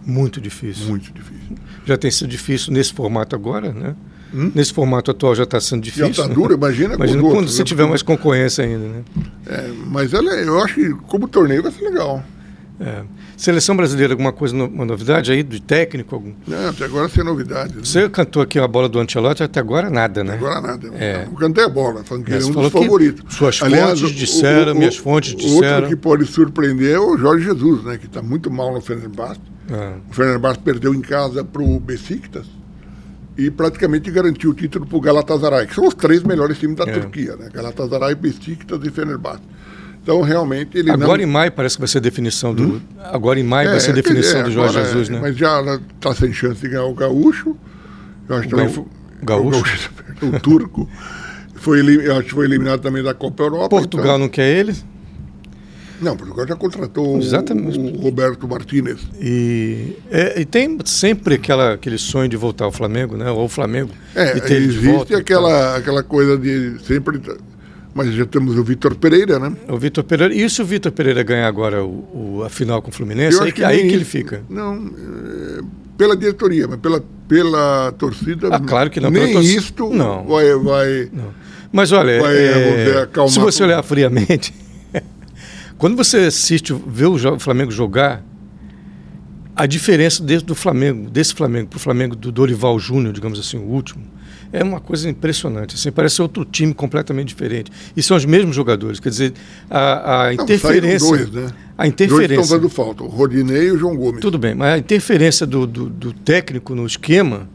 Muito 0.05 0.41
difícil. 0.41 0.87
Muito 0.87 1.11
difícil. 1.13 1.57
Já 1.85 1.97
tem 1.97 2.09
sido 2.09 2.27
difícil 2.27 2.73
nesse 2.73 2.93
formato 2.93 3.35
agora, 3.35 3.71
né? 3.71 3.95
Hum? 4.33 4.51
Nesse 4.55 4.73
formato 4.73 5.11
atual 5.11 5.35
já 5.35 5.43
está 5.43 5.59
sendo 5.59 5.83
difícil. 5.83 6.05
Já 6.05 6.11
está 6.11 6.27
né? 6.27 6.33
duro, 6.33 6.53
imagina, 6.53 6.95
imagina 6.95 7.21
quando 7.21 7.35
outros, 7.35 7.53
você 7.53 7.61
né? 7.61 7.65
tiver 7.65 7.85
mais 7.85 8.01
concorrência 8.01 8.63
ainda, 8.63 8.87
né? 8.87 9.03
É, 9.45 9.71
mas 9.87 10.13
ela, 10.13 10.31
eu 10.31 10.63
acho 10.63 10.75
que 10.75 10.89
como 11.07 11.27
torneio 11.27 11.61
vai 11.61 11.71
ser 11.71 11.83
legal. 11.83 12.23
É. 12.79 13.03
Seleção 13.41 13.75
brasileira, 13.75 14.13
alguma 14.13 14.31
coisa, 14.31 14.55
uma 14.55 14.85
novidade 14.85 15.31
aí 15.31 15.41
de 15.41 15.59
técnico? 15.59 16.13
Algum? 16.13 16.31
Não, 16.45 16.69
até 16.69 16.85
agora 16.85 17.09
sem 17.09 17.23
novidade. 17.23 17.75
Né? 17.75 17.81
Você 17.83 18.07
cantou 18.07 18.39
aqui 18.39 18.59
a 18.59 18.67
bola 18.67 18.87
do 18.87 18.99
Ancelotti, 18.99 19.41
até 19.41 19.59
agora 19.59 19.89
nada, 19.89 20.23
né? 20.23 20.35
Até 20.35 20.45
agora 20.45 20.61
nada. 20.61 20.91
É. 20.93 21.25
Eu 21.25 21.35
cantei 21.35 21.63
a 21.63 21.67
bola, 21.67 22.03
falando 22.03 22.23
que 22.23 22.33
ele 22.33 22.43
é 22.43 22.45
um 22.45 22.51
dos 22.51 22.71
favoritos. 22.71 23.35
Suas 23.35 23.59
Aliás, 23.63 23.99
fontes 23.99 24.15
disseram, 24.15 24.73
o, 24.73 24.75
o, 24.75 24.77
minhas 24.77 24.95
fontes 24.95 25.35
disseram. 25.35 25.75
Outro 25.77 25.89
que 25.89 25.95
pode 25.95 26.27
surpreender 26.27 26.93
é 26.93 26.99
o 26.99 27.17
Jorge 27.17 27.45
Jesus, 27.45 27.83
né? 27.83 27.97
Que 27.97 28.05
está 28.05 28.21
muito 28.21 28.51
mal 28.51 28.75
no 28.75 28.79
Fenerbahçe. 28.79 29.41
É. 29.71 29.93
O 30.07 30.13
Fenerbahçe 30.13 30.59
perdeu 30.59 30.93
em 30.93 31.01
casa 31.01 31.43
para 31.43 31.63
o 31.63 31.79
Besiktas 31.79 32.45
e 33.35 33.49
praticamente 33.49 34.11
garantiu 34.11 34.51
o 34.51 34.53
título 34.53 34.85
para 34.85 34.97
o 34.99 35.01
Galatasaray, 35.01 35.65
que 35.65 35.73
são 35.73 35.87
os 35.87 35.95
três 35.95 36.21
melhores 36.21 36.59
times 36.59 36.75
da 36.75 36.83
é. 36.83 36.91
Turquia, 36.91 37.35
né? 37.35 37.49
Galatasaray, 37.51 38.13
Besiktas 38.13 38.81
e 38.83 38.91
Fenerbahçe. 38.91 39.41
Então, 40.01 40.21
realmente, 40.21 40.77
ele 40.77 40.89
Agora 40.89 41.17
não... 41.17 41.23
em 41.23 41.31
maio 41.31 41.51
parece 41.51 41.75
que 41.75 41.81
vai 41.81 41.87
ser 41.87 41.99
a 41.99 42.01
definição 42.01 42.55
do... 42.55 42.63
Hum? 42.63 42.81
Agora 42.97 43.39
em 43.39 43.43
maio 43.43 43.69
é, 43.69 43.71
vai 43.71 43.79
ser 43.79 43.91
a 43.91 43.93
definição 43.93 44.39
é, 44.39 44.43
do 44.43 44.51
Jorge 44.51 44.73
Jesus, 44.73 45.09
né? 45.09 45.19
Mas 45.21 45.37
já 45.37 45.79
está 45.95 46.15
sem 46.15 46.33
chance 46.33 46.59
de 46.59 46.69
ganhar 46.69 46.85
o 46.85 46.93
Gaúcho. 46.95 47.55
Eu 48.27 48.35
acho 48.35 48.47
o 48.47 48.49
também... 48.49 48.67
Gaú... 48.67 48.87
Gaúcho? 49.23 49.59
O, 49.59 49.61
gaúcho, 49.61 49.91
o 50.35 50.39
turco. 50.39 50.89
Foi, 51.55 51.79
eu 51.79 52.15
acho 52.15 52.23
que 52.23 52.31
foi 52.31 52.45
eliminado 52.45 52.79
também 52.79 53.03
da 53.03 53.13
Copa 53.13 53.43
Europa. 53.43 53.69
Portugal 53.69 54.05
então... 54.05 54.19
não 54.19 54.29
quer 54.29 54.49
ele? 54.49 54.75
Não, 56.01 56.17
Portugal 56.17 56.47
já 56.47 56.55
contratou 56.55 57.19
Exatamente. 57.19 57.77
o 57.77 58.01
Roberto 58.01 58.47
Martinez. 58.47 58.99
E, 59.19 59.95
é, 60.09 60.41
e 60.41 60.45
tem 60.45 60.79
sempre 60.83 61.35
aquela, 61.35 61.73
aquele 61.73 61.99
sonho 61.99 62.27
de 62.27 62.35
voltar 62.35 62.65
ao 62.65 62.71
Flamengo, 62.71 63.15
né? 63.15 63.29
Ou 63.29 63.45
o 63.45 63.47
Flamengo. 63.47 63.91
É, 64.15 64.35
existe 64.35 65.13
aquela, 65.13 65.77
aquela 65.77 66.01
coisa 66.01 66.35
de 66.39 66.79
sempre 66.83 67.21
mas 67.93 68.13
já 68.13 68.25
temos 68.25 68.57
o 68.57 68.63
Vitor 68.63 68.95
Pereira, 68.95 69.37
né? 69.37 69.53
O 69.67 69.77
Vitor 69.77 70.03
Pereira. 70.03 70.33
E 70.33 70.49
se 70.49 70.61
o 70.61 70.65
Vitor 70.65 70.91
Pereira 70.91 71.23
ganhar 71.23 71.47
agora 71.47 71.83
o, 71.83 72.37
o, 72.37 72.43
a 72.43 72.49
final 72.49 72.81
com 72.81 72.89
o 72.89 72.93
Fluminense, 72.93 73.41
aí 73.41 73.51
que, 73.51 73.63
aí 73.63 73.87
que 73.87 73.93
ele 73.93 74.05
fica? 74.05 74.43
Não, 74.49 74.75
é, 74.75 75.61
pela 75.97 76.15
diretoria, 76.15 76.67
mas 76.67 76.79
pela, 76.79 77.03
pela 77.27 77.91
torcida. 77.97 78.49
Ah, 78.51 78.59
claro 78.59 78.89
que 78.89 78.99
não. 78.99 79.09
Nem 79.09 79.39
isto 79.39 79.89
não. 79.89 80.25
vai. 80.25 80.53
vai 80.55 81.09
não. 81.11 81.33
Mas 81.71 81.91
olha, 81.91 82.21
vai, 82.21 82.35
é, 82.35 83.27
se 83.29 83.39
você 83.39 83.63
olhar 83.63 83.81
friamente, 83.81 84.53
quando 85.77 85.95
você 85.95 86.17
assiste, 86.17 86.75
vê 86.85 87.05
o 87.05 87.39
Flamengo 87.39 87.71
jogar, 87.71 88.23
a 89.55 89.65
diferença 89.65 90.21
desse 90.21 90.43
do 90.43 90.55
Flamengo, 90.55 91.09
desse 91.09 91.33
Flamengo 91.33 91.69
para 91.69 91.77
o 91.77 91.79
Flamengo 91.79 92.15
do 92.15 92.31
Dorival 92.31 92.77
Júnior, 92.77 93.13
digamos 93.13 93.39
assim, 93.39 93.57
o 93.57 93.63
último, 93.63 94.03
é 94.51 94.63
uma 94.63 94.79
coisa 94.79 95.09
impressionante. 95.09 95.75
Assim, 95.75 95.91
parece 95.91 96.21
outro 96.21 96.43
time 96.45 96.73
completamente 96.73 97.29
diferente. 97.29 97.71
E 97.95 98.03
são 98.03 98.17
os 98.17 98.25
mesmos 98.25 98.55
jogadores. 98.55 98.99
Quer 98.99 99.09
dizer, 99.09 99.33
a, 99.69 100.23
a 100.27 100.33
Não, 100.33 100.43
interferência. 100.43 101.07
Dois, 101.07 101.31
né? 101.31 101.47
A 101.77 101.87
interferência. 101.87 102.35
Dois 102.35 102.45
estão 102.45 102.59
dando 102.59 102.69
falta, 102.69 103.03
o 103.03 103.07
Rodinei 103.07 103.67
e 103.67 103.71
o 103.71 103.77
João 103.77 103.95
Gomes. 103.95 104.21
Tudo 104.21 104.37
bem, 104.37 104.53
mas 104.53 104.73
a 104.73 104.77
interferência 104.77 105.45
do, 105.47 105.65
do, 105.65 105.89
do 105.89 106.13
técnico 106.13 106.75
no 106.75 106.85
esquema 106.85 107.49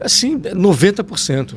assim, 0.00 0.38
90%. 0.38 1.54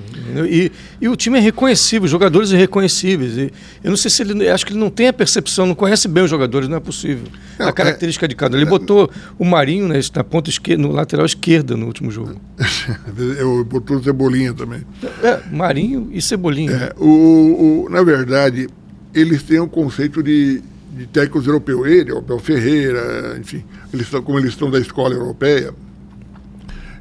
E, 0.49 0.71
e 0.99 1.07
o 1.07 1.15
time 1.15 1.37
é 1.37 1.41
reconhecível, 1.41 2.05
os 2.05 2.11
jogadores 2.11 2.51
irreconhecíveis. 2.51 3.37
E 3.37 3.53
eu 3.83 3.89
não 3.89 3.97
sei 3.97 4.09
se 4.09 4.23
ele. 4.23 4.49
Acho 4.49 4.65
que 4.65 4.73
ele 4.73 4.79
não 4.79 4.89
tem 4.89 5.07
a 5.07 5.13
percepção, 5.13 5.65
não 5.65 5.75
conhece 5.75 6.07
bem 6.07 6.23
os 6.23 6.29
jogadores, 6.29 6.67
não 6.67 6.77
é 6.77 6.79
possível. 6.79 7.27
Não, 7.59 7.67
a 7.67 7.73
característica 7.73 8.25
é, 8.25 8.27
de 8.27 8.35
cada. 8.35 8.55
Ele 8.55 8.65
é, 8.65 8.69
botou 8.69 9.09
o 9.37 9.45
Marinho 9.45 9.87
né, 9.87 9.99
na 10.15 10.23
ponta 10.23 10.49
esquerda, 10.49 10.81
no 10.81 10.91
lateral 10.91 11.25
esquerda 11.25 11.77
no 11.77 11.85
último 11.85 12.09
jogo. 12.09 12.39
eu 13.37 13.63
botou 13.63 13.97
o 13.97 14.03
Cebolinha 14.03 14.53
também. 14.53 14.83
É, 15.23 15.41
Marinho 15.51 16.09
e 16.11 16.21
Cebolinha. 16.21 16.71
É, 16.71 16.93
o, 16.97 17.85
o, 17.85 17.89
na 17.89 18.01
verdade, 18.03 18.67
eles 19.13 19.43
têm 19.43 19.59
um 19.59 19.67
conceito 19.67 20.23
de, 20.23 20.61
de 20.97 21.05
técnicos 21.07 21.45
europeus. 21.45 21.87
Ele, 21.87 22.11
o 22.11 22.17
Abel 22.17 22.39
Ferreira, 22.39 23.37
enfim, 23.39 23.63
eles 23.93 24.07
estão, 24.07 24.21
como 24.21 24.39
eles 24.39 24.51
estão 24.51 24.71
da 24.71 24.79
escola 24.79 25.13
europeia, 25.13 25.73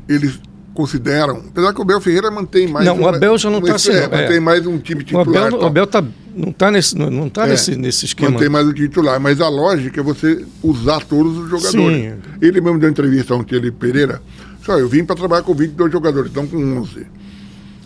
eles 0.09 0.39
consideram, 0.75 1.43
apesar 1.49 1.73
que 1.73 1.81
o 1.81 1.83
Abel 1.83 2.01
Ferreira 2.01 2.31
mantém 2.31 2.69
mais. 2.69 2.87
Não, 2.87 2.97
um, 2.97 3.03
o 3.03 3.09
Abel 3.09 3.37
já 3.37 3.51
não 3.51 3.59
está 3.59 3.75
assim. 3.75 3.91
É, 3.91 4.03
mantém 4.03 4.37
é. 4.37 4.41
mais 4.41 4.67
um 4.67 4.79
time 4.79 5.05
titular. 5.05 5.27
O 5.27 5.47
Abel, 5.47 5.59
o 5.61 5.67
Abel 5.67 5.87
tá, 5.87 6.05
não 6.35 6.51
está 6.51 6.71
nesse, 6.71 6.97
não 6.97 7.29
tá 7.29 7.47
é, 7.47 7.51
nesse, 7.51 7.77
nesse 7.77 8.07
esquema. 8.07 8.31
Mantém 8.31 8.49
mais 8.49 8.67
um 8.67 8.73
titular, 8.73 9.21
mas 9.21 9.41
a 9.41 9.49
lógica 9.49 10.01
é 10.01 10.03
você 10.03 10.45
usar 10.63 11.05
todos 11.05 11.37
os 11.37 11.51
jogadores. 11.51 12.13
Sim. 12.13 12.15
Ele 12.41 12.61
mesmo 12.61 12.79
deu 12.79 12.89
entrevista 12.89 13.35
ontem, 13.35 13.57
ele 13.57 13.71
Pereira. 13.71 14.23
Só 14.65 14.79
eu 14.79 14.89
vim 14.89 15.05
para 15.05 15.17
trabalhar 15.17 15.43
com 15.43 15.55
22 15.55 15.91
jogadores, 15.91 16.31
então 16.31 16.47
com 16.47 16.57
11. 16.57 17.07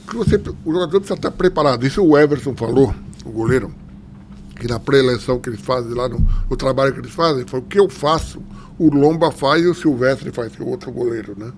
Que 0.08 0.16
você, 0.16 0.40
o 0.64 0.72
jogador 0.72 1.00
precisa 1.00 1.14
estar 1.14 1.30
preparado. 1.30 1.86
Isso 1.86 2.04
o 2.04 2.18
Everson 2.18 2.54
falou, 2.54 2.94
o 3.24 3.30
goleiro, 3.30 3.72
que 4.56 4.68
na 4.68 4.78
pré-eleição 4.78 5.38
que 5.38 5.48
eles 5.48 5.60
fazem 5.60 5.94
lá, 5.94 6.08
no, 6.08 6.26
o 6.50 6.56
trabalho 6.56 6.92
que 6.92 7.00
eles 7.00 7.12
fazem, 7.12 7.44
foi 7.46 7.60
o 7.60 7.62
que 7.62 7.78
eu 7.78 7.88
faço, 7.88 8.42
o 8.78 8.90
Lomba 8.90 9.30
faz 9.30 9.64
e 9.64 9.68
o 9.68 9.74
Silvestre 9.74 10.30
faz, 10.32 10.54
que 10.54 10.62
é 10.62 10.64
o 10.64 10.68
outro 10.68 10.90
goleiro, 10.90 11.34
né? 11.38 11.52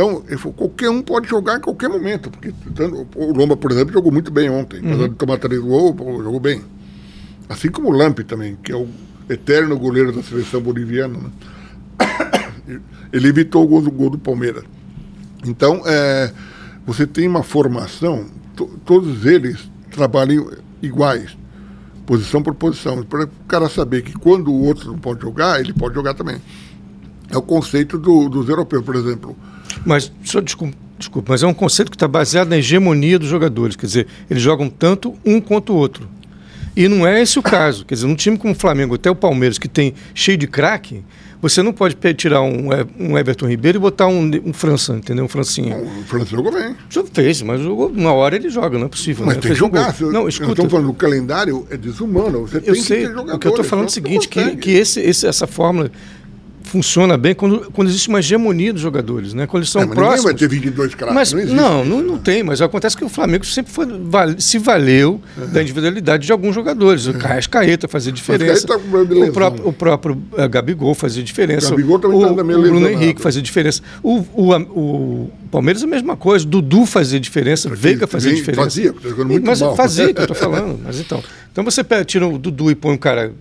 Então, 0.00 0.38
falou, 0.38 0.54
qualquer 0.54 0.88
um 0.88 1.02
pode 1.02 1.28
jogar 1.28 1.58
em 1.58 1.60
qualquer 1.60 1.90
momento. 1.90 2.30
Porque 2.30 2.54
o 3.14 3.32
Lomba, 3.36 3.54
por 3.54 3.70
exemplo, 3.70 3.92
jogou 3.92 4.10
muito 4.10 4.30
bem 4.30 4.48
ontem. 4.48 4.80
Uhum. 4.80 4.88
Apesar 4.88 5.08
de 5.08 5.14
tomar 5.16 5.38
três 5.38 5.60
gols, 5.60 5.94
jogou 5.96 6.40
bem. 6.40 6.62
Assim 7.48 7.70
como 7.70 7.88
o 7.88 7.92
Lamp 7.92 8.20
também, 8.20 8.56
que 8.62 8.72
é 8.72 8.76
o 8.76 8.88
eterno 9.28 9.78
goleiro 9.78 10.10
da 10.10 10.22
seleção 10.22 10.62
boliviana. 10.62 11.18
Né? 11.18 12.80
Ele 13.12 13.28
evitou 13.28 13.62
o 13.64 13.68
gol 13.68 13.82
do, 13.82 13.90
gol 13.90 14.08
do 14.08 14.18
Palmeiras. 14.18 14.64
Então, 15.44 15.82
é, 15.84 16.32
você 16.86 17.06
tem 17.06 17.28
uma 17.28 17.42
formação, 17.42 18.26
to, 18.56 18.66
todos 18.86 19.26
eles 19.26 19.70
trabalham 19.90 20.50
iguais, 20.80 21.36
posição 22.06 22.42
por 22.42 22.54
posição, 22.54 23.02
para 23.02 23.24
o 23.24 23.28
cara 23.46 23.68
saber 23.68 24.02
que 24.02 24.12
quando 24.14 24.50
o 24.50 24.64
outro 24.64 24.90
não 24.92 24.98
pode 24.98 25.20
jogar, 25.20 25.60
ele 25.60 25.74
pode 25.74 25.94
jogar 25.94 26.14
também. 26.14 26.40
É 27.28 27.36
o 27.36 27.42
conceito 27.42 27.98
do, 27.98 28.28
dos 28.28 28.48
europeus, 28.48 28.84
por 28.84 28.96
exemplo. 28.96 29.36
Mas, 29.84 30.12
só 30.24 30.40
desculpa, 30.40 30.76
desculpa, 30.98 31.32
mas 31.32 31.42
é 31.42 31.46
um 31.46 31.54
conceito 31.54 31.90
que 31.90 31.96
está 31.96 32.08
baseado 32.08 32.48
na 32.48 32.58
hegemonia 32.58 33.18
dos 33.18 33.28
jogadores. 33.28 33.76
Quer 33.76 33.86
dizer, 33.86 34.06
eles 34.30 34.42
jogam 34.42 34.68
tanto 34.68 35.14
um 35.24 35.40
quanto 35.40 35.72
o 35.72 35.76
outro. 35.76 36.08
E 36.76 36.88
não 36.88 37.06
é 37.06 37.20
esse 37.20 37.38
o 37.38 37.42
caso. 37.42 37.84
Quer 37.84 37.94
dizer, 37.94 38.06
num 38.06 38.14
time 38.14 38.38
como 38.38 38.52
o 38.52 38.56
Flamengo, 38.56 38.94
até 38.94 39.10
o 39.10 39.14
Palmeiras, 39.14 39.58
que 39.58 39.68
tem 39.68 39.94
cheio 40.14 40.38
de 40.38 40.46
craque, 40.46 41.02
você 41.42 41.62
não 41.62 41.72
pode 41.72 41.96
tirar 42.14 42.42
um, 42.42 42.68
um 42.98 43.18
Everton 43.18 43.46
Ribeiro 43.48 43.78
e 43.78 43.80
botar 43.80 44.06
um, 44.06 44.30
um 44.44 44.52
França, 44.52 44.94
entendeu? 44.94 45.24
Um 45.24 45.28
Francinha. 45.28 45.76
o 45.76 46.04
França 46.04 46.26
jogou 46.26 46.52
bem. 46.52 46.76
Já 46.90 47.02
fez, 47.04 47.40
mas 47.40 47.60
jogou, 47.60 47.88
uma 47.88 48.12
hora 48.12 48.36
ele 48.36 48.50
joga, 48.50 48.78
não 48.78 48.86
é 48.86 48.88
possível. 48.88 49.24
Mas 49.24 49.36
né? 49.36 49.42
tem 49.42 49.52
que 49.52 49.56
jogar. 49.56 49.94
Um 50.02 50.12
não, 50.12 50.28
escuta. 50.28 50.52
Estamos 50.52 50.70
falando, 50.70 50.90
o 50.90 50.94
calendário 50.94 51.66
é 51.70 51.76
desumano. 51.78 52.42
Você 52.46 52.58
eu 52.58 52.74
tem 52.74 52.82
sei, 52.82 53.06
que 53.06 53.14
ter 53.14 53.18
O 53.18 53.38
que 53.38 53.46
eu 53.46 53.50
estou 53.50 53.64
falando 53.64 53.86
é 53.86 53.88
o 53.88 53.92
seguinte, 53.92 54.28
que, 54.28 54.56
que 54.56 54.70
esse, 54.72 55.00
esse, 55.00 55.26
essa 55.26 55.46
fórmula 55.46 55.90
funciona 56.70 57.18
bem 57.18 57.34
quando, 57.34 57.68
quando 57.72 57.88
existe 57.88 58.08
uma 58.08 58.20
hegemonia 58.20 58.72
dos 58.72 58.80
jogadores, 58.80 59.34
né? 59.34 59.44
Quando 59.46 59.62
eles 59.62 59.70
são 59.70 59.82
é, 59.82 59.86
mas 59.86 59.94
próximos. 59.94 60.24
vai 60.24 60.34
ter 60.34 60.48
22 60.48 60.94
craques, 60.94 61.14
mas, 61.14 61.32
não, 61.32 61.54
não, 61.54 61.84
não, 61.84 62.02
não, 62.02 62.18
tem, 62.18 62.44
mas 62.44 62.62
acontece 62.62 62.96
que 62.96 63.04
o 63.04 63.08
Flamengo 63.08 63.44
sempre 63.44 63.72
foi, 63.72 63.86
se 64.38 64.56
valeu 64.58 65.20
é. 65.36 65.46
da 65.46 65.62
individualidade 65.62 66.26
de 66.26 66.32
alguns 66.32 66.54
jogadores. 66.54 67.08
O 67.08 67.14
Caeta 67.50 67.88
fazia 67.88 68.12
diferença. 68.12 68.68
Tá 68.68 68.76
o, 68.76 69.32
próprio, 69.32 69.68
o 69.68 69.72
próprio 69.72 70.22
uh, 70.32 70.48
Gabigol 70.48 70.94
fazia 70.94 71.24
diferença. 71.24 71.68
O 71.68 71.70
Gabigol 71.70 71.98
também 71.98 72.18
o, 72.18 72.36
tá 72.36 72.42
o 72.42 72.44
Bruno 72.44 72.88
Henrique 72.88 73.20
fazia 73.20 73.42
diferença. 73.42 73.82
O, 74.00 74.18
o, 74.32 74.54
o 74.54 75.30
Palmeiras 75.50 75.82
é 75.82 75.86
a 75.86 75.88
mesma 75.88 76.16
coisa. 76.16 76.46
Dudu 76.46 76.86
fazia 76.86 77.18
diferença, 77.18 77.68
Porque 77.68 77.82
Veiga 77.82 78.06
fazia 78.06 78.32
diferença. 78.32 78.62
Fazia, 78.62 78.94
jogando 79.02 79.28
muito 79.30 79.44
mas 79.44 79.60
mal. 79.60 79.74
fazia, 79.74 80.14
que 80.14 80.20
eu 80.20 80.26
tô 80.28 80.34
falando. 80.34 80.78
Mas 80.84 81.00
então, 81.00 81.22
então 81.50 81.64
você 81.64 81.82
tira 82.04 82.28
o 82.28 82.38
Dudu 82.38 82.70
e 82.70 82.76
põe 82.76 82.94
um 82.94 82.98
cara 82.98 83.32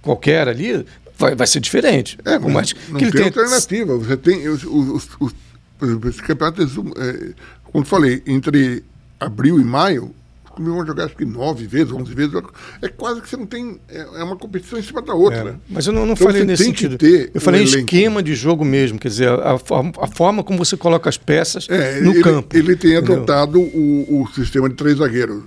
qualquer 0.00 0.46
ali, 0.46 0.84
vai, 1.18 1.34
vai 1.34 1.46
ser 1.46 1.60
diferente. 1.60 2.18
É, 2.24 2.38
mas 2.38 2.52
mais, 2.52 2.74
não 2.88 3.00
tem, 3.00 3.10
tem 3.10 3.24
alternativa. 3.24 3.98
Você 3.98 4.16
tem 4.16 4.48
os, 4.48 4.64
os, 4.64 5.08
os, 5.20 5.34
os 5.80 6.04
esse 6.06 6.22
campeonato, 6.22 6.62
é, 6.62 7.32
como 7.64 7.84
eu 7.84 7.84
falei, 7.84 8.22
entre 8.26 8.84
abril 9.20 9.60
e 9.60 9.64
maio, 9.64 10.14
vão 10.58 10.84
jogar 10.84 11.04
acho 11.04 11.16
que 11.16 11.24
nove 11.24 11.66
vezes, 11.66 11.92
onze 11.92 12.14
vezes. 12.14 12.34
É 12.82 12.88
quase 12.88 13.20
que 13.20 13.28
você 13.28 13.36
não 13.36 13.46
tem. 13.46 13.80
É, 13.88 14.00
é 14.00 14.24
uma 14.24 14.36
competição 14.36 14.78
em 14.78 14.82
cima 14.82 15.02
da 15.02 15.14
outra. 15.14 15.50
É, 15.50 15.54
mas 15.68 15.86
eu 15.86 15.92
não, 15.92 16.06
não 16.06 16.14
então 16.14 16.26
falei 16.26 16.44
nesse 16.44 16.64
sentido. 16.64 16.96
eu 17.02 17.40
falei 17.40 17.60
um 17.60 17.64
esquema 17.64 18.22
de 18.22 18.34
jogo 18.34 18.64
mesmo, 18.64 18.98
quer 18.98 19.08
dizer, 19.08 19.28
a, 19.28 19.52
a, 19.52 20.04
a 20.04 20.06
forma 20.06 20.42
como 20.42 20.58
você 20.58 20.76
coloca 20.76 21.08
as 21.08 21.16
peças 21.16 21.66
é, 21.68 22.00
no 22.00 22.12
ele, 22.12 22.22
campo. 22.22 22.56
Ele 22.56 22.76
tem 22.76 22.96
adotado 22.96 23.60
o, 23.60 24.22
o 24.22 24.28
sistema 24.34 24.68
de 24.68 24.74
três 24.74 24.98
zagueiros, 24.98 25.42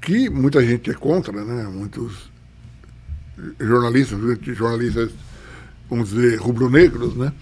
que 0.00 0.28
muita 0.28 0.64
gente 0.64 0.90
é 0.90 0.94
contra, 0.94 1.44
né? 1.44 1.64
Muitos 1.64 2.30
jornalistas, 3.60 4.18
jornalistas, 4.56 5.10
vamos 5.88 6.10
dizer, 6.10 6.36
rubro-negros, 6.36 7.16
né? 7.16 7.32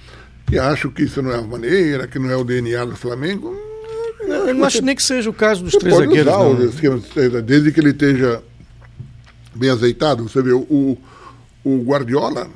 Que 0.46 0.58
acham 0.58 0.90
que 0.90 1.02
isso 1.02 1.20
não 1.20 1.30
é 1.30 1.36
a 1.36 1.42
maneira, 1.42 2.06
que 2.06 2.18
não 2.18 2.30
é 2.30 2.36
o 2.36 2.44
DNA 2.44 2.84
do 2.84 2.96
Flamengo. 2.96 3.54
Não, 4.26 4.48
eu 4.48 4.54
não 4.54 4.64
acho 4.64 4.82
nem 4.82 4.96
que 4.96 5.02
seja 5.02 5.28
o 5.28 5.32
caso 5.32 5.62
dos 5.62 5.74
três 5.74 5.94
zagueiros. 5.94 6.32
Usar 6.32 6.44
não. 6.44 6.64
esquema, 6.64 7.42
desde 7.42 7.72
que 7.72 7.80
ele 7.80 7.90
esteja 7.90 8.42
bem 9.54 9.70
azeitado. 9.70 10.22
Você 10.22 10.42
vê, 10.42 10.52
o, 10.52 10.98
o 11.64 11.82
Guardiola, 11.82 12.48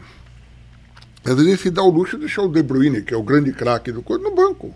às 1.25 1.35
vezes 1.35 1.61
se 1.61 1.71
dá 1.71 1.83
o 1.83 1.91
luxo 1.91 2.17
de 2.17 2.25
deixar 2.25 2.43
o 2.43 2.49
De 2.49 2.63
Bruyne, 2.63 3.03
que 3.03 3.15
é 3.15 3.17
o 3.17 3.23
grande 3.23 3.53
craque 3.53 3.93
do 3.93 4.03
corpo, 4.03 4.25
no 4.25 4.35
banco. 4.35 4.75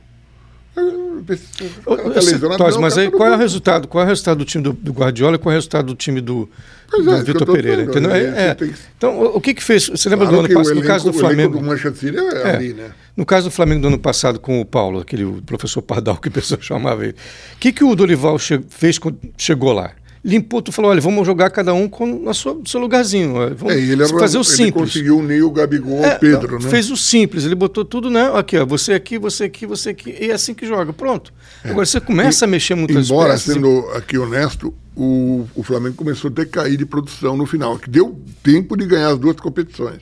Tá 2.56 2.80
mas 2.80 2.98
aí 2.98 3.10
qual 3.10 3.28
é 3.28 3.34
o 3.34 3.38
resultado? 3.38 3.88
Qual 3.88 4.02
é 4.02 4.04
o 4.04 4.08
resultado 4.08 4.38
do 4.38 4.44
time 4.44 4.62
do, 4.62 4.72
do 4.72 4.92
Guardiola 4.92 5.36
e 5.36 5.38
qual 5.38 5.52
é 5.52 5.54
o 5.54 5.58
resultado 5.58 5.86
do 5.86 5.94
time 5.94 6.20
do, 6.20 6.48
do 6.90 7.10
é, 7.10 7.22
Vitor 7.22 7.46
Pereira? 7.46 7.82
entendeu? 7.82 8.10
É, 8.12 8.50
é. 8.50 8.56
Então, 8.96 9.18
o, 9.18 9.36
o 9.36 9.40
que 9.40 9.54
que 9.54 9.64
fez? 9.64 9.88
Você 9.88 10.08
lembra 10.08 10.26
claro 10.26 10.42
do 10.42 10.46
ano 10.46 10.54
passado? 10.54 10.74
No 10.74 10.82
caso 10.82 11.04
do 11.06 11.12
Flamengo. 11.12 11.58
Do 11.58 11.72
é, 11.72 12.42
é, 12.42 12.50
ali, 12.50 12.74
né? 12.74 12.90
No 13.16 13.24
caso 13.24 13.48
do 13.48 13.50
Flamengo 13.50 13.80
do 13.80 13.88
ano 13.88 13.98
passado 13.98 14.38
com 14.38 14.60
o 14.60 14.64
Paulo, 14.64 15.00
aquele 15.00 15.40
professor 15.42 15.80
Pardal 15.80 16.18
que 16.18 16.28
a 16.28 16.32
pessoa 16.32 16.60
chamava 16.62 17.04
ele. 17.04 17.16
O 17.54 17.58
que, 17.58 17.72
que 17.72 17.82
o 17.82 17.94
Dorival 17.94 18.38
che 18.38 18.60
fez 18.68 18.98
quando 18.98 19.18
chegou 19.36 19.72
lá? 19.72 19.92
Limpou, 20.26 20.60
tu 20.60 20.72
falou, 20.72 20.90
olha, 20.90 21.00
vamos 21.00 21.24
jogar 21.24 21.50
cada 21.50 21.72
um 21.72 21.88
com 21.88 22.04
no 22.04 22.34
seu 22.34 22.80
lugarzinho. 22.80 23.34
Vamos 23.54 23.74
é, 23.74 23.78
ele 23.78 24.04
fazer 24.08 24.38
o 24.38 24.42
simples. 24.42 24.60
Ele 24.60 24.72
conseguiu 24.72 25.18
unir 25.18 25.44
o 25.44 25.50
Gabigol 25.52 26.04
é, 26.04 26.14
ao 26.14 26.18
Pedro, 26.18 26.58
né? 26.58 26.68
Fez 26.68 26.90
o 26.90 26.96
simples, 26.96 27.44
ele 27.44 27.54
botou 27.54 27.84
tudo, 27.84 28.10
né? 28.10 28.32
Aqui, 28.34 28.58
ó, 28.58 28.66
você 28.66 28.94
aqui, 28.94 29.18
você 29.18 29.44
aqui, 29.44 29.64
você 29.64 29.90
aqui, 29.90 30.10
e 30.20 30.30
é 30.30 30.34
assim 30.34 30.52
que 30.52 30.66
joga, 30.66 30.92
pronto. 30.92 31.32
É. 31.62 31.70
Agora 31.70 31.86
você 31.86 32.00
começa 32.00 32.44
e, 32.44 32.46
a 32.46 32.48
mexer 32.48 32.74
muitas 32.74 33.08
Embora, 33.08 33.34
peças, 33.34 33.54
sendo 33.54 33.88
aqui 33.94 34.18
honesto, 34.18 34.74
o, 34.96 35.46
o 35.54 35.62
Flamengo 35.62 35.94
começou 35.94 36.28
a 36.28 36.34
decair 36.34 36.76
de 36.76 36.84
produção 36.84 37.36
no 37.36 37.46
final, 37.46 37.78
que 37.78 37.88
deu 37.88 38.20
tempo 38.42 38.76
de 38.76 38.84
ganhar 38.84 39.10
as 39.10 39.18
duas 39.18 39.36
competições. 39.36 40.00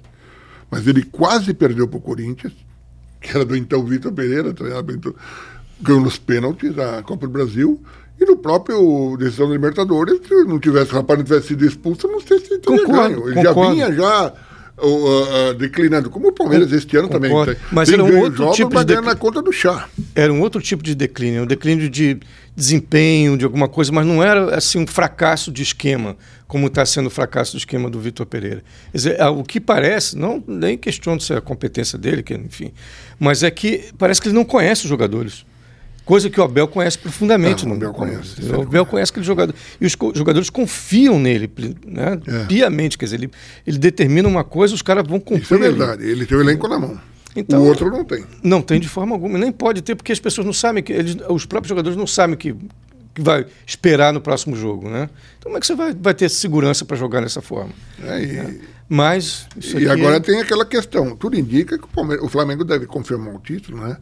Mas 0.71 0.87
ele 0.87 1.03
quase 1.03 1.53
perdeu 1.53 1.87
para 1.87 1.99
o 1.99 2.01
Corinthians, 2.01 2.55
que 3.21 3.29
era 3.31 3.45
do 3.45 3.55
então 3.55 3.85
Vitor 3.85 4.11
Pereira, 4.11 4.55
treinador, 4.55 5.15
ganhou 5.83 6.01
nos 6.01 6.17
pênaltis 6.17 6.75
da 6.75 7.03
Copa 7.03 7.27
do 7.27 7.33
Brasil, 7.33 7.79
e 8.21 8.25
no 8.25 8.37
próprio 8.37 9.17
decisão 9.19 9.49
da 9.49 9.55
Libertadores, 9.55 10.21
se 10.27 10.45
não 10.45 10.59
tivesse, 10.59 10.93
o 10.93 10.95
rapaz 10.95 11.19
não 11.19 11.25
tivesse 11.25 11.49
sido 11.49 11.67
expulso, 11.67 12.07
não 12.09 12.21
sei 12.21 12.39
se 12.39 12.59
teria 12.59 12.85
concordo, 12.85 13.23
ganho. 13.23 13.29
Ele 13.29 13.49
concordo. 13.49 13.77
já 13.77 13.87
vinha 13.87 13.93
já 13.93 14.33
uh, 14.79 15.51
uh, 15.51 15.55
declinando, 15.55 16.11
como 16.11 16.29
o 16.29 16.33
Palmeiras 16.33 16.73
este 16.73 16.97
ano 16.97 17.09
concordo. 17.09 17.55
também. 17.55 17.57
Mas 17.71 17.89
era 17.89 18.03
um 18.03 18.19
outro 18.19 18.39
jogos, 18.39 18.57
tipo 18.57 18.85
de 18.85 19.01
na 19.01 19.15
conta 19.15 19.43
do 19.43 19.53
chá. 19.53 19.89
Era 20.15 20.33
um 20.33 20.41
outro 20.41 20.61
tipo 20.61 20.83
de 20.83 20.95
declínio, 20.95 21.43
um 21.43 21.47
declínio 21.47 21.89
de 21.89 22.19
desempenho, 22.57 23.37
de 23.37 23.45
alguma 23.45 23.69
coisa, 23.69 23.91
mas 23.91 24.07
não 24.07 24.23
era 24.23 24.55
assim 24.55 24.79
um 24.79 24.87
fracasso 24.87 25.51
de 25.51 25.63
esquema, 25.63 26.17
como 26.47 26.69
está 26.69 26.87
sendo 26.87 27.07
o 27.07 27.11
fracasso 27.11 27.53
do 27.53 27.59
esquema 27.59 27.91
do 27.91 27.99
Vitor 27.99 28.27
Pereira. 28.27 28.63
Quer 28.93 28.97
dizer, 28.97 29.21
é, 29.21 29.27
o 29.27 29.43
que 29.43 29.61
parece, 29.61 30.17
não 30.17 30.43
nem 30.47 30.79
questiono 30.79 31.21
se 31.21 31.33
é 31.33 31.37
a 31.37 31.41
competência 31.41 31.99
dele, 31.99 32.23
que, 32.23 32.35
enfim, 32.35 32.73
mas 33.19 33.43
é 33.43 33.51
que 33.51 33.87
parece 33.99 34.21
que 34.21 34.29
ele 34.29 34.35
não 34.35 34.45
conhece 34.45 34.85
os 34.85 34.89
jogadores. 34.89 35.45
Coisa 36.05 36.29
que 36.29 36.39
o 36.39 36.45
Abel 36.45 36.69
conhece 36.69 36.99
profundamente. 36.99 37.65
Ah, 37.65 37.71
o 37.71 37.73
Abel 37.73 37.93
conhece. 37.95 38.43
O 38.53 38.63
Abel 38.63 38.85
conhece 38.85 39.11
aquele 39.11 39.25
jogador. 39.25 39.55
E 39.81 39.87
os 39.87 39.97
jogadores 40.15 40.51
confiam 40.51 41.19
nele, 41.19 41.51
né? 41.87 42.21
É. 42.27 42.45
piamente. 42.45 42.99
Quer 42.99 43.07
dizer, 43.07 43.17
ele, 43.17 43.31
ele 43.67 43.79
determina 43.79 44.29
uma 44.29 44.45
coisa, 44.45 44.75
os 44.75 44.83
caras 44.83 45.07
vão 45.07 45.19
cumprir. 45.19 45.43
Isso 45.43 45.55
é 45.55 45.59
verdade. 45.59 46.03
Ali. 46.03 46.13
Ele 46.13 46.27
tem 46.27 46.37
o 46.37 46.41
elenco 46.43 46.69
na 46.69 46.79
mão. 46.79 47.01
Então, 47.35 47.63
o 47.63 47.67
outro 47.67 47.91
não 47.91 48.05
tem. 48.05 48.25
Não 48.43 48.61
tem 48.61 48.79
de 48.79 48.89
forma 48.89 49.15
alguma. 49.15 49.39
Nem 49.39 49.51
pode 49.51 49.81
ter, 49.81 49.95
porque 49.95 50.13
as 50.13 50.21
pessoas 50.21 50.47
não 50.47 50.53
sabem 50.53 50.83
que. 50.83 50.93
Eles, 50.93 51.17
os 51.29 51.47
próprios 51.47 51.71
jogadores 51.71 51.97
não 51.97 52.07
sabem 52.07 52.37
que, 52.37 52.55
que 53.15 53.23
vai 53.23 53.47
esperar 53.67 54.13
no 54.13 54.21
próximo 54.21 54.55
jogo. 54.55 54.91
Né? 54.91 55.09
Então, 55.39 55.45
como 55.51 55.57
é 55.57 55.61
que 55.61 55.67
você 55.67 55.75
vai, 55.75 55.95
vai 55.95 56.13
ter 56.13 56.29
segurança 56.29 56.85
para 56.85 56.99
jogar 56.99 57.23
dessa 57.23 57.41
forma? 57.41 57.73
É, 58.05 58.23
e, 58.23 58.37
é. 58.37 58.55
Mas. 58.89 59.49
e 59.59 59.89
agora 59.89 60.21
tem 60.21 60.39
aquela 60.41 60.67
questão. 60.67 61.17
Tudo 61.17 61.39
indica 61.39 61.79
que 61.79 61.85
o, 61.85 62.25
o 62.27 62.29
Flamengo 62.29 62.63
deve 62.63 62.87
confirmar 62.87 63.35
o 63.35 63.39
título, 63.39 63.81
né? 63.81 63.97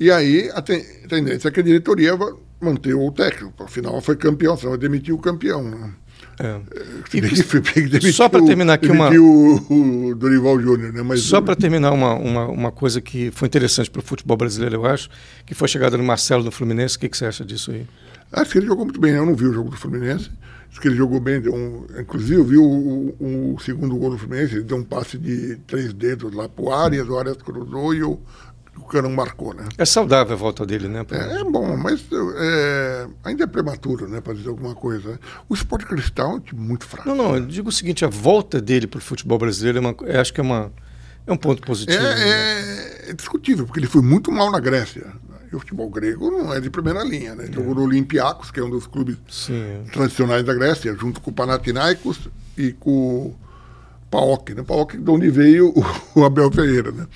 E 0.00 0.10
aí 0.10 0.50
a, 0.54 0.62
tendência 0.62 1.48
é 1.48 1.50
que 1.50 1.60
a 1.60 1.62
diretoria 1.62 2.16
manter 2.58 2.94
o 2.94 3.12
técnico. 3.12 3.62
Afinal, 3.62 4.00
foi 4.00 4.16
campeão, 4.16 4.56
vai 4.56 4.78
demitir 4.78 5.14
o 5.14 5.18
campeão. 5.18 5.62
Né? 5.62 5.92
É. 6.38 6.58
E, 7.12 8.12
só 8.12 8.26
para 8.26 8.42
terminar 8.42 8.74
aqui 8.74 8.88
uma. 8.90 9.10
O, 9.10 10.08
o 10.10 10.14
Dorival 10.14 10.58
Júnior, 10.58 10.90
né? 10.90 11.02
Mas 11.02 11.20
só 11.20 11.38
para 11.42 11.54
terminar 11.54 11.92
uma, 11.92 12.14
uma, 12.14 12.48
uma, 12.48 12.72
coisa 12.72 12.98
que 12.98 13.30
foi 13.30 13.46
interessante 13.46 13.90
para 13.90 14.00
o 14.00 14.02
futebol 14.02 14.38
brasileiro, 14.38 14.76
eu 14.76 14.86
acho, 14.86 15.10
que 15.44 15.54
foi 15.54 15.66
a 15.66 15.68
chegada 15.68 15.98
do 15.98 16.02
Marcelo 16.02 16.42
no 16.42 16.50
Fluminense. 16.50 16.96
O 16.96 17.00
que, 17.00 17.08
que 17.10 17.16
você 17.18 17.26
acha 17.26 17.44
disso 17.44 17.70
aí? 17.70 17.86
Acho 18.32 18.52
que 18.52 18.58
ele 18.58 18.66
jogou 18.66 18.86
muito 18.86 19.00
bem. 19.00 19.12
Eu 19.12 19.26
não 19.26 19.34
vi 19.34 19.44
o 19.44 19.52
jogo 19.52 19.68
do 19.68 19.76
Fluminense. 19.76 20.30
Acho 20.70 20.80
que 20.80 20.88
ele 20.88 20.96
jogou 20.96 21.20
bem. 21.20 21.46
Um, 21.48 21.84
inclusive, 22.00 22.36
eu 22.36 22.44
vi 22.44 22.56
o, 22.56 22.64
o, 22.64 23.54
o, 23.54 23.60
segundo 23.60 23.96
gol 23.96 24.10
do 24.10 24.18
Fluminense. 24.18 24.54
Ele 24.54 24.64
deu 24.64 24.78
um 24.78 24.84
passe 24.84 25.18
de 25.18 25.56
três 25.66 25.92
dedos 25.92 26.32
lá 26.32 26.48
para 26.48 26.64
o 26.64 26.72
Arias. 26.72 27.08
O 27.08 27.18
Arias 27.18 27.36
cruzou 27.36 27.92
e 27.92 28.02
o 28.02 28.18
o 28.82 28.86
cara 28.86 29.02
não 29.02 29.14
marcou, 29.14 29.54
né? 29.54 29.68
É 29.78 29.84
saudável 29.84 30.34
a 30.34 30.36
volta 30.36 30.66
dele, 30.66 30.88
né? 30.88 31.04
É, 31.10 31.40
é, 31.40 31.44
bom, 31.44 31.76
mas 31.76 32.04
é, 32.36 33.06
ainda 33.24 33.44
é 33.44 33.46
prematuro, 33.46 34.08
né, 34.08 34.20
para 34.20 34.34
dizer 34.34 34.48
alguma 34.48 34.74
coisa. 34.74 35.18
O 35.48 35.54
esporte 35.54 35.86
cristal 35.86 36.32
é 36.32 36.34
um 36.34 36.40
time 36.40 36.60
muito 36.60 36.84
fraco. 36.84 37.08
Não, 37.08 37.14
não, 37.14 37.36
eu 37.36 37.46
digo 37.46 37.68
o 37.68 37.72
seguinte, 37.72 38.04
a 38.04 38.08
volta 38.08 38.60
dele 38.60 38.86
para 38.86 38.98
o 38.98 39.00
futebol 39.00 39.38
brasileiro 39.38 39.78
é 39.78 39.80
uma, 39.80 39.94
é, 40.04 40.18
acho 40.18 40.32
que 40.32 40.40
é 40.40 40.42
uma 40.42 40.72
é 41.26 41.32
um 41.32 41.36
ponto 41.36 41.62
positivo. 41.62 42.02
É, 42.04 42.14
né? 42.14 43.10
é, 43.10 43.12
discutível, 43.12 43.66
porque 43.66 43.78
ele 43.78 43.86
foi 43.86 44.02
muito 44.02 44.32
mal 44.32 44.50
na 44.50 44.58
Grécia. 44.58 45.06
E 45.52 45.56
o 45.56 45.58
futebol 45.58 45.90
grego 45.90 46.30
não 46.30 46.54
é 46.54 46.60
de 46.60 46.70
primeira 46.70 47.02
linha, 47.02 47.34
né? 47.34 47.48
Jogou 47.52 47.74
no 47.74 47.82
Olympiacos, 47.82 48.50
que 48.52 48.60
é 48.60 48.64
um 48.64 48.70
dos 48.70 48.86
clubes 48.86 49.16
Sim. 49.28 49.82
tradicionais 49.92 50.44
da 50.44 50.54
Grécia, 50.54 50.94
junto 50.94 51.20
com 51.20 51.30
o 51.30 51.34
Panathinaikos 51.34 52.28
e 52.56 52.72
com 52.72 52.90
o 52.90 53.36
PAOK, 54.10 54.54
né? 54.54 54.62
PAOK 54.62 54.96
de 54.96 55.10
onde 55.10 55.28
veio 55.28 55.74
o 56.14 56.22
Abel 56.24 56.52
Ferreira, 56.52 56.92
né? 56.92 57.06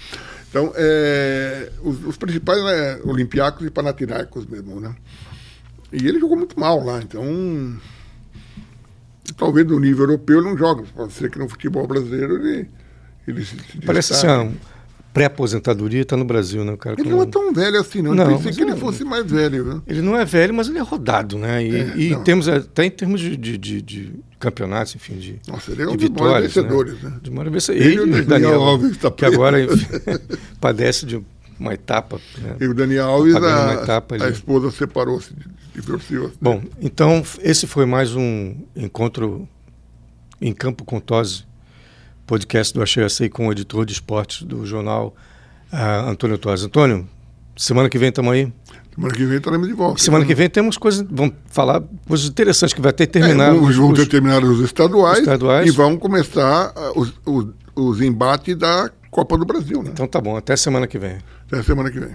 Então, 0.54 0.72
é, 0.76 1.68
os, 1.82 2.06
os, 2.06 2.16
principais 2.16 2.60
é 2.60 3.00
Olympiacos 3.02 3.66
e 3.66 3.70
Panathinaikos 3.70 4.46
mesmo, 4.46 4.78
né? 4.78 4.94
E 5.92 6.06
ele 6.06 6.20
jogou 6.20 6.36
muito 6.36 6.58
mal 6.60 6.84
lá, 6.84 7.02
então 7.02 7.76
talvez 9.36 9.66
no 9.66 9.80
nível 9.80 10.04
europeu 10.04 10.38
ele 10.38 10.50
não 10.50 10.56
joga. 10.56 10.84
Pode 10.94 11.12
ser 11.12 11.28
que 11.28 11.40
no 11.40 11.48
futebol 11.48 11.88
brasileiro 11.88 12.36
ele, 12.36 12.68
ele 13.26 13.44
se, 13.44 13.56
se 13.56 13.80
Parece 13.84 14.12
assim, 14.12 14.56
pré-aposentadoria 15.12 16.02
está 16.02 16.16
no 16.16 16.24
Brasil, 16.24 16.64
né, 16.64 16.76
cara? 16.76 17.00
Ele 17.00 17.10
não 17.10 17.22
é 17.22 17.26
tão 17.26 17.52
velho 17.52 17.80
assim, 17.80 18.00
não. 18.00 18.14
não 18.14 18.36
pensei 18.36 18.52
que 18.52 18.62
ele 18.62 18.76
fosse 18.76 19.04
mais 19.04 19.28
velho. 19.28 19.64
Né? 19.64 19.82
Ele 19.88 20.02
não 20.02 20.16
é 20.16 20.24
velho, 20.24 20.54
mas 20.54 20.68
ele 20.68 20.78
é 20.78 20.82
rodado, 20.82 21.36
né? 21.36 21.64
E, 21.66 21.74
é, 21.74 21.96
e 21.96 22.16
temos, 22.22 22.48
até 22.48 22.84
em 22.84 22.90
termos 22.90 23.20
de, 23.20 23.36
de, 23.36 23.58
de, 23.58 23.82
de 23.82 24.12
campeonatos, 24.44 24.94
enfim, 24.94 25.16
de, 25.16 25.40
Nossa, 25.48 25.72
ele 25.72 25.82
é 25.82 25.88
um 25.88 25.96
de 25.96 26.08
vitórias. 26.08 26.54
Vencedores, 26.54 27.02
né? 27.02 27.10
né? 27.10 27.20
De 27.22 27.30
maior 27.30 27.50
vencedores. 27.50 27.86
Ele, 27.86 28.02
ele 28.02 28.16
e 28.16 28.20
o 28.20 28.26
Daniel, 28.26 28.62
Alves 28.62 28.96
tá 28.98 29.10
que 29.10 29.24
agora 29.24 29.58
padece 30.60 31.06
de 31.06 31.24
uma 31.58 31.72
etapa. 31.72 32.20
Né? 32.38 32.56
E 32.60 32.66
o 32.66 32.74
Daniel 32.74 33.06
Alves, 33.06 33.34
a, 33.36 33.74
etapa 33.74 34.22
a 34.22 34.28
esposa 34.28 34.70
separou-se, 34.70 35.34
divorciou. 35.74 36.28
Né? 36.28 36.34
Bom, 36.40 36.62
então 36.80 37.22
esse 37.40 37.66
foi 37.66 37.86
mais 37.86 38.14
um 38.14 38.54
encontro 38.76 39.48
em 40.40 40.52
Campo 40.52 40.84
com 40.84 41.00
Tosse 41.00 41.44
podcast 42.26 42.72
do 42.72 42.82
Achei 42.82 43.08
Sei 43.08 43.28
com 43.28 43.48
o 43.48 43.52
editor 43.52 43.84
de 43.84 43.92
esportes 43.92 44.42
do 44.42 44.64
jornal 44.66 45.14
uh, 45.72 46.08
Antônio 46.08 46.38
Torres. 46.38 46.62
Antônio, 46.62 47.08
semana 47.56 47.88
que 47.88 47.98
vem 47.98 48.08
estamos 48.08 48.32
aí? 48.32 48.52
Semana 48.94 49.14
que 49.14 49.24
vem 49.24 49.36
estaremos 49.38 49.66
de 49.66 49.74
volta. 49.74 50.00
Semana 50.00 50.24
que 50.24 50.34
vem 50.34 50.48
temos 50.48 50.78
coisas, 50.78 51.04
vamos 51.10 51.34
falar 51.46 51.82
coisas 52.06 52.28
interessantes 52.28 52.72
que 52.72 52.80
vai 52.80 52.92
ter 52.92 53.08
terminado. 53.08 53.56
É, 53.56 53.60
os, 53.60 53.98
ter 53.98 54.06
terminado 54.06 54.46
os 54.46 54.60
estaduais, 54.60 55.18
estaduais, 55.18 55.66
e 55.66 55.70
vão 55.72 55.96
começar 55.96 56.72
uh, 56.76 57.00
os, 57.00 57.12
os, 57.26 57.46
os 57.74 58.00
embates 58.00 58.56
da 58.56 58.90
Copa 59.10 59.36
do 59.36 59.44
Brasil, 59.44 59.82
né? 59.82 59.90
Então 59.92 60.06
tá 60.06 60.20
bom, 60.20 60.36
até 60.36 60.54
semana 60.54 60.86
que 60.86 60.98
vem. 60.98 61.18
Até 61.46 61.62
semana 61.62 61.90
que 61.90 61.98
vem. 61.98 62.14